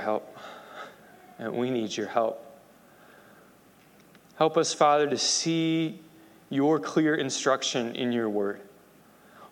help, 0.00 0.36
and 1.38 1.52
we 1.52 1.70
need 1.70 1.96
your 1.96 2.08
help. 2.08 2.44
Help 4.36 4.56
us, 4.56 4.72
Father, 4.72 5.08
to 5.08 5.18
see 5.18 6.00
your 6.48 6.80
clear 6.80 7.14
instruction 7.14 7.94
in 7.94 8.10
your 8.10 8.28
word. 8.28 8.60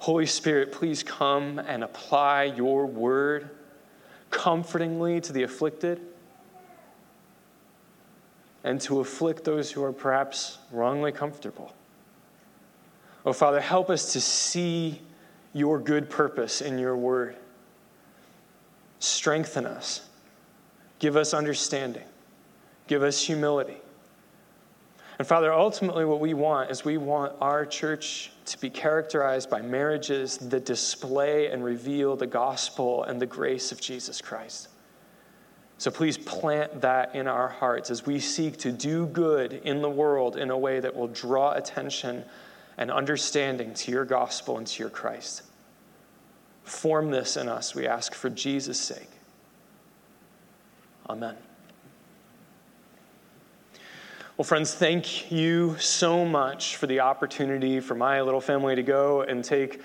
Holy 0.00 0.26
Spirit, 0.26 0.72
please 0.72 1.02
come 1.02 1.58
and 1.58 1.84
apply 1.84 2.44
your 2.44 2.86
word 2.86 3.50
comfortingly 4.30 5.20
to 5.20 5.32
the 5.32 5.42
afflicted 5.42 6.00
and 8.64 8.80
to 8.80 9.00
afflict 9.00 9.44
those 9.44 9.70
who 9.70 9.82
are 9.82 9.92
perhaps 9.92 10.58
wrongly 10.70 11.12
comfortable. 11.12 11.74
Oh, 13.24 13.32
Father, 13.32 13.60
help 13.60 13.90
us 13.90 14.12
to 14.12 14.20
see 14.20 15.00
your 15.52 15.78
good 15.78 16.10
purpose 16.10 16.60
in 16.60 16.78
your 16.78 16.96
word. 16.96 17.36
Strengthen 19.00 19.66
us. 19.66 20.07
Give 20.98 21.16
us 21.16 21.34
understanding. 21.34 22.04
Give 22.86 23.02
us 23.02 23.22
humility. 23.22 23.76
And 25.18 25.26
Father, 25.26 25.52
ultimately, 25.52 26.04
what 26.04 26.20
we 26.20 26.32
want 26.34 26.70
is 26.70 26.84
we 26.84 26.96
want 26.96 27.34
our 27.40 27.66
church 27.66 28.30
to 28.46 28.58
be 28.60 28.70
characterized 28.70 29.50
by 29.50 29.60
marriages 29.60 30.38
that 30.38 30.64
display 30.64 31.48
and 31.48 31.64
reveal 31.64 32.14
the 32.14 32.26
gospel 32.26 33.02
and 33.02 33.20
the 33.20 33.26
grace 33.26 33.72
of 33.72 33.80
Jesus 33.80 34.20
Christ. 34.20 34.68
So 35.76 35.90
please 35.90 36.18
plant 36.18 36.80
that 36.80 37.14
in 37.14 37.26
our 37.28 37.48
hearts 37.48 37.90
as 37.90 38.06
we 38.06 38.18
seek 38.20 38.58
to 38.58 38.72
do 38.72 39.06
good 39.06 39.54
in 39.64 39.82
the 39.82 39.90
world 39.90 40.36
in 40.36 40.50
a 40.50 40.58
way 40.58 40.80
that 40.80 40.94
will 40.94 41.08
draw 41.08 41.52
attention 41.52 42.24
and 42.78 42.90
understanding 42.90 43.74
to 43.74 43.90
your 43.90 44.04
gospel 44.04 44.58
and 44.58 44.66
to 44.66 44.82
your 44.82 44.90
Christ. 44.90 45.42
Form 46.62 47.10
this 47.10 47.36
in 47.36 47.48
us, 47.48 47.74
we 47.74 47.86
ask 47.86 48.14
for 48.14 48.30
Jesus' 48.30 48.80
sake. 48.80 49.17
Amen. 51.10 51.36
Well, 54.36 54.44
friends, 54.44 54.74
thank 54.74 55.32
you 55.32 55.74
so 55.78 56.26
much 56.26 56.76
for 56.76 56.86
the 56.86 57.00
opportunity 57.00 57.80
for 57.80 57.94
my 57.94 58.20
little 58.20 58.42
family 58.42 58.76
to 58.76 58.82
go 58.82 59.22
and 59.22 59.42
take 59.42 59.80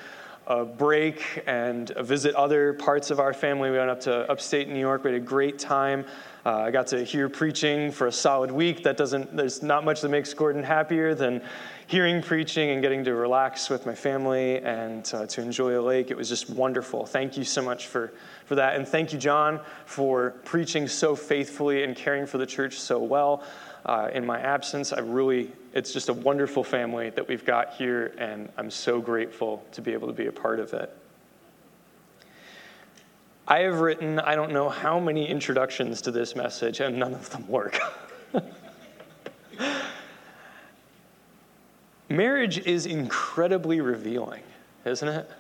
a 0.48 0.66
break 0.66 1.42
and 1.48 1.90
visit 2.02 2.36
other 2.36 2.74
parts 2.74 3.10
of 3.10 3.22
our 3.22 3.34
family. 3.34 3.72
We 3.72 3.78
went 3.78 3.90
up 3.90 4.02
to 4.02 4.30
upstate 4.30 4.68
New 4.68 4.80
York. 4.80 5.06
We 5.06 5.14
had 5.14 5.22
a 5.22 5.24
great 5.24 5.58
time. 5.58 6.06
Uh, 6.46 6.58
I 6.58 6.72
got 6.72 6.88
to 6.88 7.06
hear 7.06 7.30
preaching 7.30 7.90
for 7.90 8.08
a 8.08 8.12
solid 8.12 8.52
week. 8.52 8.84
That 8.84 8.98
doesn't, 8.98 9.34
there's 9.34 9.64
not 9.64 9.86
much 9.86 10.02
that 10.02 10.10
makes 10.10 10.34
Gordon 10.34 10.62
happier 10.62 11.16
than 11.16 11.42
hearing 11.88 12.22
preaching 12.22 12.72
and 12.72 12.82
getting 12.82 13.04
to 13.04 13.14
relax 13.14 13.70
with 13.70 13.86
my 13.86 13.96
family 13.96 14.62
and 14.62 15.10
uh, 15.14 15.26
to 15.28 15.42
enjoy 15.42 15.80
a 15.80 15.82
lake. 15.82 16.12
It 16.12 16.18
was 16.18 16.30
just 16.30 16.50
wonderful. 16.50 17.06
Thank 17.06 17.38
you 17.38 17.44
so 17.44 17.62
much 17.62 17.88
for, 17.88 18.14
for 18.46 18.56
that. 18.56 18.76
And 18.76 18.88
thank 18.88 19.14
you, 19.14 19.20
John, 19.20 19.60
for 19.86 20.32
preaching 20.46 20.88
so 20.88 21.16
faithfully 21.16 21.84
and 21.84 21.96
caring 21.96 22.26
for 22.26 22.38
the 22.38 22.46
church 22.46 22.80
so 22.80 23.00
well. 23.00 23.44
Uh, 23.86 24.10
in 24.14 24.26
my 24.26 24.40
absence, 24.40 24.94
I 24.94 25.00
really, 25.00 25.52
it's 25.74 25.92
just 25.92 26.10
a 26.10 26.14
wonderful 26.14 26.64
family 26.64 27.10
that 27.12 27.28
we've 27.28 27.44
got 27.44 27.74
here, 27.74 28.14
and 28.18 28.50
I'm 28.58 28.72
so 28.72 29.02
grateful 29.02 29.66
to 29.74 29.82
be 29.82 29.92
able 29.92 30.08
to 30.08 30.14
be 30.14 30.28
a 30.28 30.32
part 30.32 30.60
of 30.60 30.74
it. 30.74 30.96
I 33.46 33.60
have 33.60 33.82
written, 33.82 34.20
I 34.20 34.36
don't 34.36 34.54
know 34.54 34.70
how 34.70 35.02
many 35.02 35.28
introductions 35.28 36.02
to 36.04 36.12
this 36.12 36.34
message, 36.34 36.80
and 36.80 36.98
none 36.98 37.14
of 37.14 37.30
them 37.30 37.46
work. 37.50 37.78
Marriage 42.14 42.60
is 42.60 42.86
incredibly 42.86 43.82
revealing, 43.82 44.44
isn't 44.86 45.08
it? 45.08 45.32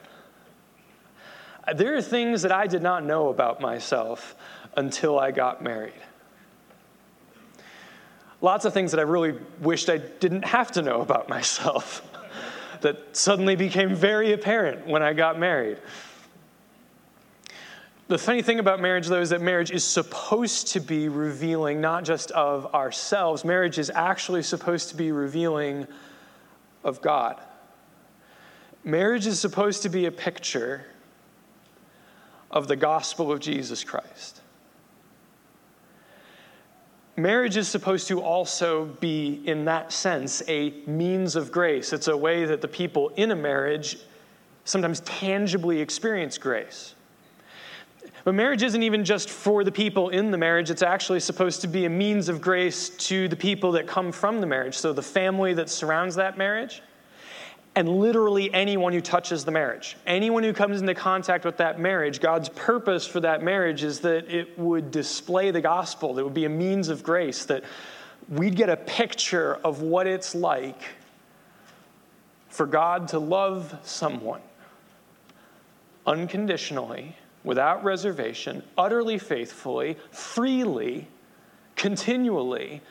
There 1.75 1.95
are 1.95 2.01
things 2.01 2.41
that 2.41 2.51
I 2.51 2.65
did 2.65 2.81
not 2.81 3.05
know 3.05 3.29
about 3.29 3.61
myself 3.61 4.35
until 4.75 5.19
I 5.19 5.29
got 5.29 5.61
married. 5.61 5.93
Lots 8.41 8.65
of 8.65 8.73
things 8.73 8.89
that 8.89 8.99
I 8.99 9.03
really 9.03 9.37
wished 9.61 9.87
I 9.87 9.97
didn't 9.97 10.45
have 10.45 10.71
to 10.71 10.81
know 10.81 11.01
about 11.01 11.29
myself 11.29 12.01
that 12.81 13.15
suddenly 13.15 13.55
became 13.55 13.93
very 13.93 14.33
apparent 14.33 14.87
when 14.87 15.03
I 15.03 15.13
got 15.13 15.37
married. 15.37 15.77
The 18.07 18.17
funny 18.17 18.41
thing 18.41 18.57
about 18.57 18.81
marriage, 18.81 19.07
though, 19.07 19.21
is 19.21 19.29
that 19.29 19.41
marriage 19.41 19.69
is 19.69 19.85
supposed 19.85 20.69
to 20.69 20.79
be 20.79 21.07
revealing 21.07 21.81
not 21.81 22.03
just 22.03 22.31
of 22.31 22.73
ourselves, 22.73 23.45
marriage 23.45 23.77
is 23.77 23.91
actually 23.93 24.41
supposed 24.41 24.89
to 24.89 24.95
be 24.95 25.11
revealing 25.11 25.87
of 26.83 27.01
God. 27.01 27.41
Marriage 28.83 29.27
is 29.27 29.39
supposed 29.39 29.83
to 29.83 29.89
be 29.89 30.05
a 30.05 30.11
picture 30.11 30.85
of 32.51 32.67
the 32.67 32.75
gospel 32.75 33.31
of 33.31 33.39
Jesus 33.39 33.83
Christ. 33.83 34.41
Marriage 37.15 37.57
is 37.57 37.67
supposed 37.67 38.07
to 38.07 38.21
also 38.21 38.85
be, 38.99 39.41
in 39.45 39.65
that 39.65 39.91
sense, 39.91 40.41
a 40.47 40.71
means 40.87 41.35
of 41.35 41.51
grace. 41.51 41.93
It's 41.93 42.07
a 42.07 42.17
way 42.17 42.45
that 42.45 42.61
the 42.61 42.67
people 42.67 43.09
in 43.09 43.31
a 43.31 43.35
marriage 43.35 43.99
sometimes 44.65 45.01
tangibly 45.01 45.79
experience 45.79 46.37
grace. 46.37 46.95
But 48.23 48.35
marriage 48.35 48.63
isn't 48.63 48.81
even 48.81 49.03
just 49.03 49.29
for 49.29 49.63
the 49.63 49.71
people 49.71 50.09
in 50.09 50.31
the 50.31 50.37
marriage, 50.37 50.69
it's 50.69 50.81
actually 50.81 51.19
supposed 51.19 51.61
to 51.61 51.67
be 51.67 51.85
a 51.85 51.89
means 51.89 52.29
of 52.29 52.39
grace 52.41 52.89
to 52.89 53.27
the 53.27 53.35
people 53.35 53.73
that 53.73 53.85
come 53.85 54.11
from 54.11 54.39
the 54.39 54.47
marriage. 54.47 54.77
So 54.77 54.93
the 54.93 55.01
family 55.01 55.53
that 55.55 55.69
surrounds 55.69 56.15
that 56.15 56.37
marriage, 56.37 56.81
and 57.75 57.89
literally 57.89 58.53
anyone 58.53 58.93
who 58.93 59.01
touches 59.01 59.43
the 59.43 59.51
marriage. 59.51 59.97
Anyone 60.05 60.43
who 60.43 60.53
comes 60.53 60.79
into 60.79 60.93
contact 60.93 61.43
with 61.43 61.57
that 61.57 61.79
marriage, 61.79 62.21
God's 62.21 62.47
purpose 62.49 63.05
for 63.05 63.19
that 63.21 63.41
marriage 63.41 63.83
is 63.83 63.99
that 64.01 64.29
it 64.31 64.57
would 64.57 64.91
display 64.91 65.51
the 65.51 65.61
gospel, 65.61 66.13
that 66.13 66.23
would 66.23 66.35
be 66.35 66.45
a 66.45 66.49
means 66.49 66.89
of 66.89 67.03
grace, 67.03 67.45
that 67.45 67.63
we'd 68.29 68.55
get 68.55 68.69
a 68.69 68.77
picture 68.77 69.55
of 69.63 69.81
what 69.81 70.07
it's 70.07 70.33
like 70.35 70.81
for 72.47 72.67
God 72.67 73.07
to 73.09 73.19
love 73.19 73.75
someone 73.83 74.41
unconditionally 76.05 77.17
without 77.43 77.83
reservation, 77.83 78.63
utterly 78.77 79.17
faithfully, 79.17 79.97
freely, 80.11 81.07
continually, 81.75 82.81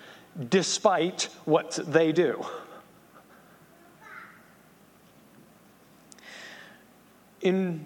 despite 0.48 1.28
what 1.44 1.78
they 1.86 2.12
do. 2.12 2.44
In 7.40 7.84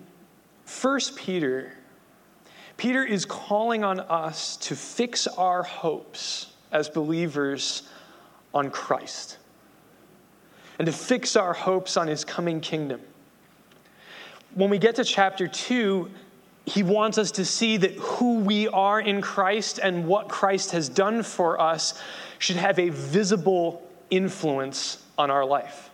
1 0.80 1.00
Peter, 1.16 1.72
Peter 2.76 3.04
is 3.04 3.24
calling 3.24 3.84
on 3.84 4.00
us 4.00 4.56
to 4.58 4.76
fix 4.76 5.26
our 5.26 5.62
hopes 5.62 6.52
as 6.72 6.88
believers 6.88 7.84
on 8.52 8.70
Christ 8.70 9.38
and 10.78 10.86
to 10.86 10.92
fix 10.92 11.36
our 11.36 11.54
hopes 11.54 11.96
on 11.96 12.06
his 12.06 12.24
coming 12.24 12.60
kingdom. 12.60 13.00
When 14.54 14.68
we 14.68 14.78
get 14.78 14.96
to 14.96 15.04
chapter 15.04 15.48
2, 15.48 16.10
he 16.66 16.82
wants 16.82 17.16
us 17.16 17.30
to 17.32 17.44
see 17.44 17.76
that 17.76 17.92
who 17.94 18.40
we 18.40 18.66
are 18.68 19.00
in 19.00 19.22
Christ 19.22 19.78
and 19.80 20.06
what 20.06 20.28
Christ 20.28 20.72
has 20.72 20.88
done 20.88 21.22
for 21.22 21.60
us 21.60 22.00
should 22.40 22.56
have 22.56 22.80
a 22.80 22.88
visible 22.88 23.88
influence 24.10 25.02
on 25.16 25.30
our 25.30 25.44
life. 25.44 25.90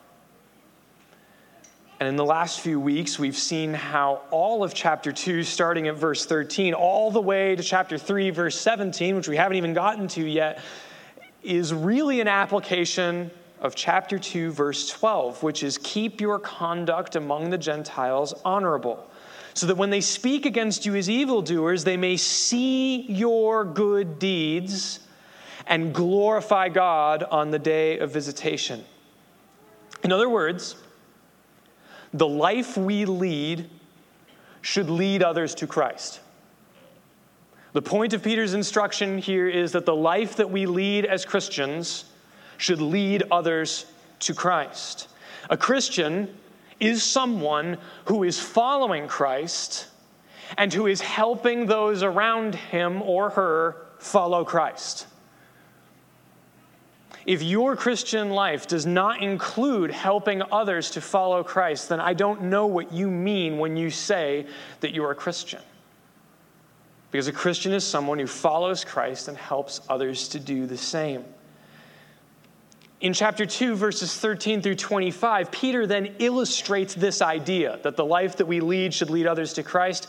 And 2.00 2.08
in 2.08 2.16
the 2.16 2.24
last 2.24 2.60
few 2.60 2.80
weeks, 2.80 3.18
we've 3.18 3.36
seen 3.36 3.74
how 3.74 4.22
all 4.30 4.64
of 4.64 4.72
chapter 4.72 5.12
2, 5.12 5.44
starting 5.44 5.88
at 5.88 5.94
verse 5.94 6.24
13, 6.24 6.72
all 6.72 7.10
the 7.10 7.20
way 7.20 7.54
to 7.54 7.62
chapter 7.62 7.98
3, 7.98 8.30
verse 8.30 8.58
17, 8.58 9.14
which 9.14 9.28
we 9.28 9.36
haven't 9.36 9.58
even 9.58 9.74
gotten 9.74 10.08
to 10.08 10.26
yet, 10.26 10.60
is 11.42 11.72
really 11.72 12.20
an 12.20 12.28
application 12.28 13.30
of 13.60 13.74
chapter 13.74 14.18
2, 14.18 14.50
verse 14.50 14.88
12, 14.88 15.42
which 15.42 15.62
is 15.62 15.78
keep 15.78 16.20
your 16.20 16.38
conduct 16.38 17.14
among 17.14 17.50
the 17.50 17.58
Gentiles 17.58 18.34
honorable 18.44 19.08
so 19.54 19.66
that 19.66 19.76
when 19.76 19.90
they 19.90 20.00
speak 20.00 20.46
against 20.46 20.86
you 20.86 20.94
as 20.94 21.10
evildoers, 21.10 21.84
they 21.84 21.96
may 21.96 22.16
see 22.16 23.02
your 23.02 23.64
good 23.64 24.18
deeds 24.18 25.00
and 25.66 25.94
glorify 25.94 26.68
God 26.68 27.22
on 27.22 27.50
the 27.50 27.58
day 27.58 27.98
of 27.98 28.10
visitation. 28.10 28.84
In 30.02 30.12
other 30.12 30.28
words, 30.28 30.76
the 32.12 32.26
life 32.26 32.76
we 32.76 33.04
lead 33.04 33.68
should 34.60 34.90
lead 34.90 35.22
others 35.22 35.54
to 35.56 35.66
Christ. 35.66 36.20
The 37.72 37.82
point 37.82 38.12
of 38.12 38.22
Peter's 38.22 38.54
instruction 38.54 39.18
here 39.18 39.48
is 39.48 39.72
that 39.72 39.86
the 39.86 39.94
life 39.94 40.36
that 40.36 40.50
we 40.50 40.66
lead 40.66 41.06
as 41.06 41.24
Christians 41.24 42.04
should 42.58 42.80
lead 42.80 43.24
others 43.30 43.86
to 44.20 44.34
Christ. 44.34 45.08
A 45.48 45.56
Christian 45.56 46.36
is 46.82 47.04
someone 47.04 47.78
who 48.06 48.24
is 48.24 48.40
following 48.40 49.06
Christ 49.06 49.86
and 50.58 50.72
who 50.72 50.86
is 50.86 51.00
helping 51.00 51.66
those 51.66 52.02
around 52.02 52.56
him 52.56 53.00
or 53.02 53.30
her 53.30 53.86
follow 53.98 54.44
Christ. 54.44 55.06
If 57.24 57.40
your 57.40 57.76
Christian 57.76 58.30
life 58.30 58.66
does 58.66 58.84
not 58.84 59.22
include 59.22 59.92
helping 59.92 60.42
others 60.50 60.90
to 60.90 61.00
follow 61.00 61.44
Christ, 61.44 61.88
then 61.88 62.00
I 62.00 62.14
don't 62.14 62.42
know 62.42 62.66
what 62.66 62.92
you 62.92 63.08
mean 63.08 63.58
when 63.58 63.76
you 63.76 63.88
say 63.88 64.46
that 64.80 64.92
you're 64.92 65.12
a 65.12 65.14
Christian. 65.14 65.62
Because 67.12 67.28
a 67.28 67.32
Christian 67.32 67.72
is 67.72 67.84
someone 67.84 68.18
who 68.18 68.26
follows 68.26 68.84
Christ 68.84 69.28
and 69.28 69.36
helps 69.36 69.80
others 69.88 70.26
to 70.30 70.40
do 70.40 70.66
the 70.66 70.76
same. 70.76 71.24
In 73.02 73.12
chapter 73.12 73.44
2, 73.44 73.74
verses 73.74 74.14
13 74.14 74.62
through 74.62 74.76
25, 74.76 75.50
Peter 75.50 75.88
then 75.88 76.14
illustrates 76.20 76.94
this 76.94 77.20
idea 77.20 77.80
that 77.82 77.96
the 77.96 78.04
life 78.04 78.36
that 78.36 78.46
we 78.46 78.60
lead 78.60 78.94
should 78.94 79.10
lead 79.10 79.26
others 79.26 79.54
to 79.54 79.64
Christ. 79.64 80.06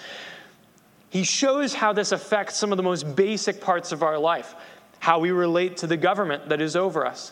He 1.10 1.24
shows 1.24 1.74
how 1.74 1.94
this 1.94 2.12
affects 2.12 2.56
some 2.56 2.72
of 2.72 2.78
the 2.78 2.84
most 2.84 3.16
basic 3.16 3.60
parts 3.60 3.92
of 3.92 4.04
our 4.04 4.20
life 4.20 4.54
how 5.00 5.20
we 5.20 5.32
relate 5.32 5.78
to 5.78 5.88
the 5.88 5.98
government 5.98 6.48
that 6.50 6.62
is 6.62 6.76
over 6.76 7.04
us, 7.04 7.32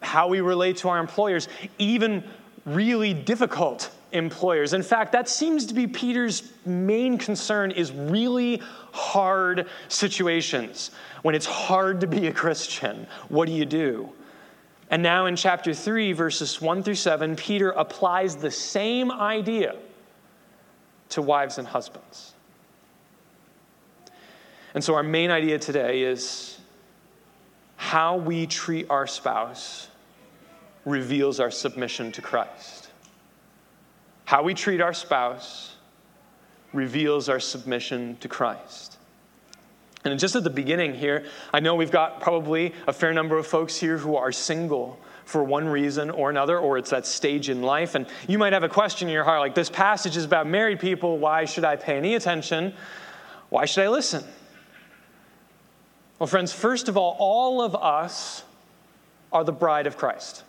how 0.00 0.28
we 0.28 0.40
relate 0.40 0.76
to 0.78 0.88
our 0.88 0.98
employers, 0.98 1.48
even 1.76 2.22
really 2.64 3.12
difficult 3.12 3.90
employers. 4.12 4.74
In 4.74 4.82
fact, 4.82 5.10
that 5.12 5.28
seems 5.28 5.66
to 5.66 5.74
be 5.74 5.88
Peter's 5.88 6.52
main 6.64 7.18
concern 7.18 7.72
is 7.72 7.90
really 7.90 8.62
hard 8.92 9.66
situations. 9.88 10.92
When 11.22 11.34
it's 11.34 11.46
hard 11.46 12.00
to 12.00 12.06
be 12.06 12.28
a 12.28 12.32
Christian, 12.32 13.08
what 13.28 13.46
do 13.46 13.52
you 13.52 13.66
do? 13.66 14.12
And 14.90 15.02
now 15.02 15.26
in 15.26 15.36
chapter 15.36 15.72
3 15.72 16.12
verses 16.12 16.60
1 16.60 16.82
through 16.82 16.96
7, 16.96 17.36
Peter 17.36 17.70
applies 17.70 18.36
the 18.36 18.50
same 18.50 19.10
idea 19.10 19.76
to 21.10 21.22
wives 21.22 21.58
and 21.58 21.66
husbands. 21.66 22.34
And 24.74 24.82
so 24.82 24.94
our 24.94 25.02
main 25.02 25.30
idea 25.30 25.58
today 25.58 26.02
is 26.02 26.58
how 27.76 28.16
we 28.16 28.46
treat 28.46 28.88
our 28.90 29.06
spouse 29.06 29.88
reveals 30.84 31.40
our 31.40 31.50
submission 31.50 32.12
to 32.12 32.22
Christ. 32.22 32.90
How 34.24 34.42
we 34.42 34.54
treat 34.54 34.80
our 34.80 34.94
spouse 34.94 35.76
reveals 36.72 37.28
our 37.28 37.40
submission 37.40 38.16
to 38.20 38.28
Christ. 38.28 38.98
And 40.04 40.18
just 40.18 40.34
at 40.34 40.44
the 40.44 40.50
beginning 40.50 40.94
here, 40.94 41.26
I 41.52 41.60
know 41.60 41.74
we've 41.74 41.90
got 41.90 42.20
probably 42.20 42.74
a 42.86 42.92
fair 42.92 43.12
number 43.12 43.36
of 43.36 43.46
folks 43.46 43.76
here 43.76 43.98
who 43.98 44.16
are 44.16 44.32
single 44.32 44.98
for 45.26 45.44
one 45.44 45.68
reason 45.68 46.10
or 46.10 46.30
another, 46.30 46.58
or 46.58 46.78
it's 46.78 46.90
that 46.90 47.06
stage 47.06 47.50
in 47.50 47.62
life. 47.62 47.94
And 47.94 48.06
you 48.26 48.38
might 48.38 48.52
have 48.52 48.64
a 48.64 48.68
question 48.68 49.08
in 49.08 49.14
your 49.14 49.24
heart 49.24 49.40
like, 49.40 49.54
this 49.54 49.70
passage 49.70 50.16
is 50.16 50.24
about 50.24 50.46
married 50.46 50.80
people. 50.80 51.18
Why 51.18 51.44
should 51.44 51.64
I 51.64 51.76
pay 51.76 51.96
any 51.96 52.14
attention? 52.14 52.74
Why 53.50 53.66
should 53.66 53.84
I 53.84 53.88
listen? 53.88 54.24
Well, 56.18 56.26
friends, 56.26 56.52
first 56.52 56.88
of 56.88 56.96
all, 56.96 57.16
all 57.18 57.62
of 57.62 57.76
us 57.76 58.42
are 59.32 59.44
the 59.44 59.52
bride 59.52 59.86
of 59.86 59.96
Christ. 59.96 60.44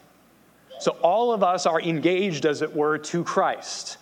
So 0.80 0.92
all 1.04 1.32
of 1.32 1.44
us 1.44 1.66
are 1.66 1.80
engaged, 1.80 2.46
as 2.46 2.62
it 2.62 2.76
were, 2.76 2.98
to 2.98 3.24
Christ. 3.24 3.98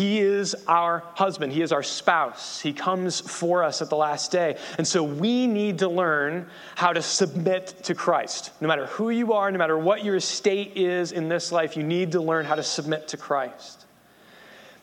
He 0.00 0.18
is 0.20 0.56
our 0.66 1.04
husband. 1.12 1.52
He 1.52 1.60
is 1.60 1.72
our 1.72 1.82
spouse. 1.82 2.58
He 2.58 2.72
comes 2.72 3.20
for 3.20 3.62
us 3.62 3.82
at 3.82 3.90
the 3.90 3.96
last 3.96 4.32
day. 4.32 4.56
And 4.78 4.88
so 4.88 5.02
we 5.02 5.46
need 5.46 5.80
to 5.80 5.88
learn 5.90 6.46
how 6.74 6.94
to 6.94 7.02
submit 7.02 7.74
to 7.82 7.94
Christ. 7.94 8.50
No 8.62 8.68
matter 8.68 8.86
who 8.86 9.10
you 9.10 9.34
are, 9.34 9.52
no 9.52 9.58
matter 9.58 9.76
what 9.76 10.02
your 10.02 10.18
state 10.18 10.72
is 10.74 11.12
in 11.12 11.28
this 11.28 11.52
life, 11.52 11.76
you 11.76 11.82
need 11.82 12.12
to 12.12 12.22
learn 12.22 12.46
how 12.46 12.54
to 12.54 12.62
submit 12.62 13.08
to 13.08 13.18
Christ. 13.18 13.84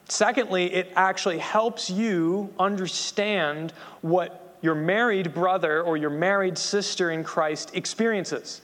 Secondly, 0.07 0.71
it 0.71 0.93
actually 0.95 1.39
helps 1.39 1.89
you 1.89 2.53
understand 2.59 3.71
what 4.01 4.55
your 4.61 4.75
married 4.75 5.33
brother 5.33 5.81
or 5.81 5.97
your 5.97 6.11
married 6.11 6.59
sister 6.59 7.09
in 7.09 7.23
Christ 7.23 7.71
experiences. 7.73 8.61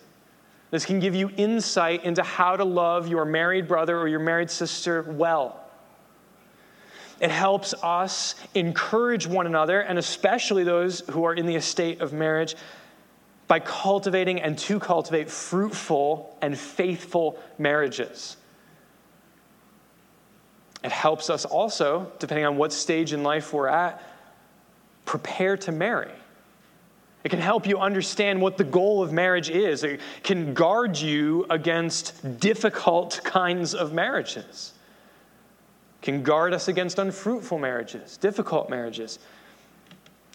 This 0.69 0.85
can 0.85 0.99
give 0.99 1.15
you 1.15 1.31
insight 1.35 2.03
into 2.03 2.21
how 2.21 2.55
to 2.57 2.63
love 2.63 3.07
your 3.07 3.25
married 3.25 3.67
brother 3.67 3.97
or 3.97 4.07
your 4.07 4.19
married 4.19 4.51
sister 4.51 5.01
well. 5.01 5.62
It 7.19 7.31
helps 7.31 7.73
us 7.83 8.35
encourage 8.55 9.27
one 9.27 9.45
another, 9.45 9.81
and 9.81 9.97
especially 9.97 10.63
those 10.63 11.01
who 11.11 11.23
are 11.25 11.33
in 11.33 11.45
the 11.45 11.55
estate 11.55 12.01
of 12.01 12.13
marriage, 12.13 12.55
by 13.47 13.59
cultivating 13.59 14.41
and 14.41 14.57
to 14.57 14.79
cultivate 14.79 15.29
fruitful 15.29 16.37
and 16.41 16.57
faithful 16.57 17.37
marriages. 17.57 18.37
It 20.83 20.91
helps 20.91 21.29
us 21.29 21.45
also, 21.45 22.11
depending 22.19 22.45
on 22.45 22.57
what 22.57 22.73
stage 22.73 23.13
in 23.13 23.23
life 23.23 23.53
we're 23.53 23.67
at, 23.67 24.01
prepare 25.05 25.55
to 25.57 25.71
marry. 25.71 26.11
It 27.23 27.29
can 27.29 27.39
help 27.39 27.65
you 27.65 27.79
understand 27.79 28.41
what 28.41 28.57
the 28.57 28.65
goal 28.65 29.01
of 29.01 29.13
marriage 29.13 29.49
is. 29.49 29.83
It 29.83 30.01
can 30.23 30.53
guard 30.53 30.97
you 30.97 31.45
against 31.49 32.39
difficult 32.39 33.21
kinds 33.23 33.73
of 33.73 33.93
marriages. 33.93 34.73
Can 36.03 36.21
guard 36.21 36.53
us 36.53 36.67
against 36.67 36.99
unfruitful 36.99 37.57
marriages, 37.57 38.17
difficult 38.17 38.69
marriages. 38.69 39.19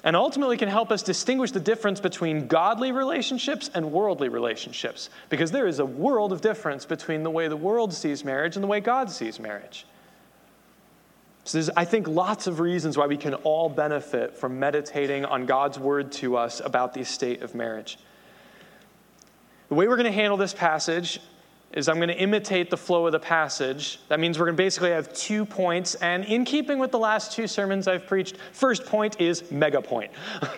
And 0.02 0.16
ultimately 0.16 0.56
can 0.56 0.68
help 0.68 0.90
us 0.90 1.02
distinguish 1.02 1.50
the 1.50 1.60
difference 1.60 2.00
between 2.00 2.46
godly 2.46 2.90
relationships 2.90 3.70
and 3.74 3.92
worldly 3.92 4.30
relationships. 4.30 5.10
Because 5.28 5.50
there 5.50 5.66
is 5.66 5.78
a 5.78 5.84
world 5.84 6.32
of 6.32 6.40
difference 6.40 6.86
between 6.86 7.22
the 7.22 7.30
way 7.30 7.48
the 7.48 7.56
world 7.56 7.92
sees 7.92 8.24
marriage 8.24 8.56
and 8.56 8.62
the 8.62 8.68
way 8.68 8.80
God 8.80 9.10
sees 9.10 9.38
marriage. 9.38 9.86
So 11.44 11.58
there's, 11.58 11.70
I 11.70 11.84
think, 11.84 12.08
lots 12.08 12.46
of 12.46 12.60
reasons 12.60 12.96
why 12.96 13.06
we 13.06 13.18
can 13.18 13.34
all 13.34 13.68
benefit 13.68 14.36
from 14.36 14.58
meditating 14.58 15.26
on 15.26 15.44
God's 15.44 15.78
word 15.78 16.12
to 16.12 16.36
us 16.36 16.60
about 16.64 16.94
the 16.94 17.04
state 17.04 17.42
of 17.42 17.54
marriage. 17.54 17.98
The 19.68 19.74
way 19.74 19.86
we're 19.86 19.96
going 19.96 20.06
to 20.06 20.12
handle 20.12 20.38
this 20.38 20.54
passage 20.54 21.20
is 21.72 21.88
I'm 21.88 21.96
going 21.96 22.08
to 22.08 22.18
imitate 22.18 22.70
the 22.70 22.76
flow 22.76 23.06
of 23.06 23.12
the 23.12 23.20
passage. 23.20 24.00
That 24.08 24.20
means 24.20 24.38
we're 24.38 24.46
going 24.46 24.56
to 24.56 24.62
basically 24.62 24.90
have 24.90 25.12
two 25.12 25.44
points, 25.44 25.94
and 25.96 26.24
in 26.24 26.44
keeping 26.44 26.78
with 26.78 26.90
the 26.90 26.98
last 26.98 27.32
two 27.32 27.46
sermons 27.46 27.86
I've 27.86 28.06
preached, 28.06 28.36
first 28.52 28.86
point 28.86 29.20
is 29.20 29.50
mega 29.50 29.82
point. 29.82 30.10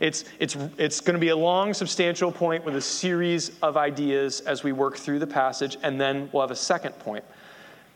it's, 0.00 0.24
it's, 0.38 0.56
it's 0.76 1.00
going 1.00 1.14
to 1.14 1.20
be 1.20 1.30
a 1.30 1.36
long, 1.36 1.72
substantial 1.72 2.30
point 2.30 2.64
with 2.64 2.76
a 2.76 2.80
series 2.80 3.58
of 3.62 3.76
ideas 3.76 4.40
as 4.40 4.62
we 4.62 4.72
work 4.72 4.96
through 4.96 5.18
the 5.18 5.26
passage, 5.26 5.78
and 5.82 6.00
then 6.00 6.28
we'll 6.32 6.42
have 6.42 6.50
a 6.50 6.56
second 6.56 6.92
point. 6.98 7.24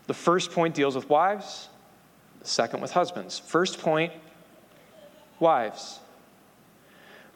The 0.06 0.14
first 0.14 0.52
point 0.52 0.74
deals 0.74 0.96
with 0.96 1.08
wives, 1.10 1.68
the 2.40 2.48
second 2.48 2.80
with 2.80 2.92
husbands. 2.92 3.38
First 3.38 3.78
point 3.78 4.12
wives, 5.38 6.00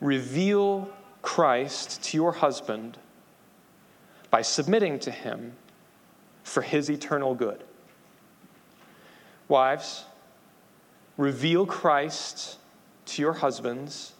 reveal 0.00 0.88
Christ 1.22 2.02
to 2.04 2.16
your 2.16 2.32
husband 2.32 2.96
by 4.30 4.42
submitting 4.42 4.98
to 5.00 5.10
him 5.10 5.52
for 6.42 6.62
his 6.62 6.90
eternal 6.90 7.34
good. 7.34 7.62
Wives, 9.48 10.04
reveal 11.16 11.66
Christ 11.66 12.58
to 13.06 13.22
your 13.22 13.32
husbands 13.32 14.12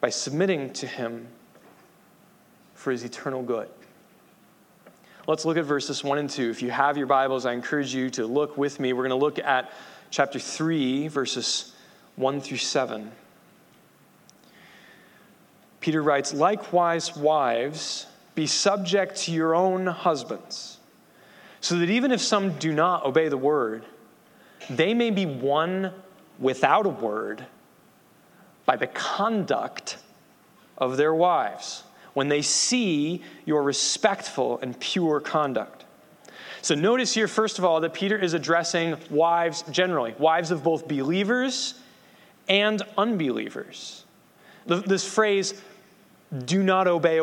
by 0.00 0.10
submitting 0.10 0.72
to 0.74 0.86
him 0.86 1.28
for 2.74 2.90
his 2.90 3.04
eternal 3.04 3.42
good. 3.42 3.68
Let's 5.26 5.46
look 5.46 5.56
at 5.56 5.64
verses 5.64 6.04
1 6.04 6.18
and 6.18 6.28
2. 6.28 6.50
If 6.50 6.60
you 6.60 6.70
have 6.70 6.98
your 6.98 7.06
Bibles, 7.06 7.46
I 7.46 7.52
encourage 7.52 7.94
you 7.94 8.10
to 8.10 8.26
look 8.26 8.58
with 8.58 8.78
me. 8.78 8.92
We're 8.92 9.08
going 9.08 9.18
to 9.18 9.24
look 9.24 9.38
at 9.38 9.72
chapter 10.10 10.38
3, 10.38 11.08
verses 11.08 11.72
1 12.16 12.40
through 12.42 12.58
7. 12.58 13.10
Peter 15.80 16.02
writes, 16.02 16.34
Likewise, 16.34 17.16
wives, 17.16 18.06
be 18.34 18.46
subject 18.46 19.16
to 19.16 19.32
your 19.32 19.54
own 19.54 19.86
husbands, 19.86 20.78
so 21.60 21.78
that 21.78 21.90
even 21.90 22.10
if 22.12 22.20
some 22.20 22.58
do 22.58 22.72
not 22.72 23.04
obey 23.04 23.28
the 23.28 23.36
word, 23.36 23.84
they 24.68 24.94
may 24.94 25.10
be 25.10 25.26
won 25.26 25.92
without 26.38 26.86
a 26.86 26.90
word 26.90 27.46
by 28.66 28.76
the 28.76 28.86
conduct 28.86 29.98
of 30.78 30.96
their 30.96 31.14
wives 31.14 31.84
when 32.14 32.28
they 32.28 32.42
see 32.42 33.22
your 33.44 33.62
respectful 33.62 34.58
and 34.62 34.78
pure 34.80 35.20
conduct. 35.20 35.84
So 36.62 36.74
notice 36.74 37.12
here, 37.12 37.28
first 37.28 37.58
of 37.58 37.64
all, 37.64 37.80
that 37.80 37.92
Peter 37.92 38.16
is 38.16 38.32
addressing 38.32 38.96
wives 39.10 39.62
generally, 39.70 40.14
wives 40.18 40.50
of 40.50 40.62
both 40.62 40.88
believers 40.88 41.74
and 42.48 42.82
unbelievers. 42.96 44.04
This 44.66 45.06
phrase, 45.06 45.60
do 46.46 46.62
not 46.62 46.86
obey, 46.86 47.20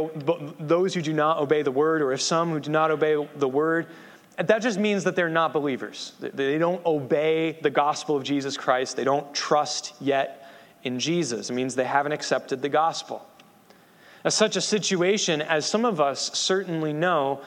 those 0.59 0.93
who 0.93 1.01
do 1.01 1.13
not 1.13 1.37
obey 1.37 1.61
the 1.61 1.71
word, 1.71 2.01
or 2.01 2.13
if 2.13 2.21
some 2.21 2.51
who 2.51 2.59
do 2.59 2.71
not 2.71 2.91
obey 2.91 3.27
the 3.35 3.47
word, 3.47 3.87
that 4.37 4.61
just 4.61 4.79
means 4.79 5.03
that 5.03 5.15
they're 5.15 5.29
not 5.29 5.53
believers. 5.53 6.13
They 6.19 6.57
don't 6.57 6.83
obey 6.85 7.59
the 7.61 7.69
gospel 7.69 8.15
of 8.15 8.23
Jesus 8.23 8.57
Christ. 8.57 8.95
They 8.95 9.03
don't 9.03 9.33
trust 9.33 9.93
yet 9.99 10.49
in 10.83 10.99
Jesus. 10.99 11.49
It 11.49 11.53
means 11.53 11.75
they 11.75 11.83
haven't 11.83 12.13
accepted 12.13 12.61
the 12.61 12.69
gospel. 12.69 13.25
Now, 14.23 14.29
such 14.29 14.55
a 14.55 14.61
situation, 14.61 15.41
as 15.41 15.65
some 15.65 15.83
of 15.83 15.99
us 15.99 16.37
certainly 16.37 16.93
know, 16.93 17.41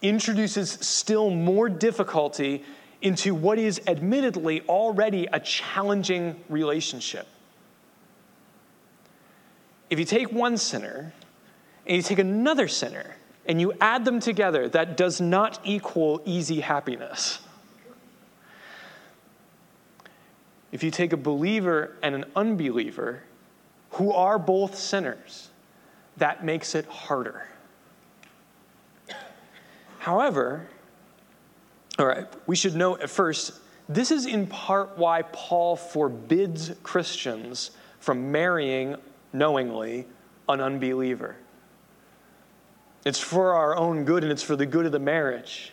introduces 0.00 0.70
still 0.70 1.30
more 1.30 1.68
difficulty 1.68 2.64
into 3.02 3.34
what 3.34 3.58
is 3.58 3.80
admittedly 3.86 4.62
already 4.62 5.26
a 5.32 5.40
challenging 5.40 6.42
relationship. 6.48 7.26
If 9.92 9.98
you 9.98 10.06
take 10.06 10.32
one 10.32 10.56
sinner 10.56 11.12
and 11.86 11.96
you 11.98 12.02
take 12.02 12.18
another 12.18 12.66
sinner 12.66 13.14
and 13.44 13.60
you 13.60 13.74
add 13.78 14.06
them 14.06 14.20
together, 14.20 14.66
that 14.70 14.96
does 14.96 15.20
not 15.20 15.60
equal 15.64 16.22
easy 16.24 16.60
happiness. 16.60 17.40
if 20.72 20.82
you 20.82 20.90
take 20.90 21.12
a 21.12 21.16
believer 21.18 21.94
and 22.02 22.14
an 22.14 22.24
unbeliever 22.34 23.22
who 23.90 24.10
are 24.12 24.38
both 24.38 24.76
sinners, 24.76 25.50
that 26.16 26.42
makes 26.42 26.74
it 26.74 26.86
harder. 26.86 27.46
However, 29.98 30.68
all 31.98 32.06
right, 32.06 32.26
we 32.46 32.56
should 32.56 32.74
note 32.74 33.02
at 33.02 33.10
first, 33.10 33.52
this 33.90 34.10
is 34.10 34.24
in 34.24 34.46
part 34.46 34.96
why 34.96 35.20
Paul 35.32 35.76
forbids 35.76 36.72
Christians 36.82 37.72
from 38.00 38.32
marrying 38.32 38.96
knowingly 39.32 40.06
an 40.48 40.60
unbeliever. 40.60 41.36
It's 43.04 43.18
for 43.18 43.54
our 43.54 43.76
own 43.76 44.04
good 44.04 44.22
and 44.22 44.32
it's 44.32 44.42
for 44.42 44.56
the 44.56 44.66
good 44.66 44.86
of 44.86 44.92
the 44.92 44.98
marriage. 44.98 45.72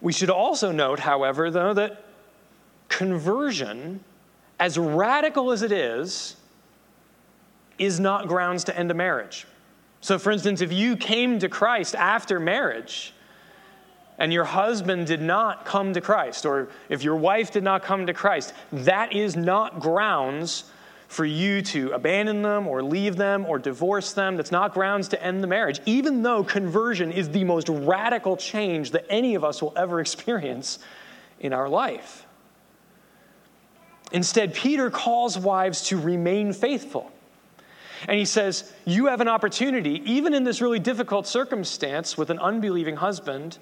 We 0.00 0.12
should 0.12 0.30
also 0.30 0.70
note, 0.70 1.00
however, 1.00 1.50
though, 1.50 1.74
that 1.74 2.04
conversion, 2.88 4.00
as 4.60 4.78
radical 4.78 5.50
as 5.50 5.62
it 5.62 5.72
is, 5.72 6.36
is 7.78 7.98
not 7.98 8.28
grounds 8.28 8.64
to 8.64 8.78
end 8.78 8.90
a 8.90 8.94
marriage. 8.94 9.46
So, 10.00 10.18
for 10.18 10.30
instance, 10.30 10.60
if 10.60 10.72
you 10.72 10.96
came 10.96 11.38
to 11.38 11.48
Christ 11.48 11.94
after 11.94 12.38
marriage, 12.38 13.14
and 14.18 14.32
your 14.32 14.44
husband 14.44 15.06
did 15.06 15.20
not 15.20 15.64
come 15.64 15.92
to 15.92 16.00
Christ, 16.00 16.46
or 16.46 16.68
if 16.88 17.02
your 17.02 17.16
wife 17.16 17.50
did 17.50 17.64
not 17.64 17.82
come 17.82 18.06
to 18.06 18.14
Christ, 18.14 18.52
that 18.72 19.12
is 19.12 19.36
not 19.36 19.80
grounds 19.80 20.64
for 21.14 21.24
you 21.24 21.62
to 21.62 21.92
abandon 21.92 22.42
them 22.42 22.66
or 22.66 22.82
leave 22.82 23.14
them 23.14 23.46
or 23.46 23.56
divorce 23.56 24.12
them. 24.14 24.36
That's 24.36 24.50
not 24.50 24.74
grounds 24.74 25.06
to 25.08 25.22
end 25.22 25.44
the 25.44 25.46
marriage, 25.46 25.80
even 25.86 26.22
though 26.22 26.42
conversion 26.42 27.12
is 27.12 27.30
the 27.30 27.44
most 27.44 27.68
radical 27.68 28.36
change 28.36 28.90
that 28.90 29.06
any 29.08 29.36
of 29.36 29.44
us 29.44 29.62
will 29.62 29.72
ever 29.76 30.00
experience 30.00 30.80
in 31.38 31.52
our 31.52 31.68
life. 31.68 32.26
Instead, 34.10 34.54
Peter 34.54 34.90
calls 34.90 35.38
wives 35.38 35.82
to 35.82 36.00
remain 36.00 36.52
faithful. 36.52 37.12
And 38.08 38.18
he 38.18 38.24
says, 38.24 38.72
You 38.84 39.06
have 39.06 39.20
an 39.20 39.28
opportunity, 39.28 40.02
even 40.04 40.34
in 40.34 40.42
this 40.42 40.60
really 40.60 40.80
difficult 40.80 41.28
circumstance 41.28 42.18
with 42.18 42.30
an 42.30 42.40
unbelieving 42.40 42.96
husband 42.96 43.58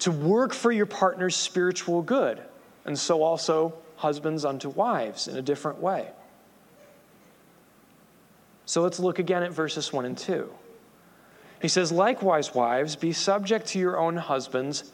to 0.00 0.10
work 0.10 0.52
for 0.52 0.72
your 0.72 0.86
partner's 0.86 1.36
spiritual 1.36 2.02
good, 2.02 2.42
and 2.84 2.98
so 2.98 3.22
also 3.22 3.74
husbands 3.96 4.44
unto 4.44 4.68
wives 4.68 5.28
in 5.28 5.36
a 5.36 5.42
different 5.42 5.78
way. 5.78 6.08
So 8.68 8.82
let's 8.82 9.00
look 9.00 9.18
again 9.18 9.42
at 9.42 9.50
verses 9.50 9.94
1 9.94 10.04
and 10.04 10.18
2. 10.18 10.46
He 11.62 11.68
says, 11.68 11.90
Likewise, 11.90 12.54
wives, 12.54 12.96
be 12.96 13.14
subject 13.14 13.68
to 13.68 13.78
your 13.78 13.96
own 13.96 14.18
husbands, 14.18 14.92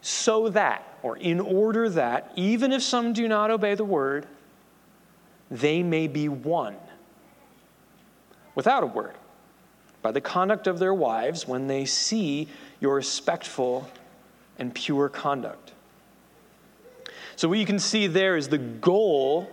so 0.00 0.50
that, 0.50 0.96
or 1.02 1.16
in 1.16 1.40
order 1.40 1.88
that, 1.88 2.30
even 2.36 2.72
if 2.72 2.80
some 2.80 3.12
do 3.12 3.26
not 3.26 3.50
obey 3.50 3.74
the 3.74 3.84
word, 3.84 4.28
they 5.50 5.82
may 5.82 6.06
be 6.06 6.28
won 6.28 6.76
without 8.54 8.84
a 8.84 8.86
word 8.86 9.16
by 10.00 10.12
the 10.12 10.20
conduct 10.20 10.68
of 10.68 10.78
their 10.78 10.94
wives 10.94 11.48
when 11.48 11.66
they 11.66 11.86
see 11.86 12.46
your 12.78 12.94
respectful 12.94 13.90
and 14.60 14.72
pure 14.72 15.08
conduct. 15.08 15.72
So, 17.34 17.48
what 17.48 17.58
you 17.58 17.66
can 17.66 17.80
see 17.80 18.06
there 18.06 18.36
is 18.36 18.48
the 18.48 18.58
goal 18.58 19.50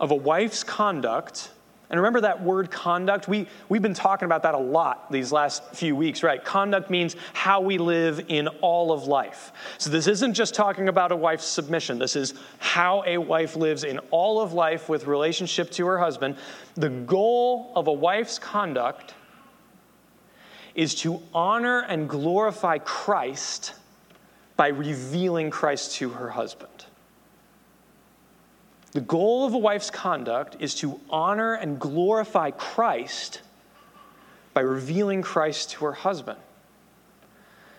of 0.00 0.10
a 0.10 0.16
wife's 0.16 0.64
conduct. 0.64 1.52
And 1.88 2.00
remember 2.00 2.22
that 2.22 2.42
word 2.42 2.70
conduct? 2.70 3.28
We, 3.28 3.46
we've 3.68 3.82
been 3.82 3.94
talking 3.94 4.26
about 4.26 4.42
that 4.42 4.54
a 4.54 4.58
lot 4.58 5.10
these 5.12 5.30
last 5.30 5.62
few 5.72 5.94
weeks, 5.94 6.24
right? 6.24 6.44
Conduct 6.44 6.90
means 6.90 7.14
how 7.32 7.60
we 7.60 7.78
live 7.78 8.24
in 8.26 8.48
all 8.60 8.90
of 8.90 9.04
life. 9.04 9.52
So, 9.78 9.90
this 9.90 10.08
isn't 10.08 10.34
just 10.34 10.54
talking 10.54 10.88
about 10.88 11.12
a 11.12 11.16
wife's 11.16 11.44
submission. 11.44 12.00
This 12.00 12.16
is 12.16 12.34
how 12.58 13.04
a 13.06 13.18
wife 13.18 13.54
lives 13.54 13.84
in 13.84 14.00
all 14.10 14.40
of 14.40 14.52
life 14.52 14.88
with 14.88 15.06
relationship 15.06 15.70
to 15.72 15.86
her 15.86 15.98
husband. 15.98 16.36
The 16.74 16.90
goal 16.90 17.72
of 17.76 17.86
a 17.86 17.92
wife's 17.92 18.38
conduct 18.38 19.14
is 20.74 20.94
to 20.96 21.22
honor 21.32 21.80
and 21.80 22.08
glorify 22.08 22.78
Christ 22.78 23.74
by 24.56 24.68
revealing 24.68 25.50
Christ 25.50 25.92
to 25.96 26.10
her 26.10 26.30
husband. 26.30 26.75
The 28.96 29.02
goal 29.02 29.44
of 29.44 29.52
a 29.52 29.58
wife's 29.58 29.90
conduct 29.90 30.56
is 30.58 30.74
to 30.76 30.98
honor 31.10 31.52
and 31.52 31.78
glorify 31.78 32.50
Christ 32.52 33.42
by 34.54 34.62
revealing 34.62 35.20
Christ 35.20 35.72
to 35.72 35.84
her 35.84 35.92
husband. 35.92 36.38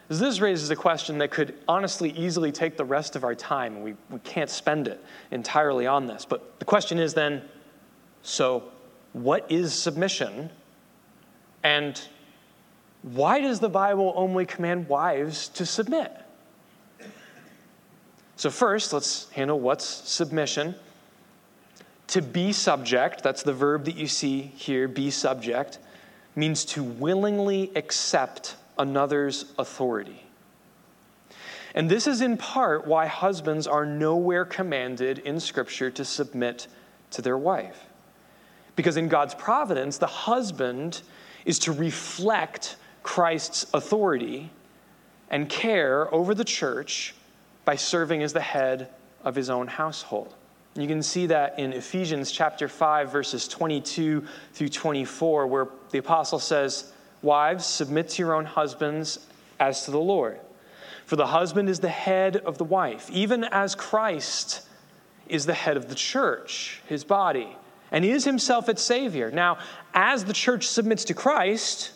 This 0.09 0.39
raises 0.39 0.69
a 0.69 0.75
question 0.75 1.17
that 1.17 1.31
could 1.31 1.55
honestly 1.67 2.11
easily 2.11 2.51
take 2.51 2.77
the 2.77 2.85
rest 2.85 3.15
of 3.15 3.23
our 3.23 3.33
time, 3.33 3.77
and 3.77 3.83
we, 3.83 3.95
we 4.11 4.19
can't 4.19 4.47
spend 4.47 4.87
it 4.87 5.03
entirely 5.31 5.87
on 5.87 6.05
this. 6.05 6.23
But 6.23 6.59
the 6.59 6.65
question 6.65 6.99
is 6.99 7.15
then 7.15 7.41
so, 8.21 8.65
what 9.13 9.51
is 9.51 9.73
submission? 9.73 10.51
And 11.63 11.99
why 13.01 13.41
does 13.41 13.59
the 13.59 13.69
Bible 13.69 14.13
only 14.15 14.45
command 14.45 14.87
wives 14.87 15.47
to 15.47 15.65
submit? 15.65 16.15
So, 18.35 18.51
first, 18.51 18.93
let's 18.93 19.31
handle 19.31 19.59
what's 19.59 19.83
submission. 19.83 20.75
To 22.07 22.21
be 22.21 22.53
subject, 22.53 23.21
that's 23.21 23.43
the 23.43 23.53
verb 23.53 23.85
that 23.85 23.95
you 23.95 24.07
see 24.07 24.41
here, 24.41 24.87
be 24.87 25.11
subject, 25.11 25.79
means 26.35 26.63
to 26.65 26.83
willingly 26.83 27.71
accept 27.75 28.55
another's 28.77 29.53
authority. 29.57 30.23
And 31.75 31.89
this 31.89 32.07
is 32.07 32.21
in 32.21 32.37
part 32.37 32.87
why 32.87 33.07
husbands 33.07 33.67
are 33.67 33.85
nowhere 33.85 34.45
commanded 34.45 35.19
in 35.19 35.39
Scripture 35.39 35.91
to 35.91 36.05
submit 36.05 36.67
to 37.11 37.21
their 37.21 37.37
wife. 37.37 37.85
Because 38.75 38.97
in 38.97 39.09
God's 39.09 39.35
providence, 39.35 39.97
the 39.97 40.07
husband 40.07 41.01
is 41.45 41.59
to 41.59 41.71
reflect 41.71 42.77
Christ's 43.03 43.65
authority 43.73 44.49
and 45.29 45.49
care 45.49 46.13
over 46.13 46.33
the 46.33 46.45
church 46.45 47.15
by 47.65 47.75
serving 47.75 48.23
as 48.23 48.33
the 48.33 48.41
head 48.41 48.89
of 49.23 49.35
his 49.35 49.49
own 49.49 49.67
household. 49.67 50.33
You 50.77 50.87
can 50.87 51.01
see 51.01 51.25
that 51.27 51.57
in 51.57 51.73
Ephesians 51.73 52.31
chapter 52.31 52.67
5, 52.67 53.11
verses 53.11 53.47
22 53.47 54.23
through 54.53 54.69
24, 54.69 55.47
where 55.47 55.67
the 55.91 55.97
apostle 55.97 56.39
says, 56.39 56.91
Wives, 57.21 57.65
submit 57.65 58.09
to 58.09 58.21
your 58.21 58.35
own 58.35 58.45
husbands 58.45 59.19
as 59.59 59.85
to 59.85 59.91
the 59.91 59.99
Lord. 59.99 60.39
For 61.05 61.15
the 61.15 61.27
husband 61.27 61.67
is 61.67 61.79
the 61.79 61.89
head 61.89 62.37
of 62.37 62.57
the 62.57 62.63
wife, 62.63 63.09
even 63.09 63.43
as 63.43 63.73
Christ 63.73 64.61
is 65.27 65.45
the 65.45 65.53
head 65.53 65.77
of 65.77 65.89
the 65.89 65.95
church, 65.95 66.81
his 66.87 67.03
body, 67.03 67.55
and 67.91 68.05
is 68.05 68.23
himself 68.23 68.69
its 68.69 68.83
Savior. 68.83 69.31
Now, 69.31 69.57
as 69.93 70.25
the 70.25 70.33
church 70.33 70.67
submits 70.67 71.05
to 71.05 71.13
Christ, 71.13 71.91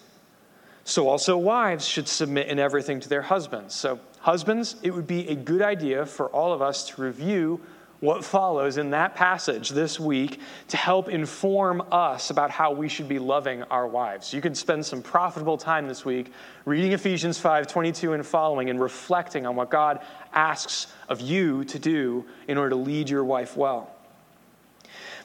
so 0.86 1.08
also 1.08 1.38
wives 1.38 1.86
should 1.86 2.08
submit 2.08 2.48
in 2.48 2.58
everything 2.58 3.00
to 3.02 3.10
their 3.10 3.22
husbands. 3.22 3.76
So 3.76 4.00
Husbands, 4.22 4.76
it 4.84 4.92
would 4.92 5.08
be 5.08 5.28
a 5.30 5.36
good 5.36 5.64
idea 5.64 6.06
for 6.06 6.28
all 6.28 6.54
of 6.54 6.62
us 6.62 6.90
to 6.90 7.02
review 7.02 7.60
what 8.02 8.26
follows 8.26 8.78
in 8.78 8.90
that 8.90 9.16
passage 9.16 9.70
this 9.70 10.00
week 10.00 10.42
to 10.68 10.76
help 10.76 11.08
inform 11.08 11.84
us 11.92 12.32
about 12.32 12.50
how 12.50 12.72
we 12.72 12.90
should 12.90 13.08
be 13.08 13.20
loving 13.20 13.62
our 13.64 13.88
wives. 13.88 14.34
You 14.34 14.42
can 14.42 14.56
spend 14.56 14.84
some 14.84 15.04
profitable 15.04 15.56
time 15.56 15.88
this 15.88 16.04
week 16.04 16.34
reading 16.66 16.92
Ephesians 16.92 17.38
5 17.38 17.68
22 17.68 18.14
and 18.14 18.26
following 18.26 18.72
and 18.72 18.82
reflecting 18.82 19.46
on 19.46 19.56
what 19.56 19.70
God 19.70 20.04
asks 20.34 20.88
of 21.10 21.22
you 21.22 21.64
to 21.66 21.78
do 21.78 22.26
in 22.48 22.58
order 22.58 22.72
to 22.72 22.76
lead 22.76 23.08
your 23.08 23.24
wife 23.24 23.56
well. 23.56 23.96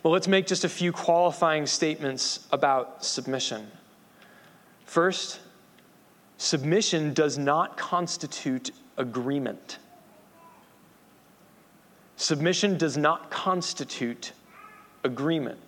Well, 0.03 0.13
let's 0.13 0.29
make 0.29 0.47
just 0.47 0.65
a 0.65 0.69
few 0.69 0.93
qualifying 0.93 1.67
statements 1.67 2.47
about 2.53 3.05
submission. 3.05 3.71
First, 4.85 5.41
submission 6.37 7.15
does 7.15 7.39
not 7.39 7.79
constitute 7.79 8.71
agreement. 8.99 9.79
Submission 12.17 12.79
does 12.79 12.97
not 12.97 13.31
constitute 13.31 14.33
agreement. 15.05 15.59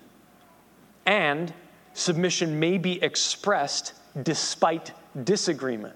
And 1.06 1.52
submission 1.92 2.58
may 2.58 2.78
be 2.78 3.02
expressed 3.02 3.94
despite 4.22 4.92
disagreement. 5.24 5.94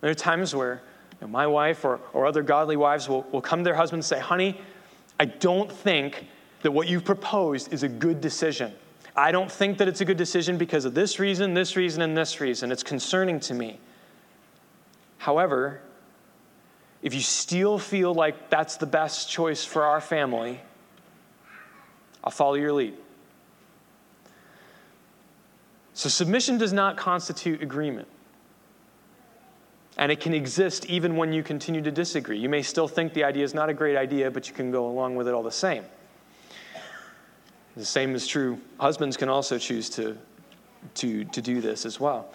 There 0.00 0.10
are 0.10 0.14
times 0.14 0.54
where 0.54 0.82
you 1.12 1.26
know, 1.26 1.28
my 1.28 1.46
wife 1.46 1.84
or, 1.84 2.00
or 2.12 2.26
other 2.26 2.42
godly 2.42 2.76
wives 2.76 3.08
will, 3.08 3.22
will 3.32 3.40
come 3.40 3.60
to 3.60 3.64
their 3.64 3.74
husband 3.74 3.98
and 3.98 4.04
say, 4.04 4.18
Honey, 4.18 4.60
I 5.20 5.26
don't 5.26 5.70
think 5.70 6.26
that 6.62 6.70
what 6.70 6.88
you've 6.88 7.04
proposed 7.04 7.72
is 7.72 7.82
a 7.82 7.88
good 7.88 8.20
decision. 8.20 8.72
I 9.16 9.32
don't 9.32 9.50
think 9.50 9.78
that 9.78 9.88
it's 9.88 10.00
a 10.00 10.04
good 10.04 10.16
decision 10.16 10.56
because 10.58 10.84
of 10.84 10.94
this 10.94 11.18
reason, 11.18 11.54
this 11.54 11.76
reason, 11.76 12.02
and 12.02 12.16
this 12.16 12.40
reason. 12.40 12.70
It's 12.70 12.84
concerning 12.84 13.40
to 13.40 13.54
me. 13.54 13.80
However, 15.18 15.80
if 17.02 17.14
you 17.14 17.20
still 17.20 17.78
feel 17.78 18.14
like 18.14 18.50
that's 18.50 18.76
the 18.76 18.86
best 18.86 19.30
choice 19.30 19.64
for 19.64 19.84
our 19.84 20.00
family, 20.00 20.60
I'll 22.24 22.30
follow 22.30 22.54
your 22.54 22.72
lead. 22.72 22.94
So, 25.94 26.08
submission 26.08 26.58
does 26.58 26.72
not 26.72 26.96
constitute 26.96 27.62
agreement. 27.62 28.08
And 29.96 30.12
it 30.12 30.20
can 30.20 30.32
exist 30.32 30.86
even 30.86 31.16
when 31.16 31.32
you 31.32 31.42
continue 31.42 31.82
to 31.82 31.90
disagree. 31.90 32.38
You 32.38 32.48
may 32.48 32.62
still 32.62 32.86
think 32.86 33.14
the 33.14 33.24
idea 33.24 33.42
is 33.42 33.52
not 33.52 33.68
a 33.68 33.74
great 33.74 33.96
idea, 33.96 34.30
but 34.30 34.48
you 34.48 34.54
can 34.54 34.70
go 34.70 34.86
along 34.86 35.16
with 35.16 35.26
it 35.26 35.34
all 35.34 35.42
the 35.42 35.50
same. 35.50 35.84
The 37.76 37.84
same 37.84 38.14
is 38.14 38.26
true. 38.26 38.60
Husbands 38.78 39.16
can 39.16 39.28
also 39.28 39.58
choose 39.58 39.90
to, 39.90 40.16
to, 40.94 41.24
to 41.24 41.42
do 41.42 41.60
this 41.60 41.84
as 41.84 41.98
well. 41.98 42.32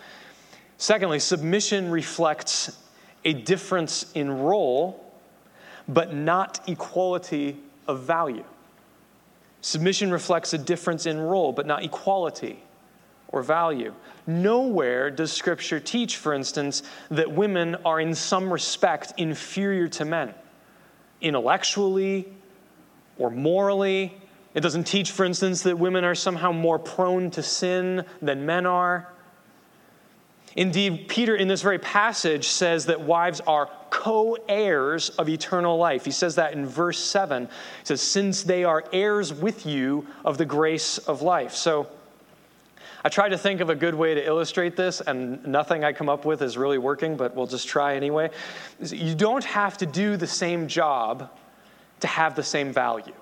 Secondly, 0.78 1.20
submission 1.20 1.90
reflects 1.90 2.78
a 3.26 3.34
difference 3.34 4.12
in 4.14 4.32
role, 4.32 5.14
but 5.88 6.14
not 6.14 6.68
equality 6.68 7.58
of 7.88 8.02
value. 8.02 8.44
Submission 9.62 10.12
reflects 10.12 10.54
a 10.54 10.58
difference 10.58 11.06
in 11.06 11.20
role, 11.20 11.52
but 11.54 11.66
not 11.66 11.84
equality 11.84 12.62
or 13.30 13.42
value. 13.42 13.94
Nowhere 14.28 15.10
does 15.10 15.32
Scripture 15.32 15.80
teach, 15.80 16.18
for 16.18 16.34
instance, 16.34 16.84
that 17.10 17.32
women 17.32 17.76
are 17.86 18.00
in 18.00 18.14
some 18.14 18.52
respect 18.52 19.14
inferior 19.18 19.88
to 19.90 20.06
men, 20.06 20.34
intellectually 21.22 22.28
or 23.18 23.30
morally. 23.30 24.14
It 24.54 24.62
doesn't 24.62 24.84
teach, 24.84 25.12
for 25.12 25.26
instance, 25.26 25.64
that 25.64 25.80
women 25.80 26.04
are 26.04 26.16
somehow 26.16 26.52
more 26.52 26.78
prone 26.78 27.32
to 27.32 27.42
sin 27.42 28.06
than 28.22 28.46
men 28.46 28.66
are. 28.66 29.13
Indeed, 30.56 31.08
Peter, 31.08 31.36
in 31.36 31.48
this 31.48 31.62
very 31.62 31.80
passage, 31.80 32.48
says 32.48 32.86
that 32.86 33.02
wives 33.02 33.42
are 33.42 33.70
co 33.90 34.38
heirs 34.48 35.10
of 35.12 35.30
eternal 35.30 35.78
life. 35.78 36.06
He 36.06 36.12
says 36.12 36.36
that 36.36 36.54
in 36.54 36.66
verse 36.66 37.00
7. 37.00 37.46
He 37.46 37.50
says, 37.84 38.02
Since 38.02 38.44
they 38.44 38.64
are 38.64 38.84
heirs 38.94 39.34
with 39.34 39.66
you 39.66 40.06
of 40.24 40.38
the 40.38 40.46
grace 40.46 41.00
of 41.00 41.22
life. 41.22 41.54
So 41.54 41.88
I 43.04 43.10
tried 43.10 43.30
to 43.30 43.38
think 43.38 43.62
of 43.62 43.70
a 43.70 43.76
good 43.76 43.96
way 43.96 44.14
to 44.14 44.26
illustrate 44.26 44.76
this, 44.76 45.02
and 45.02 45.46
nothing 45.46 45.84
I 45.84 45.92
come 45.92 46.08
up 46.08 46.24
with 46.24 46.42
is 46.42 46.56
really 46.58 46.78
working, 46.78 47.18
but 47.18 47.36
we'll 47.36 47.48
just 47.48 47.68
try 47.68 47.96
anyway. 47.96 48.30
You 48.80 49.16
don't 49.16 49.44
have 49.44 49.78
to 49.80 49.86
do 49.86 50.18
the 50.18 50.28
same 50.28 50.68
job 50.68 51.30
to 52.00 52.08
have 52.08 52.36
the 52.36 52.44
same 52.44 52.72
value. 52.72 53.14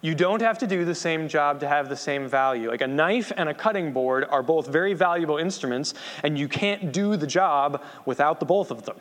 You 0.00 0.14
don't 0.14 0.42
have 0.42 0.58
to 0.58 0.66
do 0.66 0.84
the 0.84 0.94
same 0.94 1.28
job 1.28 1.60
to 1.60 1.68
have 1.68 1.88
the 1.88 1.96
same 1.96 2.28
value. 2.28 2.70
Like 2.70 2.82
a 2.82 2.86
knife 2.86 3.32
and 3.36 3.48
a 3.48 3.54
cutting 3.54 3.92
board 3.92 4.24
are 4.24 4.44
both 4.44 4.68
very 4.68 4.94
valuable 4.94 5.38
instruments, 5.38 5.92
and 6.22 6.38
you 6.38 6.46
can't 6.46 6.92
do 6.92 7.16
the 7.16 7.26
job 7.26 7.82
without 8.04 8.38
the 8.38 8.46
both 8.46 8.70
of 8.70 8.84
them. 8.84 8.96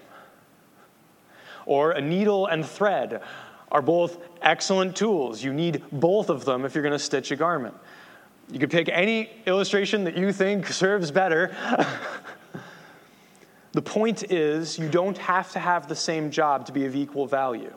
Or 1.67 1.91
a 1.91 2.01
needle 2.01 2.47
and 2.47 2.65
thread 2.65 3.21
are 3.71 3.81
both 3.81 4.17
excellent 4.41 4.95
tools. 4.95 5.43
You 5.43 5.53
need 5.53 5.83
both 5.91 6.29
of 6.29 6.45
them 6.45 6.65
if 6.65 6.73
you're 6.73 6.83
going 6.83 6.93
to 6.93 6.99
stitch 6.99 7.29
a 7.29 7.35
garment. 7.35 7.75
You 8.49 8.59
could 8.59 8.71
pick 8.71 8.89
any 8.89 9.29
illustration 9.45 10.05
that 10.05 10.17
you 10.17 10.31
think 10.31 10.65
serves 10.71 11.11
better. 11.11 11.55
the 13.73 13.81
point 13.83 14.31
is, 14.31 14.79
you 14.79 14.89
don't 14.89 15.17
have 15.19 15.51
to 15.51 15.59
have 15.59 15.87
the 15.87 15.95
same 15.95 16.31
job 16.31 16.65
to 16.67 16.71
be 16.71 16.85
of 16.85 16.95
equal 16.95 17.27
value 17.27 17.73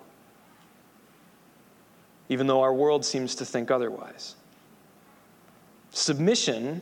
even 2.31 2.47
though 2.47 2.63
our 2.63 2.73
world 2.73 3.05
seems 3.05 3.35
to 3.35 3.45
think 3.45 3.71
otherwise. 3.71 4.37
Submission 5.91 6.81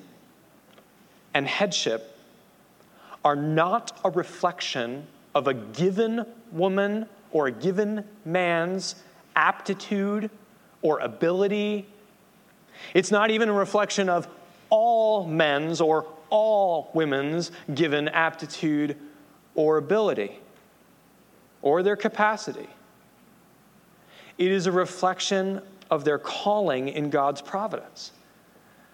and 1.35 1.49
headship 1.49 2.17
are 3.25 3.35
not 3.35 3.99
a 4.05 4.11
reflection 4.11 5.07
of 5.35 5.49
a 5.49 5.55
given 5.55 6.25
woman 6.53 7.07
or 7.33 7.47
a 7.47 7.51
given 7.51 8.05
man's 8.25 8.97
aptitude 9.35 10.31
or 10.83 10.99
ability. 11.01 11.87
It's 12.93 13.11
not 13.11 13.31
even 13.31 13.49
a 13.49 13.53
reflection 13.53 14.11
of 14.11 14.29
all 14.69 15.27
men's 15.27 15.81
or 15.81 16.07
all 16.29 16.91
women's 16.93 17.51
given 17.75 18.09
aptitude 18.09 18.97
or 19.55 19.79
ability 19.79 20.39
or 21.63 21.83
their 21.83 21.97
capacity. 21.97 22.69
It 24.39 24.51
is 24.51 24.67
a 24.67 24.73
reflection 24.73 25.61
of 25.91 26.05
their 26.05 26.19
calling 26.19 26.89
in 26.89 27.11
God's 27.11 27.43
providence. 27.43 28.13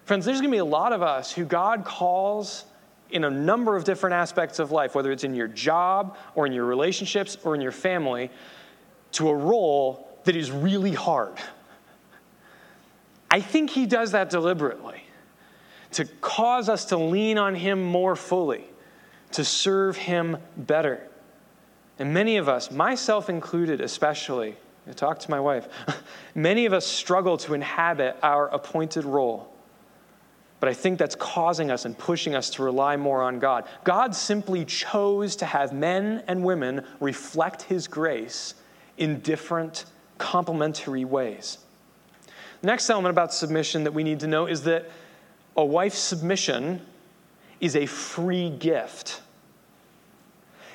Friends, 0.05 0.25
there's 0.25 0.39
going 0.39 0.51
to 0.51 0.55
be 0.55 0.59
a 0.59 0.65
lot 0.65 0.93
of 0.93 1.01
us 1.01 1.31
who 1.31 1.45
God 1.45 1.85
calls 1.85 2.65
in 3.11 3.23
a 3.23 3.29
number 3.29 3.75
of 3.75 3.83
different 3.83 4.15
aspects 4.15 4.59
of 4.59 4.71
life, 4.71 4.95
whether 4.95 5.11
it's 5.11 5.23
in 5.23 5.35
your 5.35 5.47
job 5.47 6.17
or 6.33 6.45
in 6.45 6.53
your 6.53 6.65
relationships 6.65 7.37
or 7.43 7.55
in 7.55 7.61
your 7.61 7.71
family, 7.71 8.29
to 9.13 9.29
a 9.29 9.35
role 9.35 10.09
that 10.25 10.35
is 10.35 10.51
really 10.51 10.91
hard. 10.91 11.37
I 13.29 13.41
think 13.41 13.69
He 13.69 13.85
does 13.85 14.11
that 14.11 14.29
deliberately 14.29 15.03
to 15.91 16.05
cause 16.21 16.67
us 16.67 16.85
to 16.85 16.97
lean 16.97 17.37
on 17.37 17.55
Him 17.55 17.83
more 17.83 18.15
fully, 18.15 18.65
to 19.31 19.45
serve 19.45 19.95
Him 19.95 20.37
better. 20.57 21.07
And 21.97 22.13
many 22.13 22.37
of 22.37 22.49
us, 22.49 22.71
myself 22.71 23.29
included 23.29 23.79
especially, 23.79 24.57
talk 24.93 25.19
to 25.19 25.31
my 25.31 25.39
wife. 25.39 25.67
Many 26.35 26.65
of 26.65 26.73
us 26.73 26.85
struggle 26.85 27.37
to 27.37 27.53
inhabit 27.53 28.17
our 28.21 28.47
appointed 28.49 29.05
role. 29.05 29.51
But 30.59 30.69
I 30.69 30.73
think 30.73 30.99
that's 30.99 31.15
causing 31.15 31.69
us 31.69 31.85
and 31.85 31.97
pushing 31.97 32.33
us 32.33 32.49
to 32.51 32.63
rely 32.63 32.95
more 32.97 33.21
on 33.21 33.39
God. 33.39 33.67
God 33.83 34.15
simply 34.15 34.65
chose 34.65 35.35
to 35.37 35.45
have 35.45 35.73
men 35.73 36.23
and 36.27 36.43
women 36.43 36.85
reflect 36.99 37.63
His 37.63 37.87
grace 37.87 38.55
in 38.97 39.19
different 39.19 39.85
complementary 40.17 41.05
ways. 41.05 41.57
The 42.61 42.67
next 42.67 42.89
element 42.89 43.11
about 43.11 43.33
submission 43.33 43.83
that 43.83 43.93
we 43.93 44.03
need 44.03 44.21
to 44.21 44.27
know 44.27 44.45
is 44.45 44.63
that 44.63 44.89
a 45.57 45.65
wife's 45.65 45.99
submission 45.99 46.81
is 47.59 47.75
a 47.75 47.85
free 47.85 48.49
gift. 48.49 49.21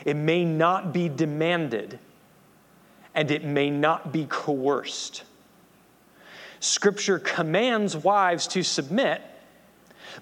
It 0.05 0.17
may 0.17 0.45
not 0.45 0.93
be 0.93 1.09
demanded, 1.09 1.99
and 3.15 3.31
it 3.31 3.45
may 3.45 3.71
not 3.71 4.13
be 4.13 4.27
coerced. 4.27 5.25
Scripture 6.61 7.19
commands 7.19 7.97
wives 7.97 8.47
to 8.49 8.63
submit, 8.63 9.23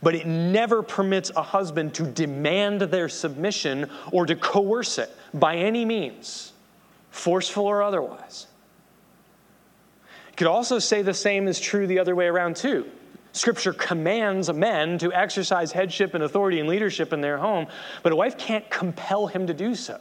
but 0.02 0.14
it 0.14 0.26
never 0.26 0.82
permits 0.82 1.30
a 1.34 1.42
husband 1.42 1.94
to 1.94 2.04
demand 2.04 2.80
their 2.80 3.08
submission 3.08 3.90
or 4.12 4.24
to 4.26 4.36
coerce 4.36 4.98
it 4.98 5.10
by 5.34 5.56
any 5.56 5.84
means, 5.84 6.52
forceful 7.10 7.66
or 7.66 7.82
otherwise. 7.82 8.46
You 10.30 10.36
could 10.36 10.46
also 10.46 10.78
say 10.78 11.02
the 11.02 11.14
same 11.14 11.48
is 11.48 11.58
true 11.58 11.86
the 11.86 11.98
other 11.98 12.14
way 12.14 12.26
around, 12.26 12.56
too. 12.56 12.88
Scripture 13.32 13.72
commands 13.72 14.52
men 14.52 14.98
to 14.98 15.12
exercise 15.12 15.72
headship 15.72 16.14
and 16.14 16.24
authority 16.24 16.60
and 16.60 16.68
leadership 16.68 17.12
in 17.12 17.20
their 17.20 17.38
home, 17.38 17.66
but 18.02 18.12
a 18.12 18.16
wife 18.16 18.38
can't 18.38 18.68
compel 18.70 19.26
him 19.26 19.46
to 19.46 19.54
do 19.54 19.74
so. 19.74 19.98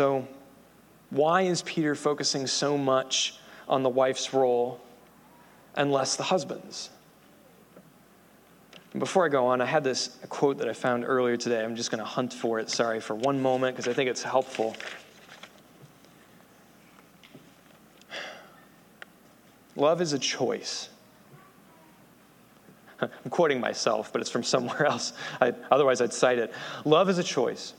So, 0.00 0.26
why 1.10 1.42
is 1.42 1.60
Peter 1.60 1.94
focusing 1.94 2.46
so 2.46 2.78
much 2.78 3.34
on 3.68 3.82
the 3.82 3.90
wife's 3.90 4.32
role 4.32 4.80
and 5.76 5.92
less 5.92 6.16
the 6.16 6.22
husband's? 6.22 6.88
Before 8.96 9.26
I 9.26 9.28
go 9.28 9.44
on, 9.44 9.60
I 9.60 9.66
had 9.66 9.84
this 9.84 10.16
quote 10.30 10.56
that 10.56 10.70
I 10.70 10.72
found 10.72 11.04
earlier 11.04 11.36
today. 11.36 11.62
I'm 11.62 11.76
just 11.76 11.90
going 11.90 11.98
to 11.98 12.06
hunt 12.06 12.32
for 12.32 12.58
it, 12.58 12.70
sorry, 12.70 12.98
for 12.98 13.14
one 13.14 13.42
moment, 13.42 13.76
because 13.76 13.88
I 13.88 13.92
think 13.92 14.08
it's 14.08 14.22
helpful. 14.22 14.74
Love 19.76 20.00
is 20.00 20.14
a 20.14 20.18
choice. 20.18 20.88
I'm 23.02 23.10
quoting 23.28 23.60
myself, 23.60 24.14
but 24.14 24.22
it's 24.22 24.30
from 24.30 24.44
somewhere 24.44 24.86
else. 24.90 25.12
I, 25.42 25.52
otherwise, 25.70 26.00
I'd 26.00 26.14
cite 26.14 26.38
it. 26.38 26.54
Love 26.86 27.10
is 27.10 27.18
a 27.18 27.22
choice. 27.22 27.74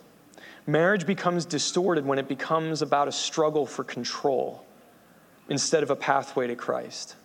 Marriage 0.67 1.05
becomes 1.05 1.45
distorted 1.45 2.05
when 2.05 2.19
it 2.19 2.27
becomes 2.27 2.81
about 2.81 3.07
a 3.07 3.11
struggle 3.11 3.65
for 3.65 3.83
control 3.83 4.65
instead 5.49 5.83
of 5.83 5.89
a 5.89 5.95
pathway 5.95 6.47
to 6.47 6.55
Christ. 6.55 7.15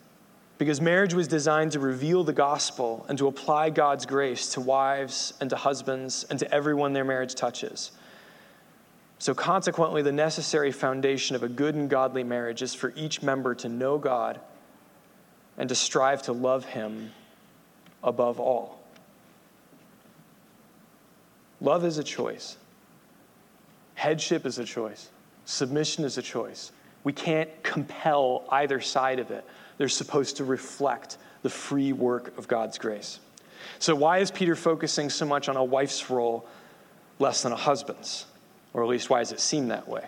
Because 0.59 0.81
marriage 0.81 1.13
was 1.13 1.29
designed 1.29 1.73
to 1.73 1.81
reveal 1.81 2.25
the 2.25 2.33
gospel 2.33 3.05
and 3.09 3.19
to 3.19 3.27
apply 3.27 3.71
God's 3.71 4.07
grace 4.07 4.49
to 4.55 4.61
wives 4.61 5.35
and 5.41 5.51
to 5.51 5.57
husbands 5.57 6.25
and 6.31 6.39
to 6.39 6.51
everyone 6.51 6.95
their 6.95 7.05
marriage 7.05 7.35
touches. 7.35 7.93
So, 9.19 9.35
consequently, 9.35 10.03
the 10.03 10.13
necessary 10.13 10.73
foundation 10.73 11.37
of 11.37 11.43
a 11.43 11.49
good 11.49 11.75
and 11.75 11.89
godly 11.89 12.25
marriage 12.25 12.63
is 12.63 12.75
for 12.75 12.93
each 12.97 13.23
member 13.23 13.55
to 13.57 13.69
know 13.69 13.99
God 13.99 14.41
and 15.59 15.69
to 15.69 15.75
strive 15.75 16.23
to 16.23 16.33
love 16.33 16.65
Him 16.65 17.13
above 18.03 18.41
all. 18.41 18.83
Love 21.61 21.85
is 21.85 21.97
a 21.99 22.05
choice. 22.05 22.57
Headship 23.97 24.47
is 24.47 24.59
a 24.59 24.65
choice, 24.65 25.09
submission 25.47 26.05
is 26.05 26.19
a 26.19 26.23
choice. 26.23 26.71
We 27.03 27.13
can't 27.13 27.51
compel 27.63 28.45
either 28.51 28.81
side 28.81 29.19
of 29.19 29.31
it. 29.31 29.45
They're 29.79 29.89
supposed 29.89 30.37
to 30.39 30.45
reflect 30.45 31.19
the 31.43 31.51
free 31.51 31.93
work 31.93 32.37
of 32.37 32.47
God's 32.47 32.79
grace. 32.79 33.21
So, 33.79 33.95
why 33.95 34.19
is 34.19 34.31
Peter 34.31 34.55
focusing 34.55 35.09
so 35.09 35.25
much 35.25 35.49
on 35.49 35.57
a 35.57 35.65
wife's 35.65 36.11
role 36.11 36.47
less 37.19 37.43
than 37.43 37.53
a 37.53 37.57
husband's? 37.57 38.27
Or 38.75 38.83
at 38.83 38.89
least, 38.89 39.09
why 39.09 39.21
does 39.21 39.33
it 39.33 39.41
seem 39.41 39.69
that 39.69 39.89
way? 39.89 40.05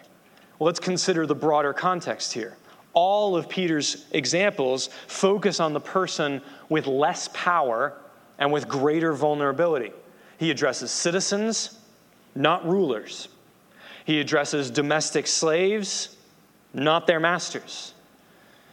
Well, 0.58 0.66
let's 0.66 0.80
consider 0.80 1.26
the 1.26 1.34
broader 1.34 1.72
context 1.72 2.32
here. 2.32 2.56
All 2.92 3.36
of 3.36 3.48
Peter's 3.48 4.06
examples 4.10 4.90
focus 5.06 5.60
on 5.60 5.72
the 5.72 5.80
person 5.80 6.42
with 6.68 6.86
less 6.86 7.30
power 7.32 7.96
and 8.38 8.52
with 8.52 8.68
greater 8.68 9.14
vulnerability. 9.14 9.92
He 10.38 10.50
addresses 10.50 10.90
citizens, 10.90 11.78
not 12.34 12.66
rulers. 12.68 13.28
He 14.08 14.20
addresses 14.20 14.70
domestic 14.70 15.26
slaves, 15.26 16.16
not 16.72 17.06
their 17.06 17.20
masters. 17.20 17.92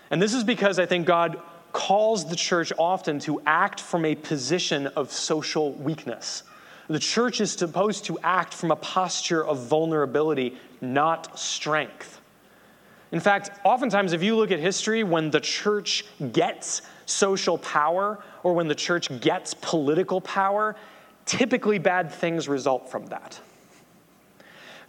And 0.10 0.22
this 0.22 0.34
is 0.34 0.46
because 0.46 0.80
I 0.80 0.86
think 0.86 1.06
God 1.06 1.42
calls 1.74 2.30
the 2.30 2.38
church 2.38 2.72
often 2.80 3.20
to 3.20 3.42
act 3.46 3.82
from 3.82 4.06
a 4.06 4.16
position 4.16 4.88
of 4.88 5.12
social 5.12 5.74
weakness. 5.74 6.44
The 6.88 7.00
church 7.00 7.42
is 7.42 7.52
supposed 7.52 8.06
to 8.06 8.18
act 8.24 8.54
from 8.54 8.72
a 8.72 8.78
posture 8.78 9.46
of 9.46 9.68
vulnerability, 9.68 10.56
not 10.80 11.38
strength. 11.38 12.22
In 13.12 13.20
fact, 13.20 13.50
oftentimes, 13.66 14.14
if 14.14 14.24
you 14.24 14.38
look 14.38 14.52
at 14.52 14.60
history, 14.60 15.04
when 15.04 15.32
the 15.32 15.42
church 15.42 16.06
gets 16.32 16.82
social 17.08 17.58
power 17.58 18.24
or 18.44 18.54
when 18.54 18.70
the 18.70 18.76
church 18.76 19.10
gets 19.20 19.54
political 19.54 20.22
power, 20.22 20.78
typically 21.26 21.78
bad 21.78 22.10
things 22.10 22.48
result 22.48 22.90
from 22.90 23.08
that. 23.08 23.38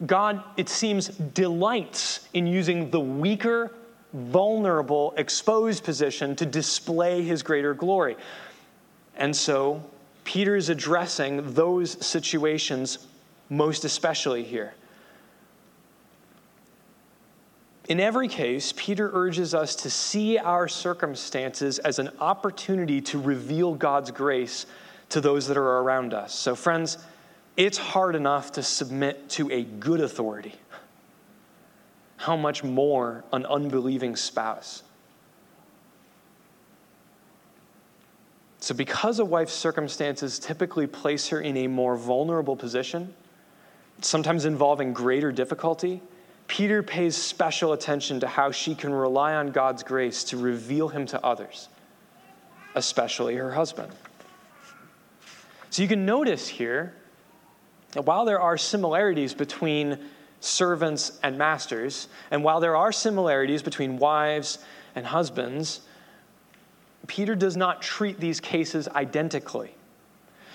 God, 0.04 0.42
it 0.56 0.68
seems, 0.68 1.08
delights 1.08 2.28
in 2.34 2.46
using 2.46 2.90
the 2.90 3.00
weaker, 3.00 3.72
vulnerable, 4.12 5.14
exposed 5.16 5.84
position 5.84 6.36
to 6.36 6.44
display 6.44 7.22
his 7.22 7.42
greater 7.42 7.72
glory. 7.72 8.16
And 9.16 9.34
so, 9.34 9.82
Peter 10.24 10.56
is 10.56 10.68
addressing 10.68 11.54
those 11.54 12.04
situations 12.04 12.98
most 13.48 13.84
especially 13.84 14.42
here. 14.42 14.74
In 17.88 18.00
every 18.00 18.26
case, 18.26 18.74
Peter 18.76 19.10
urges 19.14 19.54
us 19.54 19.76
to 19.76 19.90
see 19.90 20.38
our 20.38 20.66
circumstances 20.66 21.78
as 21.78 22.00
an 22.00 22.10
opportunity 22.20 23.00
to 23.02 23.20
reveal 23.20 23.74
God's 23.74 24.10
grace 24.10 24.66
to 25.10 25.20
those 25.20 25.46
that 25.46 25.56
are 25.56 25.78
around 25.78 26.12
us. 26.12 26.34
So, 26.34 26.56
friends, 26.56 26.98
it's 27.56 27.78
hard 27.78 28.14
enough 28.14 28.52
to 28.52 28.62
submit 28.62 29.30
to 29.30 29.50
a 29.50 29.62
good 29.62 30.00
authority. 30.00 30.54
How 32.18 32.36
much 32.36 32.62
more 32.62 33.24
an 33.32 33.46
unbelieving 33.46 34.16
spouse? 34.16 34.82
So, 38.60 38.74
because 38.74 39.20
a 39.20 39.24
wife's 39.24 39.52
circumstances 39.52 40.38
typically 40.38 40.86
place 40.86 41.28
her 41.28 41.40
in 41.40 41.56
a 41.56 41.66
more 41.68 41.96
vulnerable 41.96 42.56
position, 42.56 43.14
sometimes 44.00 44.44
involving 44.44 44.92
greater 44.92 45.30
difficulty, 45.30 46.02
Peter 46.48 46.82
pays 46.82 47.16
special 47.16 47.72
attention 47.72 48.20
to 48.20 48.26
how 48.26 48.50
she 48.50 48.74
can 48.74 48.92
rely 48.92 49.34
on 49.34 49.50
God's 49.50 49.82
grace 49.82 50.24
to 50.24 50.36
reveal 50.36 50.88
him 50.88 51.06
to 51.06 51.24
others, 51.24 51.68
especially 52.74 53.36
her 53.36 53.52
husband. 53.52 53.92
So, 55.70 55.82
you 55.82 55.88
can 55.88 56.04
notice 56.04 56.48
here 56.48 56.94
that 57.96 58.02
while 58.02 58.26
there 58.26 58.40
are 58.40 58.58
similarities 58.58 59.32
between 59.32 59.98
servants 60.40 61.18
and 61.22 61.38
masters, 61.38 62.08
and 62.30 62.44
while 62.44 62.60
there 62.60 62.76
are 62.76 62.92
similarities 62.92 63.62
between 63.62 63.98
wives 63.98 64.58
and 64.94 65.06
husbands, 65.06 65.80
Peter 67.06 67.34
does 67.34 67.56
not 67.56 67.80
treat 67.80 68.20
these 68.20 68.38
cases 68.38 68.86
identically. 68.88 69.74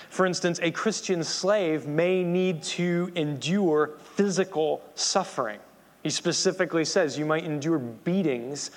For 0.10 0.28
instance, 0.28 0.60
a 0.62 0.70
Christian 0.70 1.24
slave 1.24 1.88
may 1.88 2.24
need 2.24 2.62
to 2.64 3.12
endure 3.16 3.92
physical 4.16 4.84
suffering. 4.94 5.60
He 6.04 6.12
specifically 6.12 6.86
says 6.86 7.18
you 7.18 7.26
might 7.26 7.44
endure 7.44 7.80
beatings 7.80 8.70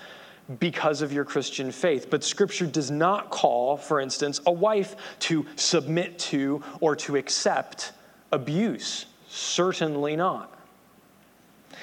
because 0.59 1.03
of 1.03 1.12
your 1.12 1.24
Christian 1.24 1.70
faith. 1.70 2.09
But 2.09 2.24
Scripture 2.24 2.66
does 2.66 2.90
not 2.90 3.29
call, 3.29 3.77
for 3.77 4.00
instance, 4.00 4.40
a 4.46 4.53
wife 4.53 4.96
to 5.20 5.44
submit 5.57 6.18
to 6.20 6.62
or 6.81 6.96
to 6.96 7.16
accept 7.16 7.92
abuse. 8.34 9.06
Certainly 9.28 10.16
not. 10.16 10.50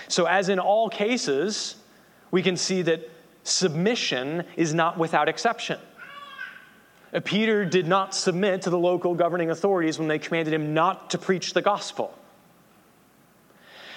So, 0.08 0.26
as 0.26 0.50
in 0.50 0.60
all 0.60 0.90
cases, 0.90 1.76
we 2.32 2.42
can 2.42 2.58
see 2.58 2.82
that 2.84 3.10
submission 3.44 4.44
is 4.56 4.74
not 4.74 4.98
without 4.98 5.28
exception. 5.28 5.80
Uh, 7.14 7.20
Peter 7.20 7.66
did 7.66 7.88
not 7.88 8.14
submit 8.14 8.62
to 8.64 8.70
the 8.70 8.78
local 8.78 9.16
governing 9.16 9.50
authorities 9.50 10.00
when 10.00 10.08
they 10.08 10.20
commanded 10.20 10.54
him 10.54 10.74
not 10.74 11.10
to 11.10 11.18
preach 11.18 11.54
the 11.54 11.62
gospel. 11.62 12.18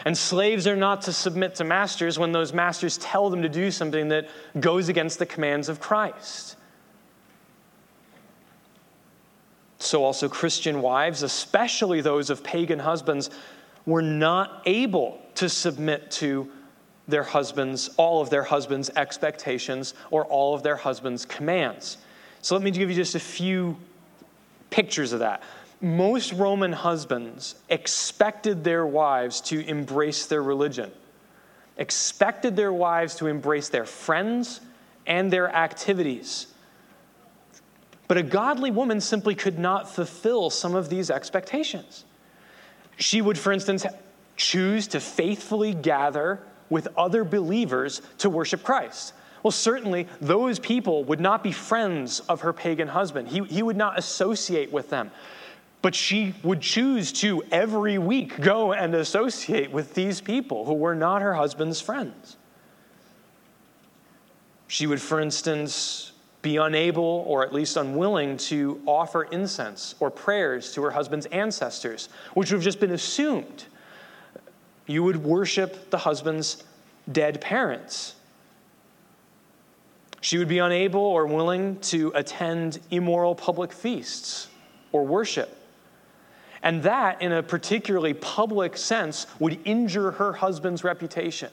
And 0.04 0.16
slaves 0.18 0.66
are 0.66 0.76
not 0.76 1.02
to 1.02 1.12
submit 1.12 1.54
to 1.56 1.64
masters 1.64 2.18
when 2.18 2.32
those 2.32 2.52
masters 2.52 2.98
tell 2.98 3.30
them 3.30 3.42
to 3.42 3.48
do 3.48 3.70
something 3.70 4.08
that 4.08 4.28
goes 4.58 4.88
against 4.88 5.18
the 5.18 5.26
commands 5.26 5.68
of 5.68 5.80
Christ. 5.80 6.56
So, 9.94 10.02
also, 10.02 10.28
Christian 10.28 10.82
wives, 10.82 11.22
especially 11.22 12.00
those 12.00 12.28
of 12.28 12.42
pagan 12.42 12.80
husbands, 12.80 13.30
were 13.86 14.02
not 14.02 14.60
able 14.66 15.22
to 15.36 15.48
submit 15.48 16.10
to 16.10 16.50
their 17.06 17.22
husbands, 17.22 17.90
all 17.96 18.20
of 18.20 18.28
their 18.28 18.42
husbands' 18.42 18.90
expectations 18.96 19.94
or 20.10 20.24
all 20.24 20.52
of 20.52 20.64
their 20.64 20.74
husbands' 20.74 21.24
commands. 21.24 21.98
So 22.42 22.56
let 22.56 22.64
me 22.64 22.72
give 22.72 22.90
you 22.90 22.96
just 22.96 23.14
a 23.14 23.20
few 23.20 23.76
pictures 24.68 25.12
of 25.12 25.20
that. 25.20 25.44
Most 25.80 26.32
Roman 26.32 26.72
husbands 26.72 27.54
expected 27.68 28.64
their 28.64 28.84
wives 28.84 29.40
to 29.42 29.64
embrace 29.64 30.26
their 30.26 30.42
religion, 30.42 30.90
expected 31.76 32.56
their 32.56 32.72
wives 32.72 33.14
to 33.14 33.28
embrace 33.28 33.68
their 33.68 33.86
friends 33.86 34.60
and 35.06 35.32
their 35.32 35.54
activities. 35.54 36.48
But 38.06 38.18
a 38.18 38.22
godly 38.22 38.70
woman 38.70 39.00
simply 39.00 39.34
could 39.34 39.58
not 39.58 39.88
fulfill 39.88 40.50
some 40.50 40.74
of 40.74 40.88
these 40.88 41.10
expectations. 41.10 42.04
She 42.96 43.20
would, 43.20 43.38
for 43.38 43.52
instance, 43.52 43.86
choose 44.36 44.88
to 44.88 45.00
faithfully 45.00 45.74
gather 45.74 46.40
with 46.70 46.88
other 46.96 47.24
believers 47.24 48.02
to 48.18 48.28
worship 48.28 48.62
Christ. 48.62 49.14
Well, 49.42 49.50
certainly 49.50 50.08
those 50.20 50.58
people 50.58 51.04
would 51.04 51.20
not 51.20 51.42
be 51.42 51.52
friends 51.52 52.20
of 52.20 52.40
her 52.40 52.52
pagan 52.52 52.88
husband. 52.88 53.28
He, 53.28 53.44
he 53.44 53.62
would 53.62 53.76
not 53.76 53.98
associate 53.98 54.72
with 54.72 54.90
them. 54.90 55.10
But 55.82 55.94
she 55.94 56.34
would 56.42 56.62
choose 56.62 57.12
to 57.20 57.42
every 57.52 57.98
week 57.98 58.40
go 58.40 58.72
and 58.72 58.94
associate 58.94 59.70
with 59.70 59.92
these 59.92 60.22
people 60.22 60.64
who 60.64 60.72
were 60.72 60.94
not 60.94 61.20
her 61.20 61.34
husband's 61.34 61.78
friends. 61.78 62.38
She 64.66 64.86
would, 64.86 65.02
for 65.02 65.20
instance, 65.20 66.13
be 66.44 66.58
unable 66.58 67.24
or 67.26 67.42
at 67.42 67.52
least 67.52 67.76
unwilling 67.76 68.36
to 68.36 68.80
offer 68.86 69.24
incense 69.24 69.96
or 69.98 70.10
prayers 70.10 70.72
to 70.74 70.82
her 70.82 70.90
husband's 70.90 71.26
ancestors, 71.26 72.10
which 72.34 72.50
would 72.50 72.58
have 72.58 72.62
just 72.62 72.78
been 72.78 72.92
assumed. 72.92 73.64
You 74.86 75.02
would 75.02 75.16
worship 75.16 75.90
the 75.90 75.98
husband's 75.98 76.62
dead 77.10 77.40
parents. 77.40 78.14
She 80.20 80.38
would 80.38 80.48
be 80.48 80.58
unable 80.58 81.00
or 81.00 81.26
willing 81.26 81.80
to 81.80 82.12
attend 82.14 82.78
immoral 82.90 83.34
public 83.34 83.72
feasts 83.72 84.48
or 84.92 85.04
worship. 85.04 85.56
And 86.62 86.82
that, 86.82 87.20
in 87.20 87.32
a 87.32 87.42
particularly 87.42 88.14
public 88.14 88.76
sense, 88.76 89.26
would 89.38 89.58
injure 89.64 90.12
her 90.12 90.34
husband's 90.34 90.84
reputation. 90.84 91.50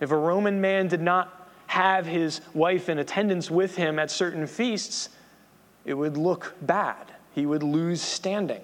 If 0.00 0.10
a 0.10 0.16
Roman 0.16 0.60
man 0.60 0.88
did 0.88 1.00
not 1.00 1.35
have 1.76 2.06
his 2.06 2.40
wife 2.54 2.88
in 2.88 2.98
attendance 2.98 3.50
with 3.50 3.76
him 3.76 3.98
at 3.98 4.10
certain 4.10 4.46
feasts, 4.46 5.10
it 5.84 5.92
would 5.92 6.16
look 6.16 6.54
bad. 6.62 7.12
He 7.34 7.44
would 7.44 7.62
lose 7.62 8.00
standing. 8.00 8.62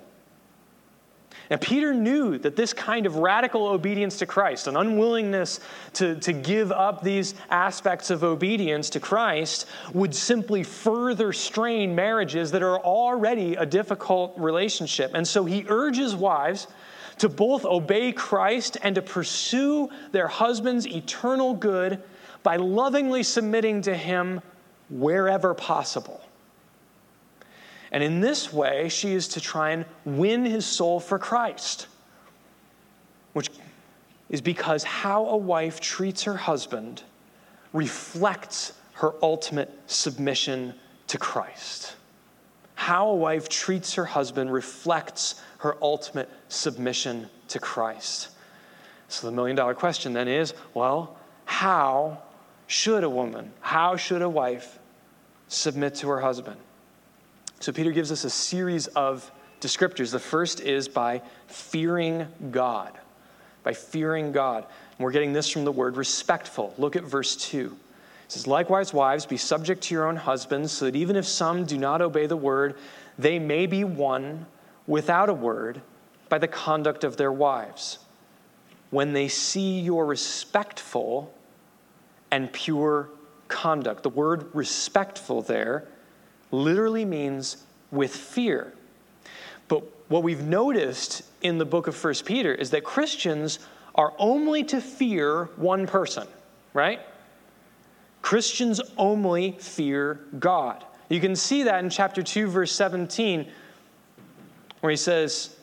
Now, 1.50 1.58
Peter 1.58 1.92
knew 1.92 2.38
that 2.38 2.56
this 2.56 2.72
kind 2.72 3.04
of 3.04 3.16
radical 3.16 3.66
obedience 3.66 4.18
to 4.20 4.26
Christ, 4.26 4.66
an 4.66 4.76
unwillingness 4.78 5.60
to, 5.94 6.14
to 6.20 6.32
give 6.32 6.72
up 6.72 7.02
these 7.02 7.34
aspects 7.50 8.08
of 8.08 8.24
obedience 8.24 8.88
to 8.90 9.00
Christ, 9.00 9.66
would 9.92 10.14
simply 10.14 10.62
further 10.62 11.34
strain 11.34 11.94
marriages 11.94 12.50
that 12.52 12.62
are 12.62 12.78
already 12.78 13.56
a 13.56 13.66
difficult 13.66 14.32
relationship. 14.38 15.10
And 15.12 15.28
so 15.28 15.44
he 15.44 15.66
urges 15.68 16.16
wives 16.16 16.66
to 17.18 17.28
both 17.28 17.66
obey 17.66 18.12
Christ 18.12 18.78
and 18.82 18.94
to 18.94 19.02
pursue 19.02 19.90
their 20.12 20.28
husband's 20.28 20.86
eternal 20.86 21.52
good 21.52 22.02
by 22.42 22.56
lovingly 22.56 23.22
submitting 23.22 23.82
to 23.82 23.94
Him 23.94 24.40
wherever 24.90 25.54
possible. 25.54 26.20
And 27.92 28.02
in 28.02 28.20
this 28.20 28.52
way, 28.52 28.88
she 28.88 29.12
is 29.12 29.28
to 29.28 29.40
try 29.40 29.70
and 29.70 29.84
win 30.06 30.46
his 30.46 30.64
soul 30.64 30.98
for 30.98 31.18
Christ, 31.18 31.88
which 33.34 33.50
is 34.30 34.40
because 34.40 34.82
how 34.82 35.26
a 35.26 35.36
wife 35.36 35.78
treats 35.78 36.22
her 36.22 36.36
husband 36.36 37.02
reflects 37.74 38.72
her 38.94 39.14
ultimate 39.22 39.70
submission 39.86 40.74
to 41.08 41.18
Christ. 41.18 41.94
How 42.74 43.08
a 43.08 43.14
wife 43.14 43.50
treats 43.50 43.94
her 43.94 44.06
husband 44.06 44.50
reflects 44.50 45.40
her 45.58 45.76
ultimate 45.82 46.30
submission 46.48 47.28
to 47.48 47.58
Christ. 47.58 48.30
So 49.08 49.26
the 49.26 49.32
million 49.32 49.54
dollar 49.54 49.74
question 49.74 50.14
then 50.14 50.28
is 50.28 50.54
well, 50.72 51.18
how 51.44 52.22
should 52.72 53.04
a 53.04 53.10
woman, 53.10 53.52
how 53.60 53.96
should 53.96 54.22
a 54.22 54.28
wife 54.28 54.78
submit 55.48 55.94
to 55.96 56.08
her 56.08 56.20
husband? 56.20 56.56
So 57.60 57.70
Peter 57.70 57.92
gives 57.92 58.10
us 58.10 58.24
a 58.24 58.30
series 58.30 58.86
of 58.86 59.30
descriptors. 59.60 60.10
The 60.10 60.18
first 60.18 60.60
is 60.60 60.88
by 60.88 61.20
fearing 61.48 62.26
God. 62.50 62.92
By 63.62 63.74
fearing 63.74 64.32
God. 64.32 64.64
And 64.96 65.04
we're 65.04 65.12
getting 65.12 65.34
this 65.34 65.50
from 65.50 65.66
the 65.66 65.70
word 65.70 65.98
respectful. 65.98 66.72
Look 66.78 66.96
at 66.96 67.04
verse 67.04 67.36
2. 67.36 67.66
It 67.66 68.32
says, 68.32 68.46
Likewise, 68.46 68.94
wives, 68.94 69.26
be 69.26 69.36
subject 69.36 69.82
to 69.82 69.94
your 69.94 70.08
own 70.08 70.16
husbands, 70.16 70.72
so 70.72 70.86
that 70.86 70.96
even 70.96 71.14
if 71.14 71.26
some 71.26 71.66
do 71.66 71.76
not 71.76 72.00
obey 72.00 72.24
the 72.24 72.38
word, 72.38 72.76
they 73.18 73.38
may 73.38 73.66
be 73.66 73.84
won 73.84 74.46
without 74.86 75.28
a 75.28 75.34
word 75.34 75.82
by 76.30 76.38
the 76.38 76.48
conduct 76.48 77.04
of 77.04 77.18
their 77.18 77.32
wives. 77.32 77.98
When 78.88 79.12
they 79.12 79.28
see 79.28 79.80
your 79.80 80.06
respectful 80.06 81.34
and 82.32 82.52
pure 82.52 83.10
conduct. 83.46 84.02
The 84.02 84.08
word 84.08 84.46
respectful 84.54 85.42
there 85.42 85.86
literally 86.50 87.04
means 87.04 87.64
with 87.92 88.16
fear. 88.16 88.72
But 89.68 89.84
what 90.08 90.22
we've 90.22 90.42
noticed 90.42 91.22
in 91.42 91.58
the 91.58 91.64
book 91.64 91.86
of 91.86 91.94
First 91.94 92.24
Peter 92.24 92.52
is 92.52 92.70
that 92.70 92.82
Christians 92.82 93.60
are 93.94 94.14
only 94.18 94.64
to 94.64 94.80
fear 94.80 95.44
one 95.56 95.86
person, 95.86 96.26
right? 96.72 97.00
Christians 98.22 98.80
only 98.96 99.52
fear 99.52 100.20
God. 100.38 100.84
You 101.10 101.20
can 101.20 101.36
see 101.36 101.64
that 101.64 101.84
in 101.84 101.90
chapter 101.90 102.22
2, 102.22 102.46
verse 102.46 102.72
17, 102.72 103.46
where 104.80 104.90
he 104.90 104.96
says, 104.96 105.54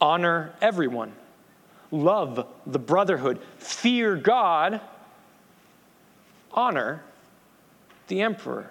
Honor 0.00 0.52
everyone, 0.60 1.12
love 1.90 2.46
the 2.66 2.78
brotherhood, 2.78 3.40
fear 3.58 4.14
God, 4.14 4.80
honor 6.52 7.02
the 8.08 8.20
emperor. 8.22 8.70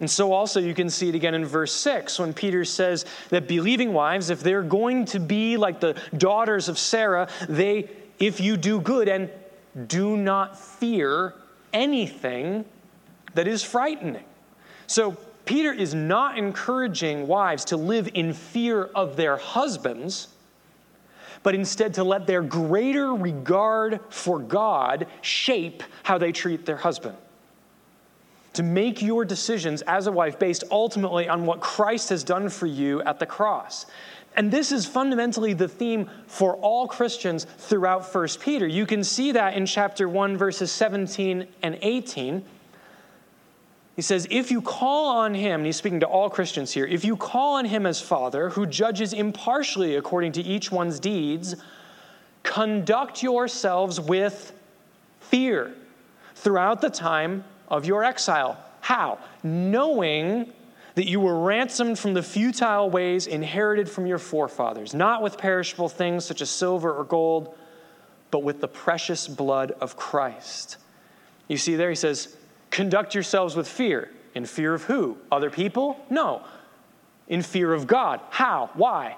And 0.00 0.10
so, 0.10 0.32
also, 0.32 0.58
you 0.58 0.74
can 0.74 0.90
see 0.90 1.08
it 1.08 1.14
again 1.14 1.34
in 1.34 1.44
verse 1.44 1.72
6 1.72 2.18
when 2.18 2.34
Peter 2.34 2.64
says 2.64 3.04
that 3.28 3.46
believing 3.46 3.92
wives, 3.92 4.30
if 4.30 4.40
they're 4.40 4.62
going 4.62 5.04
to 5.06 5.20
be 5.20 5.56
like 5.56 5.78
the 5.78 5.96
daughters 6.16 6.68
of 6.68 6.76
Sarah, 6.76 7.28
they, 7.48 7.88
if 8.18 8.40
you 8.40 8.56
do 8.56 8.80
good 8.80 9.08
and 9.08 9.30
do 9.86 10.16
not 10.16 10.58
fear 10.58 11.34
anything 11.72 12.64
that 13.34 13.46
is 13.46 13.62
frightening. 13.62 14.24
So, 14.88 15.16
Peter 15.44 15.72
is 15.72 15.94
not 15.94 16.36
encouraging 16.36 17.26
wives 17.26 17.64
to 17.66 17.76
live 17.76 18.08
in 18.14 18.32
fear 18.32 18.84
of 18.94 19.16
their 19.16 19.36
husbands, 19.36 20.28
but 21.42 21.54
instead 21.54 21.94
to 21.94 22.04
let 22.04 22.26
their 22.26 22.42
greater 22.42 23.14
regard 23.14 24.00
for 24.08 24.38
God 24.38 25.06
shape 25.20 25.82
how 26.02 26.18
they 26.18 26.32
treat 26.32 26.66
their 26.66 26.76
husband 26.76 27.16
to 28.54 28.62
make 28.62 29.00
your 29.00 29.24
decisions 29.24 29.82
as 29.82 30.06
a 30.06 30.12
wife 30.12 30.38
based 30.38 30.64
ultimately 30.70 31.28
on 31.28 31.46
what 31.46 31.60
Christ 31.60 32.10
has 32.10 32.22
done 32.22 32.48
for 32.48 32.66
you 32.66 33.02
at 33.02 33.18
the 33.18 33.26
cross. 33.26 33.86
And 34.34 34.50
this 34.50 34.72
is 34.72 34.86
fundamentally 34.86 35.52
the 35.52 35.68
theme 35.68 36.08
for 36.26 36.56
all 36.56 36.86
Christians 36.86 37.46
throughout 37.58 38.14
1 38.14 38.28
Peter. 38.40 38.66
You 38.66 38.86
can 38.86 39.04
see 39.04 39.32
that 39.32 39.54
in 39.54 39.66
chapter 39.66 40.08
1, 40.08 40.36
verses 40.36 40.72
17 40.72 41.46
and 41.62 41.78
18. 41.82 42.44
He 43.96 44.02
says, 44.02 44.26
If 44.30 44.50
you 44.50 44.62
call 44.62 45.16
on 45.18 45.34
him, 45.34 45.60
and 45.60 45.66
he's 45.66 45.76
speaking 45.76 46.00
to 46.00 46.06
all 46.06 46.30
Christians 46.30 46.72
here, 46.72 46.86
if 46.86 47.04
you 47.04 47.16
call 47.16 47.56
on 47.56 47.66
him 47.66 47.86
as 47.86 48.00
Father, 48.00 48.50
who 48.50 48.66
judges 48.66 49.12
impartially 49.12 49.96
according 49.96 50.32
to 50.32 50.42
each 50.42 50.72
one's 50.72 50.98
deeds, 50.98 51.56
conduct 52.42 53.22
yourselves 53.22 54.00
with 54.00 54.52
fear 55.20 55.74
throughout 56.34 56.80
the 56.80 56.90
time 56.90 57.44
of 57.68 57.84
your 57.84 58.04
exile. 58.04 58.58
How? 58.80 59.18
Knowing 59.42 60.52
that 60.94 61.08
you 61.08 61.20
were 61.20 61.38
ransomed 61.40 61.98
from 61.98 62.14
the 62.14 62.22
futile 62.22 62.90
ways 62.90 63.26
inherited 63.26 63.88
from 63.88 64.06
your 64.06 64.18
forefathers, 64.18 64.92
not 64.92 65.22
with 65.22 65.38
perishable 65.38 65.88
things 65.88 66.24
such 66.24 66.42
as 66.42 66.50
silver 66.50 66.92
or 66.92 67.04
gold, 67.04 67.56
but 68.30 68.42
with 68.42 68.60
the 68.60 68.68
precious 68.68 69.28
blood 69.28 69.72
of 69.72 69.96
Christ. 69.96 70.76
You 71.48 71.56
see 71.56 71.76
there, 71.76 71.90
he 71.90 71.96
says, 71.96 72.36
conduct 72.72 73.14
yourselves 73.14 73.54
with 73.54 73.68
fear. 73.68 74.10
In 74.34 74.44
fear 74.46 74.74
of 74.74 74.82
who? 74.84 75.18
Other 75.30 75.50
people? 75.50 76.04
No. 76.10 76.42
In 77.28 77.42
fear 77.42 77.72
of 77.72 77.86
God. 77.86 78.20
How? 78.30 78.70
Why? 78.74 79.16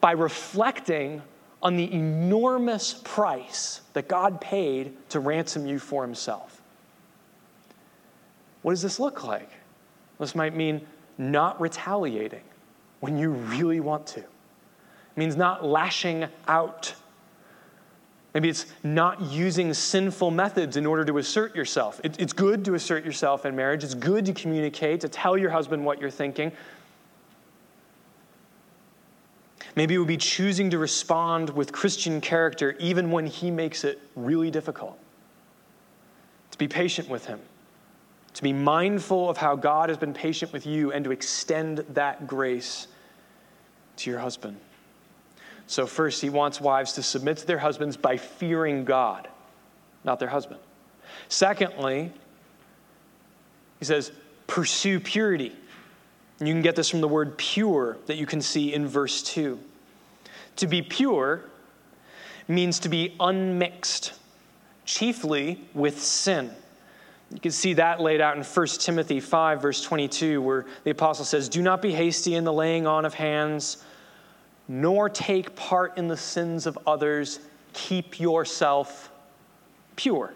By 0.00 0.12
reflecting 0.12 1.20
on 1.62 1.76
the 1.76 1.92
enormous 1.92 2.94
price 3.04 3.82
that 3.92 4.08
God 4.08 4.40
paid 4.40 4.96
to 5.10 5.20
ransom 5.20 5.66
you 5.66 5.78
for 5.78 6.02
himself. 6.02 6.60
What 8.62 8.72
does 8.72 8.82
this 8.82 8.98
look 8.98 9.24
like? 9.24 9.50
This 10.18 10.34
might 10.34 10.54
mean 10.54 10.86
not 11.18 11.60
retaliating 11.60 12.42
when 13.00 13.18
you 13.18 13.30
really 13.30 13.80
want 13.80 14.06
to. 14.08 14.20
It 14.20 14.28
means 15.16 15.36
not 15.36 15.64
lashing 15.64 16.26
out. 16.46 16.94
Maybe 18.34 18.48
it's 18.48 18.66
not 18.82 19.20
using 19.20 19.74
sinful 19.74 20.30
methods 20.30 20.76
in 20.76 20.86
order 20.86 21.04
to 21.04 21.18
assert 21.18 21.54
yourself. 21.54 22.00
It, 22.02 22.18
it's 22.18 22.32
good 22.32 22.64
to 22.64 22.74
assert 22.74 23.04
yourself 23.04 23.44
in 23.44 23.54
marriage. 23.54 23.84
It's 23.84 23.94
good 23.94 24.24
to 24.26 24.32
communicate, 24.32 25.02
to 25.02 25.08
tell 25.08 25.36
your 25.36 25.50
husband 25.50 25.84
what 25.84 26.00
you're 26.00 26.10
thinking. 26.10 26.52
Maybe 29.76 29.94
it 29.94 29.98
would 29.98 30.08
be 30.08 30.16
choosing 30.16 30.70
to 30.70 30.78
respond 30.78 31.50
with 31.50 31.72
Christian 31.72 32.20
character 32.20 32.74
even 32.78 33.10
when 33.10 33.26
he 33.26 33.50
makes 33.50 33.84
it 33.84 34.00
really 34.16 34.50
difficult. 34.50 34.98
To 36.52 36.58
be 36.58 36.68
patient 36.68 37.08
with 37.08 37.26
him, 37.26 37.40
to 38.34 38.42
be 38.42 38.52
mindful 38.52 39.28
of 39.28 39.36
how 39.38 39.56
God 39.56 39.88
has 39.88 39.98
been 39.98 40.12
patient 40.12 40.52
with 40.52 40.66
you 40.66 40.92
and 40.92 41.04
to 41.04 41.10
extend 41.10 41.78
that 41.90 42.26
grace 42.26 42.88
to 43.96 44.10
your 44.10 44.18
husband. 44.18 44.58
So, 45.66 45.86
first, 45.86 46.20
he 46.20 46.28
wants 46.28 46.60
wives 46.60 46.92
to 46.94 47.02
submit 47.02 47.38
to 47.38 47.46
their 47.46 47.58
husbands 47.58 47.96
by 47.96 48.16
fearing 48.16 48.84
God, 48.84 49.28
not 50.04 50.18
their 50.18 50.28
husband. 50.28 50.60
Secondly, 51.28 52.12
he 53.78 53.84
says, 53.84 54.12
pursue 54.46 55.00
purity. 55.00 55.52
And 56.38 56.48
you 56.48 56.54
can 56.54 56.62
get 56.62 56.76
this 56.76 56.88
from 56.88 57.00
the 57.00 57.08
word 57.08 57.38
pure 57.38 57.96
that 58.06 58.16
you 58.16 58.26
can 58.26 58.42
see 58.42 58.74
in 58.74 58.86
verse 58.86 59.22
2. 59.22 59.58
To 60.56 60.66
be 60.66 60.82
pure 60.82 61.42
means 62.48 62.78
to 62.80 62.88
be 62.88 63.14
unmixed, 63.18 64.12
chiefly 64.84 65.60
with 65.72 66.02
sin. 66.02 66.50
You 67.32 67.40
can 67.40 67.50
see 67.50 67.74
that 67.74 68.00
laid 68.00 68.20
out 68.20 68.36
in 68.36 68.42
1 68.42 68.66
Timothy 68.66 69.20
5, 69.20 69.62
verse 69.62 69.82
22, 69.82 70.42
where 70.42 70.66
the 70.84 70.90
apostle 70.90 71.24
says, 71.24 71.48
Do 71.48 71.62
not 71.62 71.80
be 71.80 71.92
hasty 71.92 72.34
in 72.34 72.44
the 72.44 72.52
laying 72.52 72.86
on 72.86 73.04
of 73.06 73.14
hands, 73.14 73.82
nor 74.68 75.08
take 75.08 75.54
part 75.56 75.98
in 75.98 76.08
the 76.08 76.16
sins 76.16 76.66
of 76.66 76.78
others. 76.86 77.40
Keep 77.72 78.20
yourself 78.20 79.10
pure. 79.96 80.34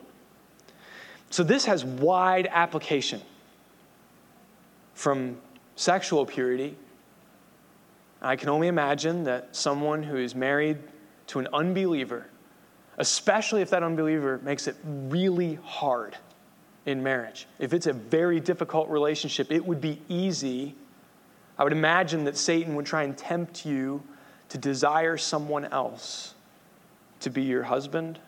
So, 1.31 1.43
this 1.43 1.65
has 1.67 1.85
wide 1.85 2.49
application 2.51 3.21
from 4.95 5.39
sexual 5.75 6.25
purity. 6.25 6.77
I 8.23 8.37
can 8.37 8.49
only 8.49 8.69
imagine 8.69 9.25
that 9.25 9.55
someone 9.55 10.03
who 10.03 10.17
is 10.17 10.35
married 10.35 10.79
to 11.29 11.39
an 11.39 11.49
unbeliever, 11.53 12.27
especially 12.99 13.61
if 13.61 13.71
that 13.71 13.83
unbeliever 13.83 14.39
makes 14.43 14.67
it 14.67 14.77
really 14.85 15.59
hard 15.62 16.17
in 16.87 17.03
marriage. 17.03 17.47
If 17.59 17.75
it's 17.75 17.87
a 17.87 17.93
very 17.93 18.41
difficult 18.41 18.89
relationship, 18.89 19.51
it 19.51 19.65
would 19.65 19.81
be 19.81 20.01
easy. 20.09 20.75
I 21.59 21.65
would 21.65 21.73
imagine 21.73 22.25
that 22.25 22.37
Satan 22.37 22.75
would 22.77 22.87
try 22.87 23.03
and 23.03 23.17
tempt 23.17 23.67
you 23.67 24.03
to 24.50 24.59
desire 24.59 25.16
someone 25.16 25.64
else 25.66 26.35
to 27.20 27.30
be 27.30 27.42
your 27.42 27.64
husband 27.64 28.18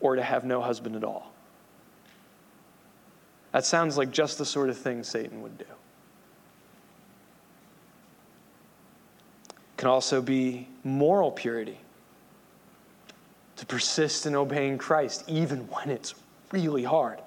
or 0.00 0.16
to 0.16 0.22
have 0.22 0.44
no 0.44 0.60
husband 0.60 0.96
at 0.96 1.04
all. 1.04 1.32
That 3.52 3.64
sounds 3.64 3.96
like 3.96 4.10
just 4.10 4.38
the 4.38 4.44
sort 4.44 4.68
of 4.68 4.76
thing 4.76 5.02
Satan 5.02 5.42
would 5.42 5.56
do. 5.58 5.64
It 9.48 9.76
can 9.76 9.88
also 9.88 10.20
be 10.20 10.68
moral 10.84 11.30
purity. 11.30 11.78
To 13.56 13.66
persist 13.66 14.26
in 14.26 14.36
obeying 14.36 14.78
Christ, 14.78 15.24
even 15.26 15.60
when 15.68 15.90
it's 15.90 16.14
really 16.52 16.84
hard. 16.84 17.18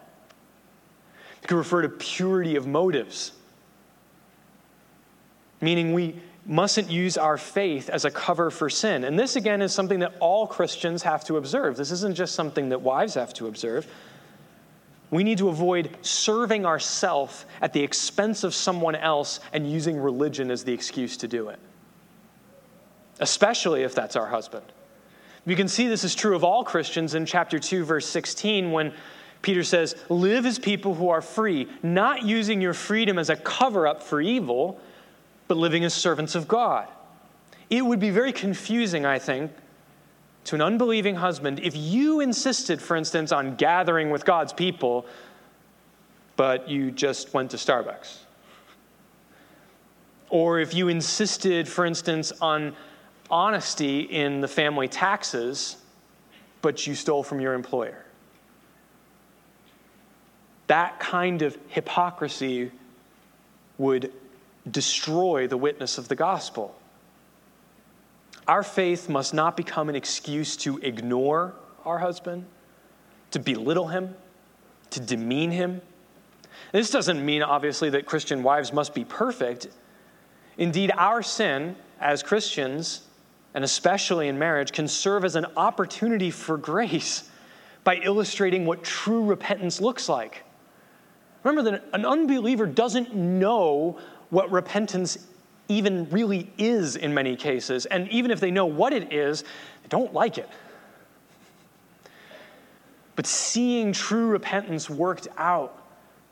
It 1.44 1.48
could 1.48 1.58
refer 1.58 1.82
to 1.82 1.90
purity 1.90 2.56
of 2.56 2.68
motives, 2.68 3.34
meaning 5.60 5.94
we 5.94 6.16
mustn't 6.46 6.90
use 6.90 7.18
our 7.18 7.38
faith 7.38 7.90
as 7.90 8.06
a 8.06 8.12
cover 8.12 8.50
for 8.50 8.70
sin. 8.70 9.04
And 9.04 9.18
this, 9.18 9.36
again, 9.36 9.62
is 9.62 9.74
something 9.74 10.00
that 10.00 10.14
all 10.20 10.48
Christians 10.48 11.04
have 11.04 11.24
to 11.26 11.38
observe. 11.38 11.78
This 11.78 11.92
isn't 11.92 12.16
just 12.16 12.34
something 12.34 12.70
that 12.70 12.82
wives 12.82 13.14
have 13.14 13.34
to 13.36 13.48
observe. 13.48 13.88
We 15.12 15.24
need 15.24 15.38
to 15.40 15.50
avoid 15.50 15.98
serving 16.02 16.66
ourselves 16.66 17.46
at 17.62 17.74
the 17.74 17.84
expense 17.84 18.44
of 18.44 18.56
someone 18.56 18.96
else 18.96 19.40
and 19.54 19.70
using 19.70 19.98
religion 19.98 20.50
as 20.50 20.64
the 20.64 20.74
excuse 20.74 21.18
to 21.18 21.28
do 21.28 21.50
it, 21.50 21.60
especially 23.20 23.84
if 23.84 23.94
that's 23.94 24.16
our 24.16 24.28
husband. 24.28 24.66
You 25.46 25.56
can 25.56 25.68
see 25.68 25.88
this 25.88 26.04
is 26.04 26.16
true 26.16 26.36
of 26.36 26.44
all 26.44 26.64
Christians 26.64 27.14
in 27.14 27.26
chapter 27.26 27.60
2, 27.60 27.84
verse 27.84 28.08
16, 28.08 28.72
when 28.72 28.94
Peter 29.42 29.64
says, 29.64 29.96
Live 30.08 30.46
as 30.46 30.60
people 30.60 30.96
who 30.96 31.10
are 31.10 31.22
free, 31.22 31.68
not 31.84 32.24
using 32.24 32.62
your 32.62 32.74
freedom 32.74 33.20
as 33.20 33.30
a 33.30 33.36
cover 33.36 33.88
up 33.88 34.04
for 34.04 34.22
evil, 34.22 34.80
but 35.52 35.58
living 35.58 35.84
as 35.84 35.94
servants 35.94 36.34
of 36.34 36.48
God. 36.48 36.88
It 37.70 37.86
would 37.86 38.00
be 38.00 38.10
very 38.10 38.32
confusing, 38.32 39.06
I 39.06 39.20
think, 39.20 39.52
to 40.46 40.56
an 40.56 40.62
unbelieving 40.62 41.16
husband 41.16 41.60
if 41.60 41.76
you 41.76 42.22
insisted, 42.22 42.82
for 42.82 42.96
instance, 42.96 43.34
on 43.34 43.56
gathering 43.58 44.12
with 44.12 44.24
God's 44.24 44.54
people, 44.54 45.06
but 46.38 46.70
you 46.70 46.90
just 46.90 47.34
went 47.34 47.52
to 47.52 47.58
Starbucks. 47.58 48.20
Or 50.30 50.62
if 50.62 50.74
you 50.74 50.88
insisted, 50.88 51.68
for 51.68 51.86
instance, 51.86 52.32
on 52.40 52.74
honesty 53.30 54.04
in 54.04 54.40
the 54.40 54.48
family 54.48 54.88
taxes, 54.88 55.76
but 56.62 56.88
you 56.88 56.96
stole 56.96 57.24
from 57.24 57.42
your 57.42 57.56
employer. 57.56 58.06
That 60.68 60.98
kind 61.02 61.42
of 61.42 61.58
hypocrisy 61.68 62.72
would 63.78 64.14
destroy 64.70 65.48
the 65.48 65.58
witness 65.58 65.98
of 65.98 66.08
the 66.08 66.16
gospel. 66.16 66.76
Our 68.48 68.64
faith 68.64 69.10
must 69.10 69.34
not 69.34 69.56
become 69.56 69.90
an 69.90 69.96
excuse 69.96 70.56
to 70.58 70.78
ignore 70.80 71.54
our 71.86 72.00
husband, 72.00 72.46
to 73.32 73.40
belittle 73.40 73.88
him, 73.88 74.16
to 74.92 75.00
demean 75.00 75.52
him. 75.52 75.82
This 76.72 76.90
doesn't 76.90 77.24
mean, 77.26 77.44
obviously, 77.44 77.90
that 77.92 78.06
Christian 78.06 78.44
wives 78.44 78.74
must 78.74 78.94
be 78.94 79.04
perfect. 79.06 79.68
Indeed, 80.58 80.92
our 80.96 81.24
sin 81.24 81.76
as 82.00 82.24
Christians, 82.24 83.02
and 83.54 83.64
especially 83.64 84.28
in 84.28 84.38
marriage, 84.38 84.72
can 84.72 84.88
serve 84.88 85.24
as 85.24 85.36
an 85.36 85.46
opportunity 85.56 86.32
for 86.32 86.58
grace 86.58 87.30
by 87.84 87.96
illustrating 87.98 88.66
what 88.66 88.84
true 88.84 89.24
repentance 89.24 89.82
looks 89.82 90.08
like. 90.08 90.44
Remember 91.44 91.72
that 91.72 91.84
an 91.94 92.06
unbeliever 92.06 92.68
doesn't 92.68 93.16
know 93.16 93.98
what 94.32 94.52
repentance 94.52 95.28
even 95.68 96.10
really 96.10 96.52
is 96.58 96.96
in 96.96 97.14
many 97.14 97.36
cases. 97.36 97.86
And 97.86 98.10
even 98.10 98.32
if 98.32 98.40
they 98.40 98.50
know 98.50 98.66
what 98.66 98.92
it 98.92 99.14
is, 99.14 99.44
they 99.44 99.90
don't 99.90 100.14
like 100.14 100.38
it. 100.38 100.50
But 103.16 103.28
seeing 103.28 103.94
true 103.94 104.28
repentance 104.28 104.90
worked 104.90 105.28
out 105.38 105.78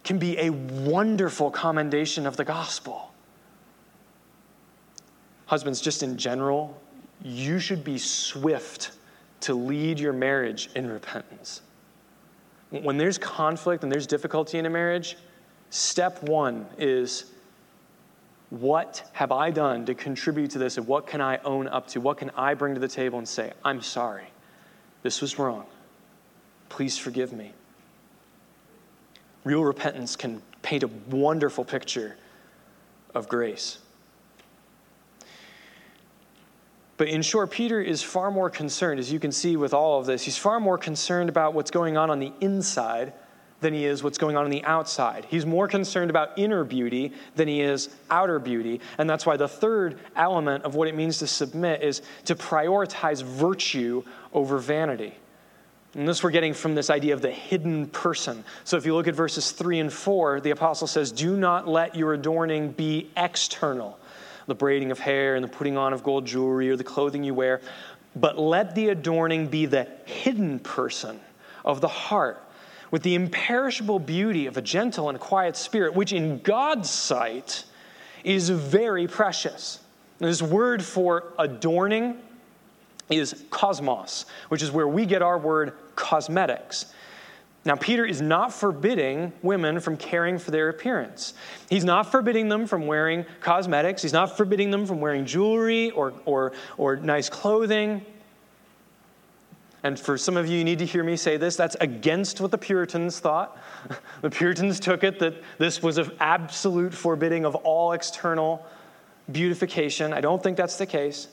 can 0.03 0.17
be 0.17 0.37
a 0.39 0.49
wonderful 0.49 1.51
commendation 1.51 2.25
of 2.25 2.35
the 2.35 2.45
gospel. 2.45 3.13
Husbands, 5.45 5.81
just 5.81 6.03
in 6.03 6.17
general, 6.17 6.81
you 7.21 7.59
should 7.59 7.83
be 7.83 7.97
swift 7.97 8.91
to 9.41 9.53
lead 9.53 9.99
your 9.99 10.13
marriage 10.13 10.69
in 10.75 10.89
repentance. 10.89 11.61
When 12.69 12.97
there's 12.97 13.17
conflict 13.17 13.83
and 13.83 13.91
there's 13.91 14.07
difficulty 14.07 14.57
in 14.57 14.65
a 14.65 14.69
marriage, 14.69 15.17
step 15.69 16.23
one 16.23 16.65
is 16.77 17.31
what 18.49 19.07
have 19.13 19.31
I 19.31 19.51
done 19.51 19.85
to 19.85 19.93
contribute 19.93 20.51
to 20.51 20.57
this, 20.57 20.77
and 20.77 20.87
what 20.87 21.05
can 21.05 21.21
I 21.21 21.37
own 21.43 21.67
up 21.67 21.87
to? 21.89 22.01
What 22.01 22.17
can 22.17 22.31
I 22.35 22.53
bring 22.55 22.73
to 22.73 22.79
the 22.79 22.87
table 22.87 23.19
and 23.19 23.27
say, 23.27 23.53
I'm 23.63 23.81
sorry, 23.81 24.27
this 25.03 25.21
was 25.21 25.37
wrong. 25.37 25.65
Please 26.69 26.97
forgive 26.97 27.31
me. 27.31 27.53
Real 29.43 29.63
repentance 29.63 30.15
can 30.15 30.41
paint 30.61 30.83
a 30.83 30.89
wonderful 31.09 31.63
picture 31.63 32.17
of 33.13 33.27
grace. 33.27 33.79
But 36.97 37.07
in 37.07 37.21
short, 37.21 37.49
Peter 37.49 37.79
is 37.81 38.03
far 38.03 38.29
more 38.29 38.49
concerned, 38.49 38.99
as 38.99 39.11
you 39.11 39.19
can 39.19 39.31
see 39.31 39.55
with 39.55 39.73
all 39.73 39.99
of 39.99 40.05
this, 40.05 40.23
he's 40.23 40.37
far 40.37 40.59
more 40.59 40.77
concerned 40.77 41.29
about 41.29 41.53
what's 41.53 41.71
going 41.71 41.97
on 41.97 42.09
on 42.09 42.19
the 42.19 42.33
inside 42.41 43.13
than 43.61 43.73
he 43.73 43.85
is 43.85 44.03
what's 44.03 44.17
going 44.17 44.37
on 44.37 44.45
on 44.45 44.51
the 44.51 44.63
outside. 44.63 45.25
He's 45.29 45.45
more 45.45 45.67
concerned 45.67 46.09
about 46.09 46.37
inner 46.37 46.63
beauty 46.63 47.13
than 47.35 47.47
he 47.47 47.61
is 47.61 47.89
outer 48.09 48.39
beauty. 48.39 48.79
And 48.97 49.09
that's 49.09 49.25
why 49.25 49.37
the 49.37 49.47
third 49.47 49.99
element 50.15 50.63
of 50.63 50.75
what 50.75 50.87
it 50.87 50.95
means 50.95 51.19
to 51.19 51.27
submit 51.27 51.83
is 51.83 52.01
to 52.25 52.35
prioritize 52.35 53.23
virtue 53.23 54.03
over 54.33 54.57
vanity. 54.57 55.13
And 55.95 56.07
this 56.07 56.23
we're 56.23 56.29
getting 56.29 56.53
from 56.53 56.75
this 56.75 56.89
idea 56.89 57.13
of 57.13 57.21
the 57.21 57.31
hidden 57.31 57.87
person. 57.87 58.43
So 58.63 58.77
if 58.77 58.85
you 58.85 58.93
look 58.93 59.07
at 59.07 59.15
verses 59.15 59.51
3 59.51 59.79
and 59.79 59.91
4, 59.91 60.39
the 60.39 60.51
apostle 60.51 60.87
says, 60.87 61.11
Do 61.11 61.35
not 61.35 61.67
let 61.67 61.95
your 61.95 62.13
adorning 62.13 62.71
be 62.71 63.09
external, 63.17 63.97
the 64.45 64.55
braiding 64.55 64.91
of 64.91 64.99
hair 64.99 65.35
and 65.35 65.43
the 65.43 65.49
putting 65.49 65.77
on 65.77 65.91
of 65.91 66.03
gold 66.03 66.25
jewelry 66.25 66.69
or 66.69 66.75
the 66.75 66.83
clothing 66.83 67.23
you 67.23 67.33
wear, 67.33 67.61
but 68.15 68.37
let 68.37 68.75
the 68.75 68.89
adorning 68.89 69.47
be 69.47 69.65
the 69.65 69.87
hidden 70.05 70.59
person 70.59 71.19
of 71.65 71.81
the 71.81 71.87
heart 71.87 72.43
with 72.91 73.03
the 73.03 73.15
imperishable 73.15 73.99
beauty 73.99 74.47
of 74.47 74.57
a 74.57 74.61
gentle 74.61 75.09
and 75.09 75.19
quiet 75.19 75.55
spirit, 75.55 75.93
which 75.93 76.13
in 76.13 76.39
God's 76.39 76.89
sight 76.89 77.63
is 78.23 78.49
very 78.49 79.07
precious. 79.07 79.79
This 80.19 80.41
word 80.41 80.83
for 80.83 81.33
adorning 81.37 82.17
is 83.09 83.45
cosmos, 83.49 84.25
which 84.49 84.61
is 84.61 84.71
where 84.71 84.87
we 84.87 85.05
get 85.05 85.21
our 85.21 85.37
word 85.37 85.73
cosmetics. 85.95 86.93
Now, 87.65 87.75
Peter 87.75 88.05
is 88.05 88.21
not 88.21 88.53
forbidding 88.53 89.33
women 89.41 89.79
from 89.79 89.97
caring 89.97 90.39
for 90.39 90.51
their 90.51 90.69
appearance. 90.69 91.33
He's 91.69 91.83
not 91.83 92.09
forbidding 92.09 92.47
them 92.47 92.65
from 92.67 92.87
wearing 92.87 93.25
cosmetics. 93.41 94.01
He's 94.01 94.13
not 94.13 94.37
forbidding 94.37 94.71
them 94.71 94.85
from 94.85 95.01
wearing 95.01 95.25
jewelry 95.25 95.91
or, 95.91 96.13
or, 96.25 96.53
or 96.77 96.95
nice 96.95 97.29
clothing. 97.29 98.05
And 99.83 99.97
for 99.97 100.17
some 100.17 100.35
of 100.35 100.47
you, 100.47 100.57
you 100.57 100.63
need 100.63 100.79
to 100.79 100.85
hear 100.85 101.03
me 101.03 101.15
say 101.15 101.37
this 101.37 101.55
that's 101.55 101.75
against 101.79 102.41
what 102.41 102.51
the 102.51 102.57
Puritans 102.57 103.19
thought. 103.19 103.57
the 104.21 104.29
Puritans 104.29 104.79
took 104.79 105.03
it 105.03 105.19
that 105.19 105.35
this 105.57 105.81
was 105.81 105.97
an 105.97 106.11
absolute 106.19 106.93
forbidding 106.93 107.45
of 107.45 107.55
all 107.55 107.93
external 107.93 108.65
beautification. 109.31 110.13
I 110.13 110.21
don't 110.21 110.41
think 110.43 110.57
that's 110.57 110.77
the 110.77 110.85
case. 110.85 111.29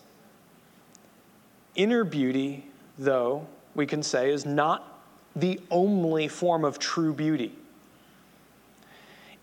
Inner 1.75 2.05
beauty, 2.05 2.67
though, 2.99 3.47
we 3.75 3.87
can 3.87 4.03
say, 4.03 4.31
is 4.31 4.47
not 4.47 5.03
the 5.35 5.61
only 5.71 6.29
form 6.29 6.65
of 6.65 6.79
true 6.79 7.13
beauty. 7.13 7.53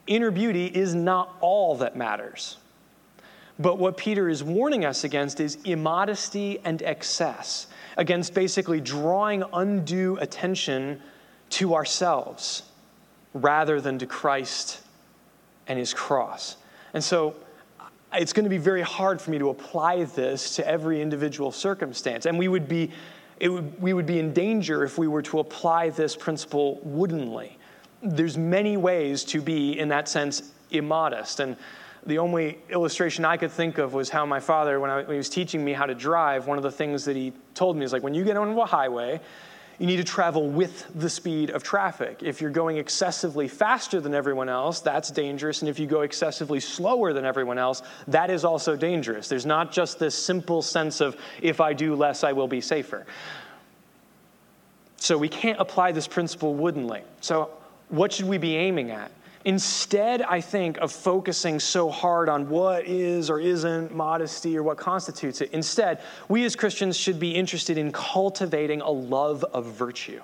Inner 0.07 0.31
beauty 0.31 0.65
is 0.65 0.95
not 0.95 1.35
all 1.41 1.75
that 1.75 1.95
matters. 1.95 2.57
But 3.59 3.77
what 3.77 3.97
Peter 3.97 4.29
is 4.29 4.43
warning 4.43 4.83
us 4.83 5.03
against 5.03 5.39
is 5.39 5.57
immodesty 5.63 6.59
and 6.65 6.81
excess 6.81 7.67
against 7.97 8.33
basically 8.33 8.81
drawing 8.81 9.43
undue 9.53 10.17
attention 10.17 11.01
to 11.49 11.75
ourselves 11.75 12.63
rather 13.33 13.81
than 13.81 13.99
to 13.99 14.05
Christ 14.05 14.81
and 15.67 15.77
his 15.79 15.93
cross. 15.93 16.57
And 16.93 17.03
so 17.03 17.35
it's 18.13 18.33
going 18.33 18.43
to 18.43 18.49
be 18.49 18.57
very 18.57 18.81
hard 18.81 19.21
for 19.21 19.31
me 19.31 19.39
to 19.39 19.49
apply 19.49 20.03
this 20.03 20.55
to 20.55 20.67
every 20.67 21.01
individual 21.01 21.51
circumstance. 21.51 22.25
And 22.25 22.37
we 22.37 22.47
would 22.47 22.67
be, 22.67 22.91
it 23.39 23.49
would, 23.49 23.81
we 23.81 23.93
would 23.93 24.05
be 24.05 24.19
in 24.19 24.33
danger 24.33 24.83
if 24.83 24.97
we 24.97 25.07
were 25.07 25.23
to 25.23 25.39
apply 25.39 25.89
this 25.89 26.15
principle 26.15 26.79
woodenly. 26.83 27.57
There's 28.01 28.37
many 28.37 28.77
ways 28.77 29.23
to 29.25 29.41
be, 29.41 29.79
in 29.79 29.87
that 29.89 30.07
sense, 30.07 30.51
immodest. 30.71 31.39
And 31.39 31.55
the 32.05 32.19
only 32.19 32.59
illustration 32.69 33.25
I 33.25 33.37
could 33.37 33.51
think 33.51 33.77
of 33.77 33.93
was 33.93 34.09
how 34.09 34.25
my 34.25 34.39
father, 34.39 34.79
when, 34.79 34.89
I, 34.89 34.97
when, 34.97 35.11
he 35.11 35.17
was 35.17 35.29
teaching 35.29 35.63
me 35.63 35.73
how 35.73 35.85
to 35.85 35.95
drive, 35.95 36.47
one 36.47 36.57
of 36.57 36.63
the 36.63 36.71
things 36.71 37.05
that 37.05 37.15
he 37.15 37.33
told 37.53 37.77
me 37.77 37.85
is 37.85 37.93
like, 37.93 38.03
when 38.03 38.13
you 38.13 38.23
get 38.23 38.37
onto 38.37 38.59
a 38.59 38.65
highway, 38.65 39.21
you 39.79 39.87
need 39.87 39.97
to 39.97 40.03
travel 40.03 40.47
with 40.47 40.87
the 40.93 41.09
speed 41.09 41.49
of 41.49 41.63
traffic. 41.63 42.21
If 42.21 42.41
you're 42.41 42.51
going 42.51 42.77
excessively 42.77 43.47
faster 43.47 43.99
than 43.99 44.13
everyone 44.13 44.49
else, 44.49 44.81
that's 44.81 45.09
dangerous. 45.09 45.61
And 45.61 45.69
if 45.69 45.79
you 45.79 45.87
go 45.87 46.01
excessively 46.01 46.59
slower 46.59 47.11
than 47.13 47.25
everyone 47.25 47.57
else, 47.57 47.81
that 48.07 48.29
is 48.29 48.45
also 48.45 48.75
dangerous. 48.75 49.27
There's 49.27 49.45
not 49.45 49.71
just 49.71 49.99
this 49.99 50.15
simple 50.15 50.61
sense 50.61 51.01
of, 51.01 51.17
if 51.41 51.59
I 51.59 51.73
do 51.73 51.95
less, 51.95 52.23
I 52.23 52.33
will 52.33 52.47
be 52.47 52.61
safer. 52.61 53.05
So 54.97 55.17
we 55.17 55.27
can't 55.27 55.59
apply 55.59 55.91
this 55.91 56.07
principle 56.07 56.53
woodenly. 56.53 57.01
So, 57.19 57.49
what 57.89 58.13
should 58.13 58.27
we 58.27 58.37
be 58.37 58.55
aiming 58.55 58.91
at? 58.91 59.11
Instead, 59.45 60.21
I 60.21 60.39
think, 60.39 60.77
of 60.77 60.91
focusing 60.91 61.59
so 61.59 61.89
hard 61.89 62.29
on 62.29 62.49
what 62.49 62.85
is 62.85 63.29
or 63.29 63.41
isn't 63.41 63.93
modesty 63.93 64.57
or 64.57 64.63
what 64.63 64.77
constitutes 64.77 65.41
it, 65.41 65.51
instead, 65.51 66.01
we 66.29 66.45
as 66.45 66.55
Christians 66.55 66.95
should 66.95 67.19
be 67.19 67.35
interested 67.35 67.77
in 67.77 67.91
cultivating 67.91 68.79
a 68.79 68.89
love 68.89 69.43
of 69.43 69.65
virtue. 69.65 70.21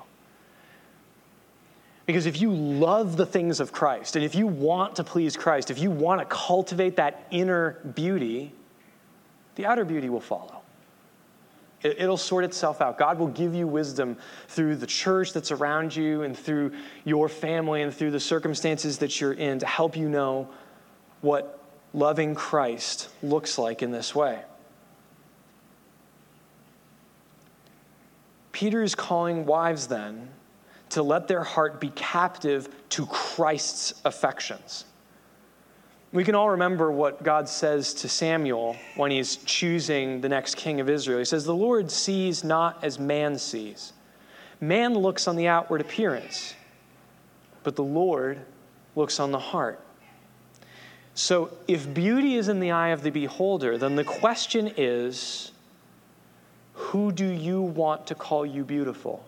Because 2.05 2.25
if 2.25 2.41
you 2.41 2.51
love 2.51 3.17
the 3.17 3.25
things 3.25 3.59
of 3.59 3.71
Christ, 3.71 4.15
and 4.15 4.23
if 4.23 4.33
you 4.35 4.47
want 4.47 4.95
to 4.95 5.03
please 5.03 5.35
Christ, 5.35 5.69
if 5.69 5.79
you 5.79 5.91
want 5.91 6.21
to 6.21 6.25
cultivate 6.25 6.95
that 6.95 7.27
inner 7.29 7.77
beauty, 7.93 8.53
the 9.55 9.65
outer 9.65 9.85
beauty 9.85 10.09
will 10.09 10.21
follow. 10.21 10.58
It'll 11.81 12.17
sort 12.17 12.43
itself 12.43 12.81
out. 12.81 12.97
God 12.97 13.19
will 13.19 13.27
give 13.27 13.55
you 13.55 13.65
wisdom 13.65 14.17
through 14.49 14.75
the 14.75 14.87
church 14.87 15.31
that's 15.31 15.51
around 15.51 15.95
you 15.95 16.23
and 16.23 16.37
through 16.37 16.73
your 17.05 17.29
family 17.29 17.81
and 17.81 17.93
through 17.93 18.11
the 18.11 18.19
circumstances 18.19 18.97
that 18.97 19.21
you're 19.21 19.33
in 19.33 19.59
to 19.59 19.65
help 19.65 19.95
you 19.95 20.09
know 20.09 20.49
what 21.21 21.63
loving 21.93 22.35
Christ 22.35 23.09
looks 23.23 23.57
like 23.57 23.81
in 23.81 23.91
this 23.91 24.13
way. 24.13 24.41
Peter 28.51 28.83
is 28.83 28.93
calling 28.93 29.45
wives 29.45 29.87
then 29.87 30.29
to 30.89 31.01
let 31.01 31.29
their 31.29 31.43
heart 31.43 31.79
be 31.79 31.89
captive 31.91 32.67
to 32.89 33.05
Christ's 33.05 34.01
affections. 34.03 34.83
We 36.11 36.23
can 36.23 36.33
all 36.33 36.49
remember 36.49 36.91
what 36.91 37.21
God 37.21 37.47
says 37.47 37.93
to 37.95 38.09
Samuel 38.09 38.75
when 38.95 39.11
he's 39.11 39.37
choosing 39.37 40.21
the 40.21 40.29
next 40.29 40.57
king 40.57 40.79
of 40.79 40.89
Israel. 40.89 41.19
He 41.19 41.25
says, 41.25 41.45
The 41.45 41.53
Lord 41.53 41.91
sees 41.91 42.43
not 42.43 42.83
as 42.83 42.97
man 42.97 43.37
sees. 43.37 43.93
Man 44.59 44.95
looks 44.95 45.27
on 45.27 45.35
the 45.35 45.47
outward 45.47 45.81
appearance, 45.81 46.55
but 47.63 47.75
the 47.75 47.83
Lord 47.83 48.39
looks 48.95 49.19
on 49.19 49.31
the 49.31 49.39
heart. 49.39 49.79
So, 51.13 51.51
if 51.67 51.93
beauty 51.93 52.35
is 52.35 52.49
in 52.49 52.59
the 52.59 52.71
eye 52.71 52.89
of 52.89 53.03
the 53.03 53.09
beholder, 53.09 53.77
then 53.77 53.95
the 53.95 54.03
question 54.03 54.73
is 54.77 55.51
who 56.73 57.11
do 57.11 57.25
you 57.25 57.61
want 57.61 58.07
to 58.07 58.15
call 58.15 58.45
you 58.45 58.63
beautiful? 58.63 59.23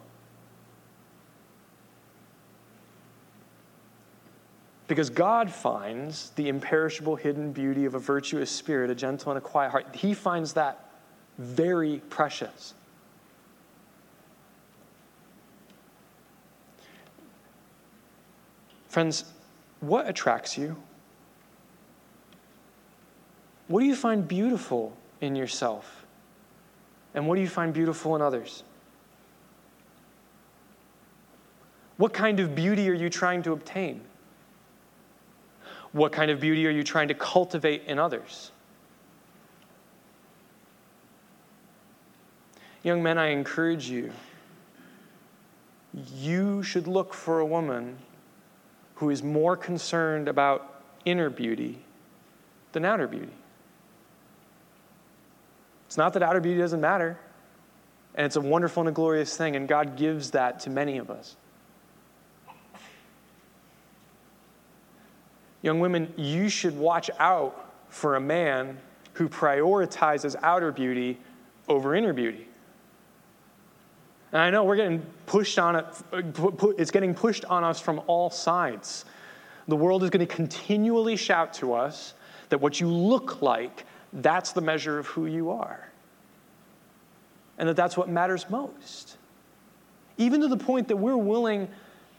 Because 4.91 5.09
God 5.09 5.49
finds 5.49 6.31
the 6.31 6.49
imperishable 6.49 7.15
hidden 7.15 7.53
beauty 7.53 7.85
of 7.85 7.95
a 7.95 7.99
virtuous 7.99 8.51
spirit, 8.51 8.89
a 8.89 8.93
gentle 8.93 9.31
and 9.31 9.37
a 9.37 9.41
quiet 9.41 9.71
heart. 9.71 9.95
He 9.95 10.13
finds 10.13 10.51
that 10.55 10.91
very 11.37 12.01
precious. 12.09 12.73
Friends, 18.89 19.23
what 19.79 20.09
attracts 20.09 20.57
you? 20.57 20.75
What 23.69 23.79
do 23.79 23.85
you 23.85 23.95
find 23.95 24.27
beautiful 24.27 24.97
in 25.21 25.37
yourself? 25.37 26.05
And 27.13 27.29
what 27.29 27.35
do 27.35 27.41
you 27.41 27.47
find 27.47 27.73
beautiful 27.73 28.13
in 28.17 28.21
others? 28.21 28.63
What 31.95 32.11
kind 32.11 32.41
of 32.41 32.53
beauty 32.53 32.89
are 32.89 32.93
you 32.93 33.09
trying 33.09 33.41
to 33.43 33.53
obtain? 33.53 34.01
What 35.93 36.11
kind 36.11 36.31
of 36.31 36.39
beauty 36.39 36.65
are 36.67 36.71
you 36.71 36.83
trying 36.83 37.09
to 37.09 37.13
cultivate 37.13 37.83
in 37.85 37.99
others? 37.99 38.51
Young 42.83 43.03
men, 43.03 43.17
I 43.17 43.27
encourage 43.27 43.89
you. 43.89 44.11
You 46.15 46.63
should 46.63 46.87
look 46.87 47.13
for 47.13 47.39
a 47.39 47.45
woman 47.45 47.97
who 48.95 49.09
is 49.09 49.21
more 49.21 49.57
concerned 49.57 50.27
about 50.27 50.83
inner 51.05 51.29
beauty 51.29 51.79
than 52.71 52.85
outer 52.85 53.07
beauty. 53.07 53.33
It's 55.87 55.97
not 55.97 56.13
that 56.13 56.23
outer 56.23 56.39
beauty 56.39 56.59
doesn't 56.61 56.79
matter, 56.79 57.19
and 58.15 58.25
it's 58.25 58.37
a 58.37 58.41
wonderful 58.41 58.81
and 58.81 58.89
a 58.89 58.93
glorious 58.93 59.35
thing, 59.35 59.55
and 59.55 59.67
God 59.67 59.97
gives 59.97 60.31
that 60.31 60.61
to 60.61 60.69
many 60.69 60.97
of 60.97 61.09
us. 61.11 61.35
Young 65.61 65.79
women, 65.79 66.13
you 66.17 66.49
should 66.49 66.77
watch 66.77 67.09
out 67.19 67.71
for 67.89 68.15
a 68.15 68.19
man 68.21 68.77
who 69.13 69.29
prioritizes 69.29 70.35
outer 70.41 70.71
beauty 70.71 71.19
over 71.67 71.95
inner 71.95 72.13
beauty. 72.13 72.47
And 74.31 74.41
I 74.41 74.49
know 74.49 74.63
we're 74.63 74.77
getting 74.77 75.05
pushed 75.25 75.59
on 75.59 75.75
it, 75.75 75.85
it's 76.77 76.91
getting 76.91 77.13
pushed 77.13 77.45
on 77.45 77.63
us 77.63 77.79
from 77.79 78.01
all 78.07 78.29
sides. 78.29 79.05
The 79.67 79.75
world 79.75 80.03
is 80.03 80.09
going 80.09 80.25
to 80.25 80.33
continually 80.33 81.15
shout 81.15 81.53
to 81.55 81.73
us 81.73 82.13
that 82.49 82.59
what 82.59 82.79
you 82.79 82.87
look 82.87 83.41
like, 83.41 83.85
that's 84.13 84.53
the 84.53 84.61
measure 84.61 84.97
of 84.97 85.07
who 85.07 85.25
you 85.25 85.51
are. 85.51 85.87
And 87.57 87.69
that 87.69 87.75
that's 87.75 87.97
what 87.97 88.09
matters 88.09 88.49
most. 88.49 89.17
Even 90.17 90.41
to 90.41 90.47
the 90.47 90.57
point 90.57 90.87
that 90.87 90.97
we're 90.97 91.17
willing 91.17 91.67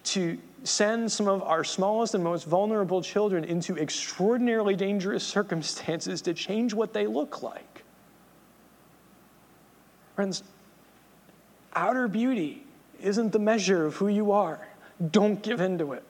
to 0.05 0.38
send 0.65 1.11
some 1.11 1.29
of 1.29 1.43
our 1.43 1.65
smallest 1.65 2.15
and 2.15 2.23
most 2.23 2.45
vulnerable 2.45 3.03
children 3.03 3.45
into 3.45 3.77
extraordinarily 3.79 4.77
dangerous 4.77 5.25
circumstances 5.25 6.23
to 6.23 6.35
change 6.35 6.73
what 6.73 6.93
they 6.93 7.07
look 7.07 7.43
like. 7.43 7.83
Friends, 10.15 10.43
outer 11.75 12.07
beauty 12.07 12.65
isn't 13.01 13.33
the 13.33 13.39
measure 13.39 13.87
of 13.87 13.97
who 13.97 14.09
you 14.09 14.33
are. 14.33 14.69
Don't 15.11 15.43
give 15.43 15.61
in 15.61 15.79
to 15.79 15.95
it. 15.95 16.05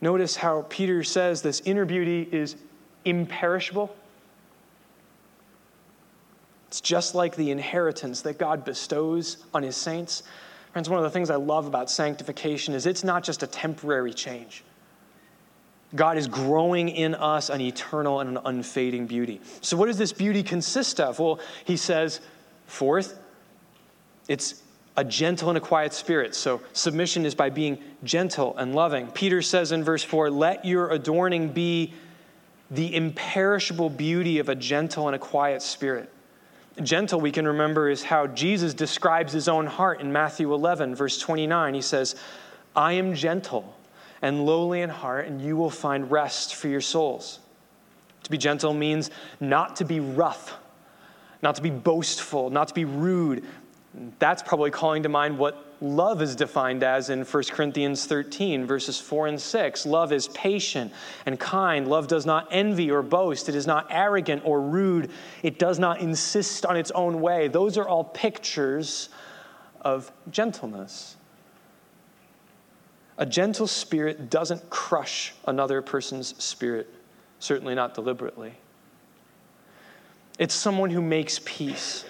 Notice 0.00 0.36
how 0.36 0.64
Peter 0.68 1.02
says 1.02 1.42
this 1.42 1.60
inner 1.64 1.84
beauty 1.84 2.28
is 2.30 2.54
imperishable. 3.04 3.94
It's 6.68 6.80
just 6.80 7.14
like 7.14 7.34
the 7.34 7.50
inheritance 7.50 8.20
that 8.22 8.38
God 8.38 8.64
bestows 8.64 9.38
on 9.54 9.62
his 9.62 9.76
saints. 9.76 10.22
Friends, 10.72 10.88
one 10.88 10.98
of 10.98 11.04
the 11.04 11.10
things 11.10 11.30
I 11.30 11.36
love 11.36 11.66
about 11.66 11.90
sanctification 11.90 12.74
is 12.74 12.86
it's 12.86 13.02
not 13.02 13.24
just 13.24 13.42
a 13.42 13.46
temporary 13.46 14.12
change. 14.12 14.64
God 15.94 16.18
is 16.18 16.28
growing 16.28 16.90
in 16.90 17.14
us 17.14 17.48
an 17.48 17.62
eternal 17.62 18.20
and 18.20 18.36
an 18.36 18.38
unfading 18.44 19.06
beauty. 19.06 19.40
So, 19.62 19.76
what 19.76 19.86
does 19.86 19.96
this 19.96 20.12
beauty 20.12 20.42
consist 20.42 21.00
of? 21.00 21.18
Well, 21.18 21.40
he 21.64 21.78
says, 21.78 22.20
fourth, 22.66 23.18
it's 24.28 24.62
a 24.98 25.04
gentle 25.04 25.48
and 25.48 25.56
a 25.56 25.62
quiet 25.62 25.94
spirit. 25.94 26.34
So, 26.34 26.60
submission 26.74 27.24
is 27.24 27.34
by 27.34 27.48
being 27.48 27.78
gentle 28.04 28.54
and 28.58 28.74
loving. 28.74 29.06
Peter 29.12 29.40
says 29.40 29.72
in 29.72 29.82
verse 29.82 30.04
4, 30.04 30.28
let 30.30 30.66
your 30.66 30.90
adorning 30.90 31.48
be 31.48 31.94
the 32.70 32.94
imperishable 32.94 33.88
beauty 33.88 34.40
of 34.40 34.50
a 34.50 34.54
gentle 34.54 35.08
and 35.08 35.16
a 35.16 35.18
quiet 35.18 35.62
spirit. 35.62 36.12
Gentle, 36.82 37.20
we 37.20 37.32
can 37.32 37.46
remember, 37.46 37.88
is 37.88 38.04
how 38.04 38.26
Jesus 38.26 38.74
describes 38.74 39.32
his 39.32 39.48
own 39.48 39.66
heart 39.66 40.00
in 40.00 40.12
Matthew 40.12 40.52
11, 40.52 40.94
verse 40.94 41.18
29. 41.18 41.74
He 41.74 41.82
says, 41.82 42.14
I 42.76 42.92
am 42.92 43.14
gentle 43.14 43.76
and 44.22 44.46
lowly 44.46 44.82
in 44.82 44.90
heart, 44.90 45.26
and 45.26 45.40
you 45.40 45.56
will 45.56 45.70
find 45.70 46.10
rest 46.10 46.54
for 46.54 46.68
your 46.68 46.80
souls. 46.80 47.40
To 48.24 48.30
be 48.30 48.38
gentle 48.38 48.74
means 48.74 49.10
not 49.40 49.76
to 49.76 49.84
be 49.84 50.00
rough, 50.00 50.54
not 51.42 51.54
to 51.56 51.62
be 51.62 51.70
boastful, 51.70 52.50
not 52.50 52.68
to 52.68 52.74
be 52.74 52.84
rude. 52.84 53.44
That's 54.18 54.42
probably 54.42 54.70
calling 54.70 55.02
to 55.04 55.08
mind 55.08 55.38
what 55.38 55.67
love 55.80 56.22
is 56.22 56.34
defined 56.34 56.82
as 56.82 57.10
in 57.10 57.24
1 57.24 57.42
Corinthians 57.50 58.06
13, 58.06 58.66
verses 58.66 59.00
4 59.00 59.28
and 59.28 59.40
6. 59.40 59.86
Love 59.86 60.12
is 60.12 60.28
patient 60.28 60.92
and 61.26 61.38
kind. 61.38 61.88
Love 61.88 62.08
does 62.08 62.26
not 62.26 62.48
envy 62.50 62.90
or 62.90 63.02
boast. 63.02 63.48
It 63.48 63.54
is 63.54 63.66
not 63.66 63.86
arrogant 63.90 64.42
or 64.44 64.60
rude. 64.60 65.10
It 65.42 65.58
does 65.58 65.78
not 65.78 66.00
insist 66.00 66.66
on 66.66 66.76
its 66.76 66.90
own 66.92 67.20
way. 67.20 67.48
Those 67.48 67.78
are 67.78 67.86
all 67.86 68.04
pictures 68.04 69.08
of 69.80 70.10
gentleness. 70.30 71.16
A 73.18 73.26
gentle 73.26 73.66
spirit 73.66 74.30
doesn't 74.30 74.70
crush 74.70 75.34
another 75.46 75.82
person's 75.82 76.40
spirit, 76.42 76.88
certainly 77.40 77.74
not 77.74 77.94
deliberately. 77.94 78.54
It's 80.38 80.54
someone 80.54 80.90
who 80.90 81.02
makes 81.02 81.40
peace 81.44 82.04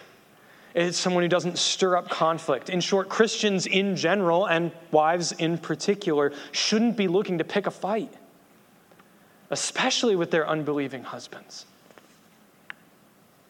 it's 0.87 0.99
someone 0.99 1.24
who 1.24 1.29
doesn't 1.29 1.59
stir 1.59 1.97
up 1.97 2.09
conflict. 2.09 2.70
In 2.70 2.81
short, 2.81 3.09
Christians 3.09 3.66
in 3.66 3.97
general, 3.97 4.47
and 4.47 4.70
wives 4.93 5.33
in 5.33 5.59
particular, 5.59 6.33
shouldn't 6.53 6.97
be 6.97 7.09
looking 7.09 7.39
to 7.39 7.45
pick 7.45 7.66
a 7.66 7.70
fight, 7.70 8.12
especially 9.51 10.14
with 10.14 10.31
their 10.31 10.49
unbelieving 10.49 11.03
husbands. 11.03 11.66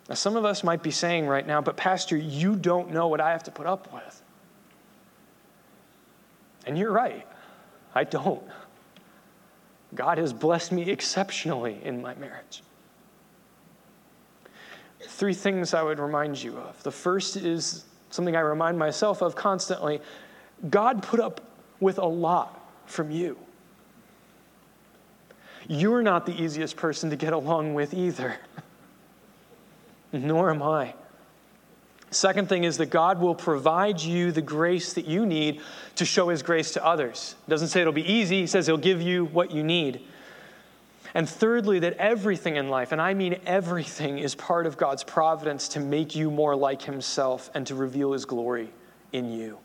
Now, 0.08 0.14
some 0.14 0.36
of 0.36 0.46
us 0.46 0.64
might 0.64 0.82
be 0.82 0.90
saying 0.90 1.26
right 1.26 1.46
now, 1.46 1.60
but 1.60 1.76
Pastor, 1.76 2.16
you 2.16 2.56
don't 2.56 2.92
know 2.92 3.08
what 3.08 3.20
I 3.20 3.30
have 3.30 3.44
to 3.44 3.50
put 3.50 3.66
up 3.66 3.92
with. 3.92 4.22
And 6.66 6.78
you're 6.78 6.92
right, 6.92 7.26
I 7.94 8.04
don't. 8.04 8.42
God 9.94 10.18
has 10.18 10.32
blessed 10.32 10.72
me 10.72 10.90
exceptionally 10.90 11.78
in 11.82 12.00
my 12.00 12.14
marriage 12.14 12.62
three 15.18 15.34
things 15.34 15.74
I 15.74 15.82
would 15.82 15.98
remind 15.98 16.40
you 16.40 16.56
of. 16.56 16.80
The 16.84 16.92
first 16.92 17.36
is 17.36 17.84
something 18.10 18.36
I 18.36 18.40
remind 18.40 18.78
myself 18.78 19.20
of 19.20 19.34
constantly 19.34 20.00
God 20.70 21.02
put 21.02 21.18
up 21.18 21.40
with 21.80 21.98
a 21.98 22.06
lot 22.06 22.70
from 22.86 23.10
you. 23.10 23.36
You're 25.66 26.02
not 26.02 26.24
the 26.24 26.40
easiest 26.40 26.76
person 26.76 27.10
to 27.10 27.16
get 27.16 27.32
along 27.32 27.74
with 27.74 27.94
either, 27.94 28.36
nor 30.12 30.50
am 30.50 30.62
I. 30.62 30.94
Second 32.12 32.48
thing 32.48 32.62
is 32.62 32.78
that 32.78 32.86
God 32.86 33.20
will 33.20 33.34
provide 33.34 34.00
you 34.00 34.30
the 34.30 34.40
grace 34.40 34.92
that 34.92 35.06
you 35.06 35.26
need 35.26 35.60
to 35.96 36.04
show 36.04 36.28
His 36.28 36.44
grace 36.44 36.70
to 36.72 36.84
others. 36.84 37.34
It 37.46 37.50
doesn't 37.50 37.68
say 37.68 37.80
it'll 37.80 37.92
be 37.92 38.10
easy, 38.10 38.42
He 38.42 38.46
says 38.46 38.66
He'll 38.66 38.78
give 38.78 39.02
you 39.02 39.24
what 39.26 39.50
you 39.50 39.64
need. 39.64 40.00
And 41.14 41.28
thirdly, 41.28 41.78
that 41.80 41.94
everything 41.94 42.56
in 42.56 42.68
life, 42.68 42.92
and 42.92 43.00
I 43.00 43.14
mean 43.14 43.40
everything, 43.46 44.18
is 44.18 44.34
part 44.34 44.66
of 44.66 44.76
God's 44.76 45.04
providence 45.04 45.68
to 45.68 45.80
make 45.80 46.14
you 46.14 46.30
more 46.30 46.54
like 46.54 46.82
Himself 46.82 47.50
and 47.54 47.66
to 47.66 47.74
reveal 47.74 48.12
His 48.12 48.24
glory 48.24 48.70
in 49.12 49.32
you. 49.32 49.58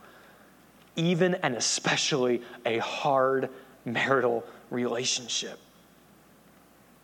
Even 0.95 1.35
and 1.35 1.55
especially 1.55 2.41
a 2.65 2.77
hard 2.77 3.49
marital 3.85 4.45
relationship. 4.69 5.59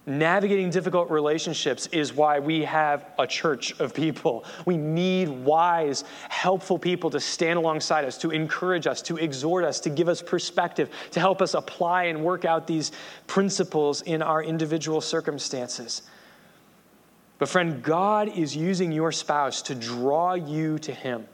Navigating 0.10 0.72
difficult 0.72 1.12
relationships 1.12 1.86
is 1.92 2.16
why 2.16 2.40
we 2.40 2.64
have 2.64 3.06
a 3.20 3.28
church 3.28 3.80
of 3.80 3.94
people. 3.94 4.44
We 4.66 4.76
need 4.76 5.30
wise, 5.30 6.04
helpful 6.30 6.80
people 6.80 7.12
to 7.12 7.20
stand 7.20 7.60
alongside 7.60 8.06
us, 8.06 8.18
to 8.20 8.32
encourage 8.32 8.88
us, 8.88 9.04
to 9.04 9.18
exhort 9.18 9.64
us, 9.64 9.80
to 9.82 9.92
give 9.92 10.10
us 10.10 10.24
perspective, 10.24 10.90
to 11.12 11.20
help 11.20 11.44
us 11.44 11.54
apply 11.54 12.06
and 12.06 12.26
work 12.26 12.44
out 12.44 12.66
these 12.66 12.92
principles 13.28 14.02
in 14.02 14.24
our 14.24 14.42
individual 14.42 15.00
circumstances. 15.00 16.02
But, 17.38 17.48
friend, 17.48 17.84
God 17.84 18.36
is 18.36 18.56
using 18.56 18.92
your 18.92 19.12
spouse 19.12 19.62
to 19.62 19.76
draw 19.76 20.34
you 20.34 20.80
to 20.80 20.92
Him. 20.92 21.28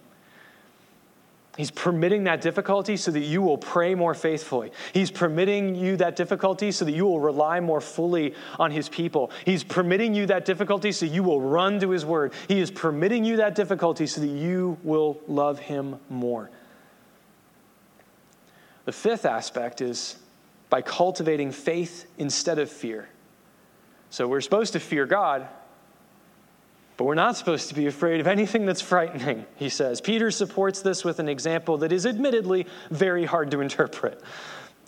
He's 1.58 1.72
permitting 1.72 2.26
that 2.26 2.42
difficulty 2.42 2.98
so 2.98 3.12
that 3.12 3.22
you 3.22 3.42
will 3.42 3.58
pray 3.58 3.96
more 3.96 4.14
faithfully. 4.14 4.72
He's 4.94 5.10
permitting 5.10 5.76
you 5.76 5.96
that 5.98 6.16
difficulty 6.16 6.72
so 6.72 6.84
that 6.84 6.92
you 6.92 7.06
will 7.06 7.20
rely 7.20 7.62
more 7.62 7.80
fully 7.80 8.34
on 8.60 8.72
His 8.72 8.90
people. 8.90 9.32
He's 9.46 9.64
permitting 9.64 10.14
you 10.14 10.26
that 10.26 10.44
difficulty 10.44 10.92
so 10.92 11.06
you 11.06 11.24
will 11.24 11.40
run 11.40 11.80
to 11.80 11.92
His 11.92 12.06
word. 12.06 12.34
He 12.48 12.60
is 12.60 12.72
permitting 12.72 13.24
you 13.24 13.38
that 13.38 13.56
difficulty 13.56 14.06
so 14.06 14.22
that 14.22 14.28
you 14.28 14.78
will 14.84 15.20
love 15.28 15.60
Him 15.60 15.98
more. 16.10 16.50
The 18.84 18.92
fifth 18.92 19.26
aspect 19.26 19.82
is 19.82 20.18
by 20.70 20.82
cultivating 20.82 21.52
faith 21.52 22.06
instead 22.18 22.60
of 22.60 22.70
fear. 22.70 23.08
So 24.10 24.28
we're 24.28 24.42
supposed 24.42 24.74
to 24.74 24.80
fear 24.80 25.06
God, 25.06 25.48
but 26.98 27.04
we're 27.04 27.16
not 27.16 27.36
supposed 27.36 27.70
to 27.70 27.76
be 27.76 27.88
afraid 27.88 28.20
of 28.20 28.28
anything 28.28 28.66
that's 28.66 28.82
frightening, 28.82 29.46
he 29.56 29.70
says. 29.70 30.00
Peter 30.00 30.32
supports 30.32 30.82
this 30.82 31.04
with 31.04 31.20
an 31.20 31.28
example 31.28 31.78
that 31.80 31.92
is 31.92 32.06
admittedly 32.06 32.68
very 32.90 33.26
hard 33.26 33.52
to 33.52 33.62
interpret. 33.62 34.22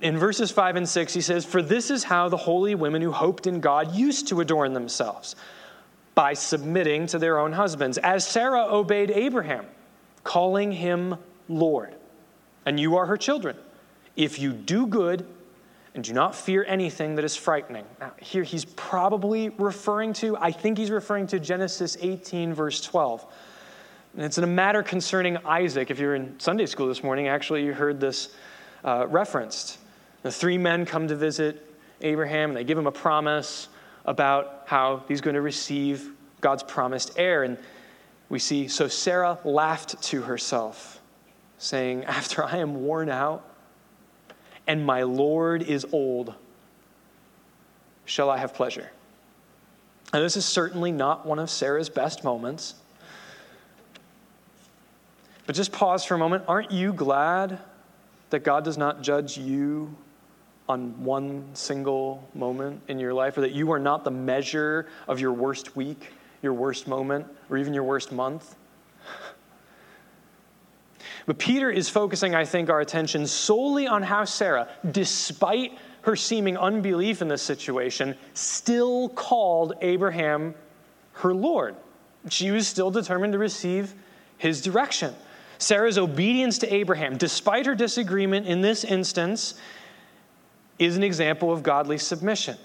In 0.01 0.17
verses 0.17 0.51
5 0.51 0.75
and 0.77 0.87
6, 0.87 1.13
he 1.13 1.21
says, 1.21 1.43
For 1.43 1.61
this 1.61 1.89
is 1.89 2.03
how 2.03 2.29
the 2.29 2.37
holy 2.37 2.75
women 2.75 3.01
who 3.01 3.11
hoped 3.11 3.47
in 3.47 3.59
God 3.59 3.95
used 3.95 4.27
to 4.29 4.41
adorn 4.41 4.73
themselves, 4.73 5.35
by 6.15 6.33
submitting 6.33 7.07
to 7.07 7.19
their 7.19 7.39
own 7.39 7.51
husbands, 7.51 7.97
as 7.99 8.27
Sarah 8.27 8.65
obeyed 8.73 9.11
Abraham, 9.11 9.65
calling 10.23 10.71
him 10.71 11.15
Lord. 11.47 11.93
And 12.65 12.79
you 12.79 12.97
are 12.97 13.05
her 13.05 13.17
children. 13.17 13.55
If 14.15 14.39
you 14.39 14.51
do 14.51 14.87
good 14.87 15.27
and 15.97 16.03
do 16.03 16.13
not 16.13 16.35
fear 16.35 16.63
anything 16.67 17.15
that 17.15 17.25
is 17.25 17.35
frightening. 17.35 17.83
Now, 17.99 18.11
here 18.21 18.43
he's 18.43 18.65
probably 18.65 19.49
referring 19.49 20.13
to, 20.13 20.37
I 20.37 20.51
think 20.51 20.77
he's 20.77 20.91
referring 20.91 21.25
to 21.27 21.39
Genesis 21.39 21.97
18, 21.99 22.53
verse 22.53 22.81
12. 22.81 23.25
And 24.13 24.23
it's 24.23 24.37
in 24.37 24.43
a 24.43 24.47
matter 24.47 24.83
concerning 24.83 25.37
Isaac. 25.37 25.89
If 25.89 25.97
you're 25.97 26.13
in 26.13 26.39
Sunday 26.39 26.67
school 26.67 26.87
this 26.87 27.01
morning, 27.01 27.29
actually, 27.29 27.65
you 27.65 27.73
heard 27.73 27.99
this 27.99 28.35
uh, 28.83 29.07
referenced. 29.09 29.79
The 30.21 30.31
three 30.31 30.59
men 30.59 30.85
come 30.85 31.07
to 31.07 31.15
visit 31.15 31.65
Abraham, 32.01 32.51
and 32.51 32.57
they 32.57 32.63
give 32.63 32.77
him 32.77 32.85
a 32.85 32.91
promise 32.91 33.67
about 34.05 34.65
how 34.67 35.03
he's 35.07 35.19
going 35.19 35.33
to 35.33 35.41
receive 35.41 36.11
God's 36.41 36.61
promised 36.61 37.17
heir. 37.17 37.41
And 37.41 37.57
we 38.29 38.37
see, 38.37 38.67
so 38.67 38.87
Sarah 38.87 39.39
laughed 39.43 39.99
to 40.03 40.21
herself, 40.21 41.01
saying, 41.57 42.05
After 42.05 42.45
I 42.45 42.57
am 42.57 42.83
worn 42.83 43.09
out, 43.09 43.56
and 44.67 44.85
my 44.85 45.03
Lord 45.03 45.63
is 45.63 45.85
old, 45.91 46.33
shall 48.05 48.29
I 48.29 48.37
have 48.37 48.53
pleasure? 48.53 48.91
And 50.13 50.23
this 50.23 50.37
is 50.37 50.45
certainly 50.45 50.91
not 50.91 51.25
one 51.25 51.39
of 51.39 51.49
Sarah's 51.49 51.89
best 51.89 52.23
moments. 52.23 52.75
But 55.45 55.55
just 55.55 55.71
pause 55.71 56.03
for 56.03 56.15
a 56.15 56.17
moment. 56.17 56.43
Aren't 56.47 56.71
you 56.71 56.93
glad 56.93 57.59
that 58.29 58.39
God 58.39 58.63
does 58.63 58.77
not 58.77 59.01
judge 59.01 59.37
you 59.37 59.95
on 60.67 61.01
one 61.03 61.45
single 61.53 62.27
moment 62.33 62.81
in 62.89 62.99
your 62.99 63.13
life, 63.13 63.37
or 63.37 63.41
that 63.41 63.53
you 63.53 63.71
are 63.71 63.79
not 63.79 64.03
the 64.03 64.11
measure 64.11 64.87
of 65.07 65.21
your 65.21 65.31
worst 65.31 65.77
week, 65.77 66.11
your 66.41 66.53
worst 66.53 66.89
moment, 66.89 67.25
or 67.49 67.57
even 67.57 67.73
your 67.73 67.83
worst 67.83 68.11
month? 68.11 68.55
But 71.27 71.37
Peter 71.37 71.69
is 71.69 71.89
focusing, 71.89 72.33
I 72.33 72.45
think, 72.45 72.69
our 72.69 72.79
attention 72.79 73.27
solely 73.27 73.85
on 73.85 74.01
how 74.01 74.23
Sarah, 74.23 74.69
despite 74.89 75.77
her 76.01 76.15
seeming 76.15 76.57
unbelief 76.57 77.21
in 77.21 77.27
this 77.27 77.41
situation, 77.41 78.15
still 78.33 79.09
called 79.09 79.73
Abraham 79.81 80.55
her 81.11 81.33
Lord. 81.33 81.75
She 82.29 82.49
was 82.49 82.65
still 82.65 82.91
determined 82.91 83.33
to 83.33 83.39
receive 83.39 83.93
his 84.37 84.61
direction. 84.61 85.13
Sarah's 85.57 85.97
obedience 85.97 86.59
to 86.59 86.73
Abraham, 86.73 87.17
despite 87.17 87.65
her 87.65 87.75
disagreement 87.75 88.47
in 88.47 88.61
this 88.61 88.85
instance, 88.85 89.55
is 90.79 90.95
an 90.95 91.03
example 91.03 91.51
of 91.51 91.61
godly 91.61 91.97
submission. 91.97 92.57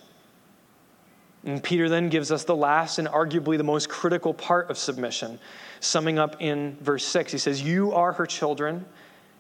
And 1.45 1.63
Peter 1.63 1.89
then 1.89 2.09
gives 2.09 2.31
us 2.31 2.45
the 2.45 2.55
last 2.55 2.99
and 2.99 3.09
arguably 3.09 3.57
the 3.59 3.65
most 3.65 3.89
critical 3.89 4.33
part 4.33 4.71
of 4.71 4.79
submission 4.79 5.41
summing 5.81 6.19
up 6.19 6.37
in 6.41 6.77
verse 6.81 7.05
6. 7.05 7.33
He 7.33 7.39
says, 7.39 7.61
You 7.61 7.93
are 7.93 8.13
her 8.13 8.27
children 8.27 8.85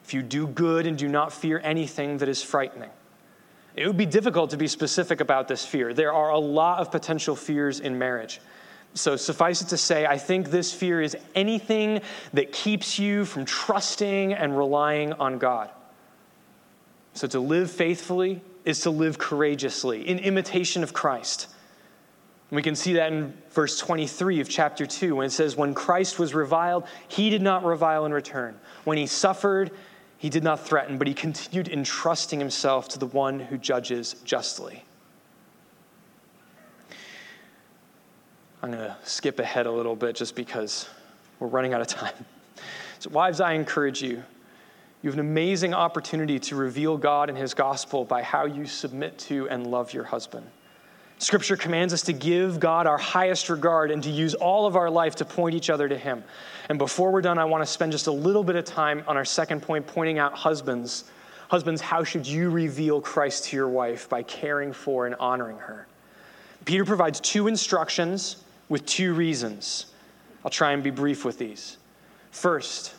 if 0.04 0.12
you 0.12 0.22
do 0.22 0.46
good 0.48 0.86
and 0.86 0.98
do 0.98 1.08
not 1.08 1.32
fear 1.32 1.60
anything 1.62 2.18
that 2.18 2.28
is 2.28 2.42
frightening. 2.42 2.90
It 3.76 3.86
would 3.86 3.96
be 3.96 4.06
difficult 4.06 4.50
to 4.50 4.56
be 4.56 4.66
specific 4.66 5.20
about 5.20 5.48
this 5.48 5.64
fear. 5.64 5.94
There 5.94 6.12
are 6.12 6.30
a 6.30 6.38
lot 6.38 6.80
of 6.80 6.90
potential 6.90 7.36
fears 7.36 7.80
in 7.80 7.98
marriage. 7.98 8.40
So, 8.94 9.16
suffice 9.16 9.62
it 9.62 9.68
to 9.68 9.78
say, 9.78 10.04
I 10.04 10.18
think 10.18 10.50
this 10.50 10.74
fear 10.74 11.00
is 11.00 11.16
anything 11.34 12.02
that 12.34 12.52
keeps 12.52 12.98
you 12.98 13.24
from 13.24 13.46
trusting 13.46 14.34
and 14.34 14.58
relying 14.58 15.14
on 15.14 15.38
God. 15.38 15.70
So, 17.14 17.26
to 17.28 17.40
live 17.40 17.70
faithfully 17.70 18.42
is 18.66 18.80
to 18.80 18.90
live 18.90 19.18
courageously 19.18 20.06
in 20.06 20.18
imitation 20.18 20.82
of 20.82 20.92
Christ. 20.92 21.48
And 22.52 22.56
we 22.56 22.62
can 22.62 22.76
see 22.76 22.92
that 22.92 23.10
in 23.10 23.32
verse 23.48 23.78
23 23.78 24.40
of 24.40 24.46
chapter 24.46 24.84
2 24.84 25.16
when 25.16 25.24
it 25.24 25.30
says, 25.30 25.56
When 25.56 25.72
Christ 25.72 26.18
was 26.18 26.34
reviled, 26.34 26.84
he 27.08 27.30
did 27.30 27.40
not 27.40 27.64
revile 27.64 28.04
in 28.04 28.12
return. 28.12 28.60
When 28.84 28.98
he 28.98 29.06
suffered, 29.06 29.70
he 30.18 30.28
did 30.28 30.44
not 30.44 30.60
threaten, 30.60 30.98
but 30.98 31.06
he 31.06 31.14
continued 31.14 31.68
entrusting 31.68 32.38
himself 32.38 32.88
to 32.88 32.98
the 32.98 33.06
one 33.06 33.40
who 33.40 33.56
judges 33.56 34.16
justly. 34.24 34.84
I'm 38.62 38.70
going 38.70 38.84
to 38.84 38.98
skip 39.02 39.38
ahead 39.38 39.64
a 39.64 39.72
little 39.72 39.96
bit 39.96 40.14
just 40.14 40.36
because 40.36 40.90
we're 41.40 41.46
running 41.46 41.72
out 41.72 41.80
of 41.80 41.86
time. 41.86 42.26
So, 42.98 43.08
wives, 43.08 43.40
I 43.40 43.54
encourage 43.54 44.02
you. 44.02 44.22
You 45.00 45.08
have 45.08 45.14
an 45.14 45.20
amazing 45.20 45.72
opportunity 45.72 46.38
to 46.40 46.56
reveal 46.56 46.98
God 46.98 47.30
and 47.30 47.38
his 47.38 47.54
gospel 47.54 48.04
by 48.04 48.22
how 48.22 48.44
you 48.44 48.66
submit 48.66 49.18
to 49.20 49.48
and 49.48 49.66
love 49.66 49.94
your 49.94 50.04
husband. 50.04 50.46
Scripture 51.22 51.56
commands 51.56 51.94
us 51.94 52.02
to 52.02 52.12
give 52.12 52.58
God 52.58 52.88
our 52.88 52.98
highest 52.98 53.48
regard 53.48 53.92
and 53.92 54.02
to 54.02 54.10
use 54.10 54.34
all 54.34 54.66
of 54.66 54.74
our 54.74 54.90
life 54.90 55.14
to 55.14 55.24
point 55.24 55.54
each 55.54 55.70
other 55.70 55.88
to 55.88 55.96
Him. 55.96 56.24
And 56.68 56.78
before 56.78 57.12
we're 57.12 57.22
done, 57.22 57.38
I 57.38 57.44
want 57.44 57.62
to 57.62 57.66
spend 57.66 57.92
just 57.92 58.08
a 58.08 58.12
little 58.12 58.42
bit 58.42 58.56
of 58.56 58.64
time 58.64 59.04
on 59.06 59.16
our 59.16 59.24
second 59.24 59.62
point, 59.62 59.86
pointing 59.86 60.18
out 60.18 60.34
husbands. 60.34 61.04
Husbands, 61.46 61.80
how 61.80 62.02
should 62.02 62.26
you 62.26 62.50
reveal 62.50 63.00
Christ 63.00 63.44
to 63.44 63.56
your 63.56 63.68
wife 63.68 64.08
by 64.08 64.24
caring 64.24 64.72
for 64.72 65.06
and 65.06 65.14
honoring 65.14 65.58
her? 65.58 65.86
Peter 66.64 66.84
provides 66.84 67.20
two 67.20 67.46
instructions 67.46 68.42
with 68.68 68.84
two 68.84 69.14
reasons. 69.14 69.86
I'll 70.44 70.50
try 70.50 70.72
and 70.72 70.82
be 70.82 70.90
brief 70.90 71.24
with 71.24 71.38
these. 71.38 71.76
First, 72.32 72.94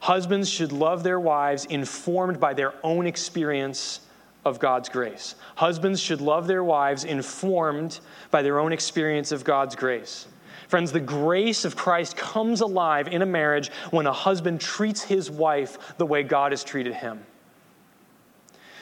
husbands 0.00 0.50
should 0.50 0.72
love 0.72 1.04
their 1.04 1.20
wives 1.20 1.66
informed 1.66 2.40
by 2.40 2.54
their 2.54 2.74
own 2.82 3.06
experience 3.06 4.00
of 4.44 4.58
God's 4.58 4.88
grace. 4.88 5.34
Husbands 5.54 6.00
should 6.00 6.20
love 6.20 6.46
their 6.46 6.64
wives 6.64 7.04
informed 7.04 8.00
by 8.30 8.42
their 8.42 8.58
own 8.58 8.72
experience 8.72 9.32
of 9.32 9.44
God's 9.44 9.76
grace. 9.76 10.26
Friends, 10.68 10.90
the 10.90 11.00
grace 11.00 11.64
of 11.64 11.76
Christ 11.76 12.16
comes 12.16 12.60
alive 12.60 13.08
in 13.08 13.22
a 13.22 13.26
marriage 13.26 13.70
when 13.90 14.06
a 14.06 14.12
husband 14.12 14.60
treats 14.60 15.02
his 15.02 15.30
wife 15.30 15.96
the 15.98 16.06
way 16.06 16.22
God 16.22 16.52
has 16.52 16.64
treated 16.64 16.94
him. 16.94 17.24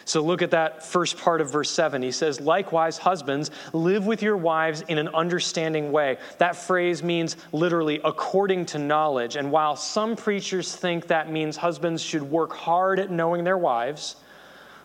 So 0.05 0.23
look 0.23 0.43
at 0.43 0.51
that 0.51 0.85
first 0.85 1.19
part 1.19 1.41
of 1.41 1.53
verse 1.53 1.71
7. 1.71 2.03
He 2.03 2.11
says, 2.11 2.41
Likewise, 2.41 2.99
husbands, 2.99 3.51
live 3.73 4.07
with 4.07 4.23
your 4.23 4.37
wives 4.37 4.83
in 4.89 4.99
an 4.99 5.09
understanding 5.09 5.93
way. 5.93 6.19
That 6.39 6.57
phrase 6.57 7.03
means 7.03 7.37
literally 7.53 8.01
according 8.03 8.67
to 8.67 8.79
knowledge. 8.79 9.37
And 9.37 9.53
while 9.53 9.77
some 9.77 10.17
preachers 10.17 10.75
think 10.75 11.07
that 11.09 11.31
means 11.31 11.57
husbands 11.57 12.03
should 12.03 12.23
work 12.23 12.53
hard 12.53 12.99
at 12.99 13.11
knowing 13.11 13.45
their 13.45 13.59
wives, 13.59 14.17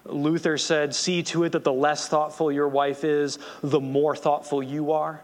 Luther 0.05 0.57
said, 0.57 0.93
See 0.93 1.23
to 1.23 1.43
it 1.43 1.51
that 1.53 1.63
the 1.63 1.73
less 1.73 2.07
thoughtful 2.07 2.51
your 2.51 2.67
wife 2.67 3.03
is, 3.03 3.39
the 3.61 3.79
more 3.79 4.15
thoughtful 4.15 4.61
you 4.61 4.91
are. 4.91 5.21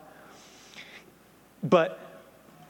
But 1.63 1.99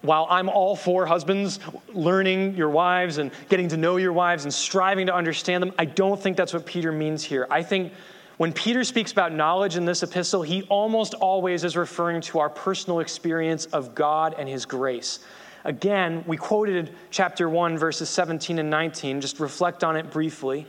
while 0.02 0.28
I'm 0.30 0.50
all 0.50 0.76
for 0.76 1.06
husbands 1.06 1.60
learning 1.94 2.56
your 2.56 2.70
wives 2.70 3.18
and 3.18 3.32
getting 3.50 3.70
to 3.70 3.78
know 3.78 3.98
your 3.98 4.14
wives 4.14 4.46
and 4.46 4.54
striving 4.54 5.08
to 5.08 5.16
understand 5.16 5.62
them, 5.62 5.74
I 5.78 5.86
don't 5.86 6.22
think 6.22 6.38
that's 6.38 6.54
what 6.54 6.66
Peter 6.66 6.92
means 6.92 7.24
here. 7.24 7.48
I 7.50 7.64
think 7.64 7.94
when 8.38 8.52
Peter 8.52 8.84
speaks 8.84 9.12
about 9.12 9.32
knowledge 9.32 9.78
in 9.78 9.86
this 9.86 10.02
epistle, 10.02 10.42
he 10.42 10.64
almost 10.64 11.14
always 11.14 11.64
is 11.64 11.78
referring 11.78 12.22
to 12.22 12.40
our 12.40 12.50
personal 12.50 13.00
experience 13.00 13.66
of 13.68 13.94
God 13.94 14.34
and 14.38 14.50
his 14.50 14.66
grace. 14.66 15.20
Again, 15.64 16.24
we 16.26 16.38
quoted 16.38 16.96
chapter 17.12 17.48
1, 17.48 17.78
verses 17.78 18.10
17 18.10 18.58
and 18.58 18.70
19. 18.72 19.22
Just 19.22 19.40
reflect 19.40 19.84
on 19.84 19.96
it 19.96 20.10
briefly 20.10 20.66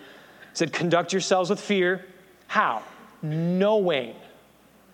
said, 0.54 0.72
Conduct 0.72 1.12
yourselves 1.12 1.50
with 1.50 1.60
fear. 1.60 2.04
How? 2.46 2.82
Knowing 3.22 4.14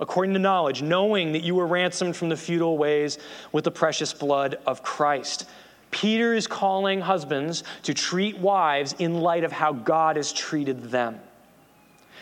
according 0.00 0.32
to 0.34 0.38
knowledge, 0.38 0.82
knowing 0.82 1.32
that 1.32 1.42
you 1.42 1.54
were 1.54 1.66
ransomed 1.66 2.16
from 2.16 2.28
the 2.28 2.36
futile 2.36 2.78
ways 2.78 3.18
with 3.52 3.64
the 3.64 3.70
precious 3.70 4.12
blood 4.12 4.58
of 4.66 4.82
Christ. 4.82 5.48
Peter 5.90 6.34
is 6.34 6.46
calling 6.46 7.00
husbands 7.00 7.64
to 7.82 7.94
treat 7.94 8.38
wives 8.38 8.94
in 8.98 9.20
light 9.20 9.44
of 9.44 9.52
how 9.52 9.72
God 9.72 10.16
has 10.16 10.32
treated 10.32 10.90
them. 10.90 11.18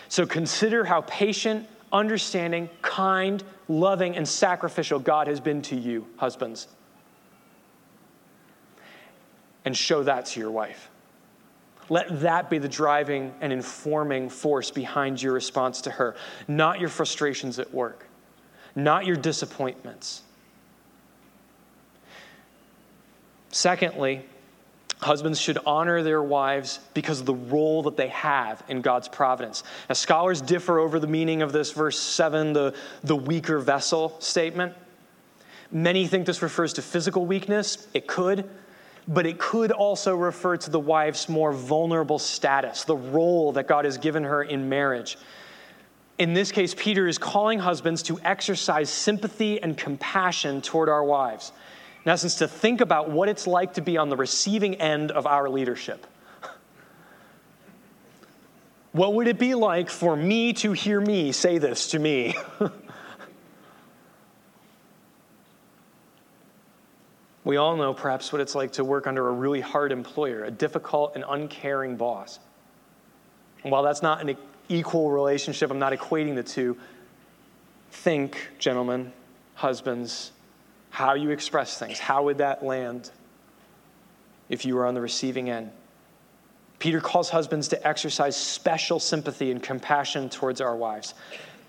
So 0.09 0.25
consider 0.25 0.85
how 0.85 1.03
patient, 1.03 1.67
understanding, 1.93 2.71
kind, 2.81 3.43
loving, 3.69 4.17
and 4.17 4.27
sacrificial 4.27 4.99
God 4.99 5.27
has 5.27 5.41
been 5.41 5.63
to 5.63 5.77
you, 5.77 6.07
husbands. 6.17 6.69
And 9.65 9.77
show 9.77 10.05
that 10.05 10.27
to 10.27 10.41
your 10.41 10.53
wife. 10.53 10.89
Let 11.89 12.21
that 12.21 12.51
be 12.51 12.59
the 12.59 12.69
driving 12.69 13.35
and 13.41 13.53
informing 13.53 14.29
force 14.29 14.71
behind 14.71 15.23
your 15.23 15.33
response 15.33 15.81
to 15.83 15.91
her, 15.91 16.17
not 16.49 16.81
your 16.81 16.89
frustrations 16.89 17.59
at 17.59 17.73
work, 17.73 18.07
not 18.75 19.07
your 19.07 19.17
disappointments. 19.17 20.23
Secondly, 23.51 24.25
Husbands 25.01 25.39
should 25.39 25.59
honor 25.67 26.03
their 26.03 26.23
wives 26.23 26.81
because 26.95 27.21
of 27.21 27.27
the 27.27 27.35
role 27.35 27.83
that 27.83 27.99
they 27.99 28.09
have 28.09 28.63
in 28.69 28.81
God's 28.81 29.09
providence. 29.09 29.63
Now, 29.91 29.93
scholars 29.93 30.41
differ 30.41 30.79
over 30.79 30.99
the 30.99 31.07
meaning 31.07 31.43
of 31.43 31.53
this 31.53 31.73
verse 31.73 31.99
7, 31.99 32.55
the, 32.55 32.75
the 33.05 33.15
weaker 33.15 33.59
vessel 33.59 34.17
statement. 34.21 34.73
Many 35.71 36.07
think 36.07 36.25
this 36.25 36.41
refers 36.41 36.73
to 36.75 36.83
physical 36.83 37.27
weakness. 37.27 37.89
It 37.93 38.07
could 38.07 38.49
but 39.09 39.27
it 39.27 39.39
could 39.39 39.71
also 39.71 40.17
refer 40.17 40.57
to 40.57 40.71
the 40.71 40.81
wife's 40.81 41.29
more 41.29 41.53
vulnerable 41.53 42.19
status, 42.19 42.85
the 42.85 42.97
role 42.97 43.53
that 43.53 43.69
God 43.69 43.85
has 43.85 43.99
given 43.99 44.25
her 44.25 44.43
in 44.43 44.69
marriage. 44.69 45.17
In 46.19 46.35
this 46.35 46.51
case, 46.51 46.75
Peter 46.77 47.07
is 47.07 47.19
calling 47.19 47.59
husbands 47.59 48.03
to 48.05 48.19
exercise 48.25 48.91
sympathy 48.91 49.63
and 49.63 49.77
compassion 49.77 50.63
toward 50.63 50.89
our 50.89 51.05
wives. 51.05 51.53
In 52.05 52.11
essence, 52.11 52.37
to 52.37 52.49
think 52.49 52.81
about 52.81 53.11
what 53.11 53.29
it's 53.29 53.47
like 53.47 53.75
to 53.75 53.81
be 53.81 53.97
on 53.97 54.09
the 54.09 54.17
receiving 54.17 54.77
end 54.77 55.11
of 55.11 55.27
our 55.27 55.49
leadership. 55.49 56.07
What 58.93 59.13
would 59.15 59.29
it 59.29 59.39
be 59.39 59.55
like 59.55 59.91
for 59.91 60.17
me 60.17 60.55
to 60.55 60.73
hear 60.73 61.01
me 61.01 61.31
say 61.33 61.59
this 61.59 61.89
to 61.89 61.99
me? 61.99 62.35
We 67.47 67.59
all 67.59 67.77
know 67.77 67.95
perhaps 67.95 68.33
what 68.33 68.41
it's 68.41 68.57
like 68.57 68.73
to 68.73 68.83
work 68.83 69.07
under 69.07 69.29
a 69.29 69.31
really 69.31 69.61
hard 69.61 69.93
employer, 69.93 70.43
a 70.43 70.51
difficult 70.51 71.13
and 71.15 71.25
uncaring 71.29 71.97
boss. 71.97 72.41
And 73.63 73.71
while 73.71 73.85
that's 73.85 74.03
not 74.03 74.21
an 74.21 74.37
equal 74.69 75.13
relationship, 75.13 75.71
I'm 75.71 75.79
not 75.79 75.93
equating 75.93 76.35
the 76.35 76.43
two. 76.43 76.77
Think, 77.93 78.49
gentlemen, 78.59 79.13
husbands, 79.55 80.33
how 80.91 81.15
you 81.15 81.31
express 81.31 81.79
things. 81.79 82.01
How 82.01 82.25
would 82.25 82.39
that 82.39 82.65
land 82.65 83.13
if 84.49 84.65
you 84.65 84.75
were 84.75 84.85
on 84.85 84.95
the 84.95 85.01
receiving 85.01 85.49
end? 85.49 85.71
Peter 86.81 87.01
calls 87.01 87.31
husbands 87.31 87.69
to 87.69 87.87
exercise 87.87 88.37
special 88.37 88.99
sympathy 88.99 89.53
and 89.53 89.63
compassion 89.63 90.29
towards 90.29 90.61
our 90.61 90.75
wives. 90.75 91.15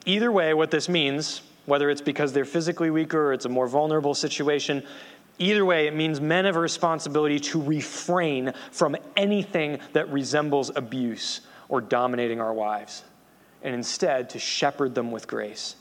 Either 0.08 0.32
way, 0.32 0.56
what 0.56 0.72
this 0.72 0.90
means, 0.90 1.44
whether 1.68 1.92
it's 1.92 2.02
because 2.02 2.34
they're 2.34 2.46
physically 2.46 2.90
weaker 2.90 3.28
or 3.28 3.34
it's 3.34 3.46
a 3.46 3.50
more 3.50 3.68
vulnerable 3.68 4.16
situation, 4.16 4.82
Either 5.40 5.66
way, 5.66 5.88
it 5.88 5.96
means 5.96 6.20
men 6.20 6.46
have 6.46 6.56
a 6.56 6.60
responsibility 6.60 7.40
to 7.40 7.62
refrain 7.62 8.54
from 8.72 8.96
anything 9.16 9.80
that 9.94 10.12
resembles 10.12 10.72
abuse 10.76 11.42
or 11.70 11.82
dominating 11.82 12.42
our 12.42 12.54
wives, 12.54 13.04
and 13.62 13.76
instead 13.76 14.30
to 14.32 14.40
shepherd 14.40 14.96
them 14.96 15.12
with 15.12 15.28
grace. 15.28 15.76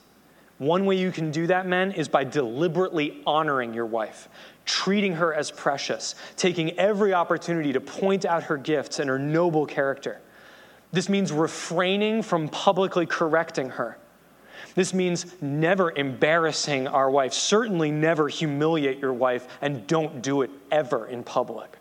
One 0.59 0.87
way 0.87 0.97
you 0.97 1.13
can 1.13 1.31
do 1.31 1.47
that, 1.49 1.67
men, 1.67 1.93
is 1.93 2.09
by 2.09 2.25
deliberately 2.25 3.23
honoring 3.27 3.75
your 3.75 3.87
wife, 3.87 4.29
treating 4.65 5.15
her 5.15 5.35
as 5.35 5.51
precious, 5.51 6.15
taking 6.37 6.79
every 6.79 7.13
opportunity 7.15 7.73
to 7.73 7.81
point 7.81 8.25
out 8.25 8.45
her 8.45 8.57
gifts 8.57 8.99
and 8.99 9.09
her 9.09 9.19
noble 9.19 9.67
character. 9.67 10.21
This 10.93 11.09
means 11.09 11.33
refraining 11.33 12.23
from 12.23 12.49
publicly 12.49 13.07
correcting 13.07 13.71
her 13.71 13.99
this 14.77 14.95
means 14.95 15.27
never 15.41 15.91
embarrassing 15.91 16.87
our 16.87 17.11
wife. 17.11 17.33
Certainly 17.33 17.91
never 17.91 18.29
humiliate 18.29 18.99
your 18.99 19.15
wife, 19.15 19.49
and 19.61 19.87
don't 19.87 20.23
do 20.23 20.43
it 20.43 20.51
ever 20.71 21.07
in 21.07 21.25
public. 21.25 21.77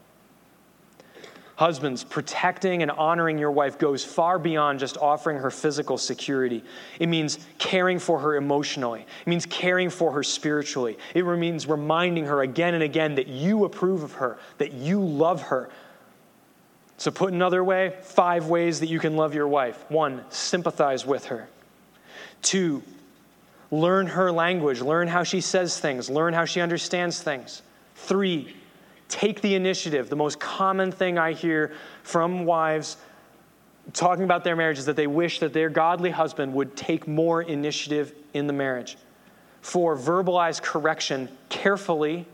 Husbands, 1.57 2.03
protecting 2.03 2.81
and 2.81 2.91
honoring 2.91 3.37
your 3.37 3.51
wife 3.51 3.77
goes 3.77 4.03
far 4.03 4.39
beyond 4.39 4.79
just 4.79 4.97
offering 4.97 5.37
her 5.37 5.51
physical 5.51 5.97
security. 5.97 6.63
It 6.99 7.07
means 7.07 7.39
caring 7.59 7.99
for 7.99 8.19
her 8.19 8.35
emotionally. 8.35 9.01
It 9.01 9.27
means 9.27 9.45
caring 9.45 9.89
for 9.89 10.11
her 10.11 10.23
spiritually. 10.23 10.97
It 11.13 11.23
means 11.23 11.67
reminding 11.67 12.25
her 12.25 12.41
again 12.41 12.73
and 12.73 12.83
again 12.83 13.15
that 13.15 13.27
you 13.27 13.63
approve 13.63 14.03
of 14.03 14.13
her, 14.13 14.37
that 14.57 14.73
you 14.73 14.99
love 14.99 15.43
her. 15.43 15.69
So, 16.97 17.11
put 17.11 17.33
another 17.33 17.63
way, 17.63 17.93
five 18.01 18.47
ways 18.47 18.79
that 18.79 18.87
you 18.87 18.99
can 18.99 19.17
love 19.17 19.35
your 19.35 19.49
wife. 19.49 19.83
One, 19.89 20.23
sympathize 20.29 21.05
with 21.05 21.25
her. 21.25 21.49
Two, 22.45 22.83
learn 23.71 24.05
her 24.05 24.31
language, 24.31 24.79
learn 24.79 25.07
how 25.07 25.23
she 25.23 25.41
says 25.41 25.79
things, 25.79 26.11
learn 26.11 26.31
how 26.31 26.45
she 26.45 26.61
understands 26.61 27.19
things. 27.19 27.63
Three, 27.95 28.55
take 29.09 29.41
the 29.41 29.55
initiative. 29.55 30.11
The 30.11 30.15
most 30.15 30.39
common 30.39 30.91
thing 30.91 31.17
I 31.17 31.33
hear 31.33 31.73
from 32.03 32.45
wives 32.45 32.97
talking 33.93 34.25
about 34.25 34.43
their 34.43 34.55
marriage 34.55 34.77
is 34.77 34.85
that 34.85 34.95
they 34.95 35.07
wish 35.07 35.39
that 35.39 35.53
their 35.53 35.69
godly 35.69 36.11
husband 36.11 36.53
would 36.53 36.75
take 36.75 37.07
more 37.07 37.41
initiative 37.41 38.13
in 38.35 38.45
the 38.45 38.53
marriage. 38.53 38.95
Four, 39.61 39.97
verbalize 39.97 40.61
correction 40.61 41.29
carefully 41.49 42.27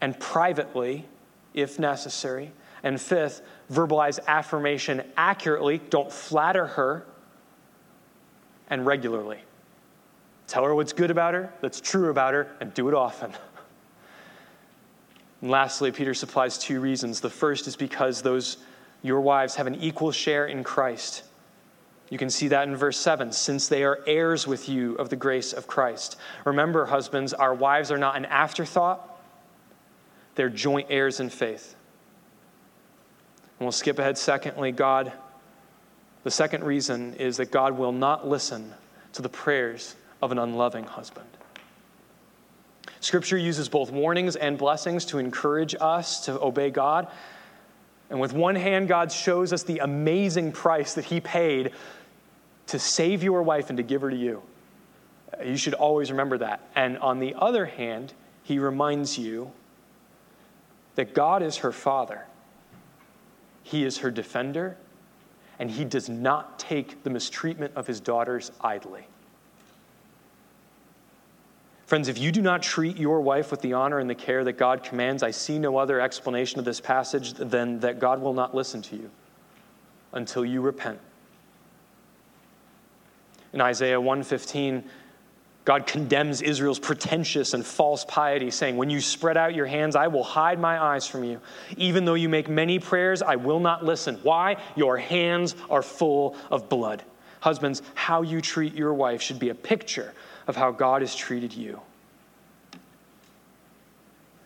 and 0.00 0.18
privately 0.18 1.06
if 1.54 1.78
necessary. 1.78 2.50
And 2.82 3.00
fifth, 3.00 3.42
verbalize 3.70 4.18
affirmation 4.26 5.04
accurately. 5.16 5.78
Don't 5.78 6.10
flatter 6.10 6.66
her 6.66 7.06
and 8.68 8.86
regularly. 8.86 9.38
Tell 10.46 10.64
her 10.64 10.74
what's 10.74 10.92
good 10.92 11.10
about 11.10 11.34
her, 11.34 11.52
that's 11.60 11.80
true 11.80 12.10
about 12.10 12.34
her, 12.34 12.48
and 12.60 12.72
do 12.72 12.88
it 12.88 12.94
often. 12.94 13.32
And 15.40 15.50
lastly, 15.50 15.92
Peter 15.92 16.14
supplies 16.14 16.58
two 16.58 16.80
reasons. 16.80 17.20
The 17.20 17.30
first 17.30 17.66
is 17.66 17.76
because 17.76 18.22
those 18.22 18.58
your 19.02 19.20
wives 19.20 19.54
have 19.56 19.66
an 19.66 19.76
equal 19.76 20.10
share 20.10 20.46
in 20.46 20.64
Christ. 20.64 21.22
You 22.10 22.18
can 22.18 22.30
see 22.30 22.48
that 22.48 22.66
in 22.66 22.74
verse 22.74 22.96
7 22.96 23.32
since 23.32 23.68
they 23.68 23.84
are 23.84 24.00
heirs 24.06 24.46
with 24.46 24.68
you 24.68 24.94
of 24.94 25.10
the 25.10 25.16
grace 25.16 25.52
of 25.52 25.66
Christ. 25.66 26.16
Remember, 26.44 26.86
husbands, 26.86 27.34
our 27.34 27.54
wives 27.54 27.92
are 27.92 27.98
not 27.98 28.16
an 28.16 28.24
afterthought, 28.24 29.20
they're 30.34 30.48
joint 30.48 30.86
heirs 30.90 31.20
in 31.20 31.28
faith. 31.28 31.74
And 33.58 33.66
we'll 33.66 33.72
skip 33.72 33.98
ahead. 33.98 34.16
Secondly, 34.16 34.72
God 34.72 35.12
the 36.24 36.30
second 36.30 36.64
reason 36.64 37.14
is 37.14 37.36
that 37.36 37.50
God 37.50 37.78
will 37.78 37.92
not 37.92 38.26
listen 38.26 38.74
to 39.12 39.22
the 39.22 39.28
prayers 39.28 39.94
of 40.20 40.32
an 40.32 40.38
unloving 40.38 40.84
husband. 40.84 41.28
Scripture 43.00 43.38
uses 43.38 43.68
both 43.68 43.90
warnings 43.90 44.36
and 44.36 44.58
blessings 44.58 45.04
to 45.06 45.18
encourage 45.18 45.74
us 45.80 46.24
to 46.26 46.40
obey 46.40 46.70
God. 46.70 47.08
And 48.10 48.20
with 48.20 48.32
one 48.32 48.56
hand, 48.56 48.88
God 48.88 49.12
shows 49.12 49.52
us 49.52 49.62
the 49.62 49.78
amazing 49.78 50.52
price 50.52 50.94
that 50.94 51.04
He 51.04 51.20
paid 51.20 51.72
to 52.68 52.78
save 52.78 53.22
your 53.22 53.42
wife 53.42 53.70
and 53.70 53.76
to 53.76 53.82
give 53.82 54.02
her 54.02 54.10
to 54.10 54.16
you. 54.16 54.42
You 55.44 55.56
should 55.56 55.74
always 55.74 56.10
remember 56.10 56.38
that. 56.38 56.60
And 56.74 56.98
on 56.98 57.20
the 57.20 57.34
other 57.36 57.66
hand, 57.66 58.12
He 58.42 58.58
reminds 58.58 59.18
you 59.18 59.52
that 60.96 61.14
God 61.14 61.42
is 61.42 61.58
her 61.58 61.72
father, 61.72 62.26
He 63.62 63.84
is 63.84 63.98
her 63.98 64.10
defender, 64.10 64.76
and 65.58 65.70
he 65.70 65.84
does 65.84 66.08
not 66.08 66.58
take 66.58 67.02
the 67.02 67.10
mistreatment 67.10 67.72
of 67.74 67.86
his 67.86 68.00
daughters 68.00 68.52
idly. 68.60 69.06
Friends, 71.86 72.08
if 72.08 72.18
you 72.18 72.30
do 72.30 72.42
not 72.42 72.62
treat 72.62 72.98
your 72.98 73.22
wife 73.22 73.50
with 73.50 73.62
the 73.62 73.72
honor 73.72 73.98
and 73.98 74.10
the 74.10 74.14
care 74.14 74.44
that 74.44 74.58
God 74.58 74.82
commands, 74.82 75.22
I 75.22 75.30
see 75.30 75.58
no 75.58 75.78
other 75.78 76.00
explanation 76.00 76.58
of 76.58 76.66
this 76.66 76.82
passage 76.82 77.32
than 77.32 77.80
that 77.80 77.98
God 77.98 78.20
will 78.20 78.34
not 78.34 78.54
listen 78.54 78.82
to 78.82 78.96
you 78.96 79.10
until 80.12 80.44
you 80.44 80.60
repent. 80.60 80.98
In 83.54 83.62
Isaiah 83.62 83.98
115, 83.98 84.84
God 85.68 85.86
condemns 85.86 86.40
Israel's 86.40 86.78
pretentious 86.78 87.52
and 87.52 87.62
false 87.62 88.02
piety, 88.06 88.50
saying, 88.50 88.78
When 88.78 88.88
you 88.88 89.02
spread 89.02 89.36
out 89.36 89.54
your 89.54 89.66
hands, 89.66 89.96
I 89.96 90.06
will 90.06 90.22
hide 90.24 90.58
my 90.58 90.82
eyes 90.82 91.06
from 91.06 91.24
you. 91.24 91.42
Even 91.76 92.06
though 92.06 92.14
you 92.14 92.30
make 92.30 92.48
many 92.48 92.78
prayers, 92.78 93.20
I 93.20 93.36
will 93.36 93.60
not 93.60 93.84
listen. 93.84 94.14
Why? 94.22 94.56
Your 94.76 94.96
hands 94.96 95.54
are 95.68 95.82
full 95.82 96.36
of 96.50 96.70
blood. 96.70 97.02
Husbands, 97.40 97.82
how 97.92 98.22
you 98.22 98.40
treat 98.40 98.72
your 98.72 98.94
wife 98.94 99.20
should 99.20 99.38
be 99.38 99.50
a 99.50 99.54
picture 99.54 100.14
of 100.46 100.56
how 100.56 100.70
God 100.70 101.02
has 101.02 101.14
treated 101.14 101.52
you. 101.52 101.82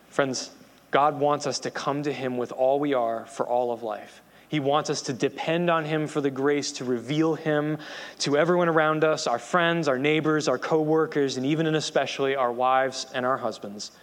Friends, 0.09 0.51
God 0.91 1.17
wants 1.17 1.47
us 1.47 1.57
to 1.59 1.71
come 1.71 2.03
to 2.03 2.11
Him 2.11 2.35
with 2.35 2.51
all 2.51 2.81
we 2.81 2.93
are 2.93 3.25
for 3.27 3.47
all 3.47 3.71
of 3.71 3.81
life. 3.81 4.21
He 4.53 4.59
wants 4.59 4.91
us 4.91 5.01
to 5.03 5.13
depend 5.13 5.71
on 5.71 5.83
Him 5.83 6.05
for 6.05 6.21
the 6.21 6.29
grace 6.29 6.73
to 6.73 6.85
reveal 6.85 7.33
Him 7.33 7.79
to 8.19 8.37
everyone 8.37 8.69
around 8.69 9.03
us 9.03 9.25
our 9.25 9.39
friends, 9.39 9.87
our 9.87 9.97
neighbors, 9.97 10.47
our 10.47 10.59
coworkers, 10.59 11.37
and 11.37 11.45
even 11.47 11.65
and 11.65 11.75
especially 11.75 12.35
our 12.35 12.51
wives 12.51 13.07
and 13.15 13.25
our 13.25 13.37
husbands. 13.37 13.93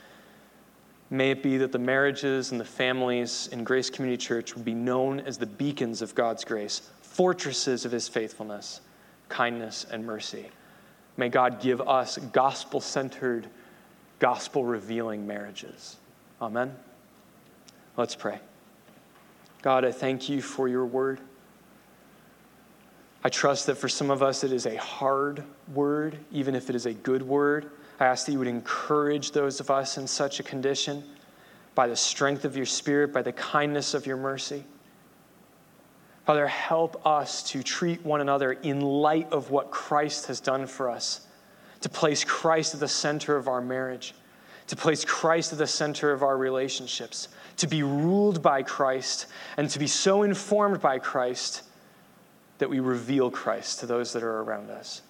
May 1.08 1.30
it 1.30 1.44
be 1.44 1.56
that 1.58 1.70
the 1.70 1.78
marriages 1.78 2.50
and 2.50 2.60
the 2.60 2.64
families 2.64 3.48
in 3.52 3.62
Grace 3.62 3.90
Community 3.90 4.20
Church 4.20 4.56
would 4.56 4.64
be 4.64 4.74
known 4.74 5.20
as 5.20 5.38
the 5.38 5.46
beacons 5.46 6.02
of 6.02 6.16
God's 6.16 6.44
grace, 6.44 6.82
fortresses 7.00 7.84
of 7.84 7.92
His 7.92 8.08
faithfulness, 8.08 8.80
kindness, 9.28 9.86
and 9.88 10.04
mercy. 10.04 10.50
May 11.16 11.28
God 11.28 11.60
give 11.60 11.80
us 11.80 12.18
gospel 12.32 12.80
centered, 12.80 13.46
gospel 14.18 14.64
revealing 14.64 15.28
marriages. 15.28 15.96
Amen. 16.42 16.74
Let's 17.96 18.16
pray. 18.16 18.40
God, 19.62 19.84
I 19.84 19.92
thank 19.92 20.28
you 20.28 20.40
for 20.40 20.68
your 20.68 20.86
word. 20.86 21.20
I 23.22 23.28
trust 23.28 23.66
that 23.66 23.76
for 23.76 23.88
some 23.88 24.10
of 24.10 24.22
us 24.22 24.44
it 24.44 24.52
is 24.52 24.64
a 24.66 24.76
hard 24.76 25.44
word, 25.74 26.18
even 26.32 26.54
if 26.54 26.70
it 26.70 26.76
is 26.76 26.86
a 26.86 26.94
good 26.94 27.22
word. 27.22 27.70
I 27.98 28.06
ask 28.06 28.24
that 28.26 28.32
you 28.32 28.38
would 28.38 28.48
encourage 28.48 29.32
those 29.32 29.60
of 29.60 29.70
us 29.70 29.98
in 29.98 30.06
such 30.06 30.40
a 30.40 30.42
condition 30.42 31.04
by 31.74 31.86
the 31.86 31.96
strength 31.96 32.46
of 32.46 32.56
your 32.56 32.66
spirit, 32.66 33.12
by 33.12 33.20
the 33.20 33.32
kindness 33.32 33.92
of 33.92 34.06
your 34.06 34.16
mercy. 34.16 34.64
Father, 36.24 36.46
help 36.46 37.04
us 37.06 37.42
to 37.50 37.62
treat 37.62 38.04
one 38.04 38.20
another 38.20 38.52
in 38.52 38.80
light 38.80 39.30
of 39.32 39.50
what 39.50 39.70
Christ 39.70 40.26
has 40.26 40.40
done 40.40 40.66
for 40.66 40.88
us, 40.88 41.26
to 41.82 41.88
place 41.88 42.24
Christ 42.24 42.74
at 42.74 42.80
the 42.80 42.88
center 42.88 43.36
of 43.36 43.48
our 43.48 43.60
marriage, 43.60 44.14
to 44.70 44.76
place 44.76 45.04
Christ 45.04 45.50
at 45.50 45.58
the 45.58 45.66
center 45.66 46.12
of 46.12 46.22
our 46.22 46.36
relationships, 46.36 47.26
to 47.56 47.66
be 47.66 47.82
ruled 47.82 48.40
by 48.40 48.62
Christ, 48.62 49.26
and 49.56 49.68
to 49.68 49.80
be 49.80 49.88
so 49.88 50.22
informed 50.22 50.80
by 50.80 51.00
Christ 51.00 51.62
that 52.58 52.70
we 52.70 52.78
reveal 52.78 53.32
Christ 53.32 53.80
to 53.80 53.86
those 53.86 54.12
that 54.12 54.22
are 54.22 54.42
around 54.42 54.70
us. 54.70 55.02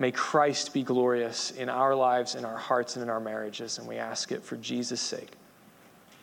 May 0.00 0.10
Christ 0.10 0.74
be 0.74 0.82
glorious 0.82 1.52
in 1.52 1.68
our 1.68 1.94
lives, 1.94 2.34
in 2.34 2.44
our 2.44 2.56
hearts, 2.56 2.96
and 2.96 3.04
in 3.04 3.10
our 3.10 3.20
marriages, 3.20 3.78
and 3.78 3.86
we 3.86 3.96
ask 3.96 4.32
it 4.32 4.42
for 4.42 4.56
Jesus' 4.56 5.00
sake. 5.00 5.30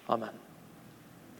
Amen. 0.09 0.31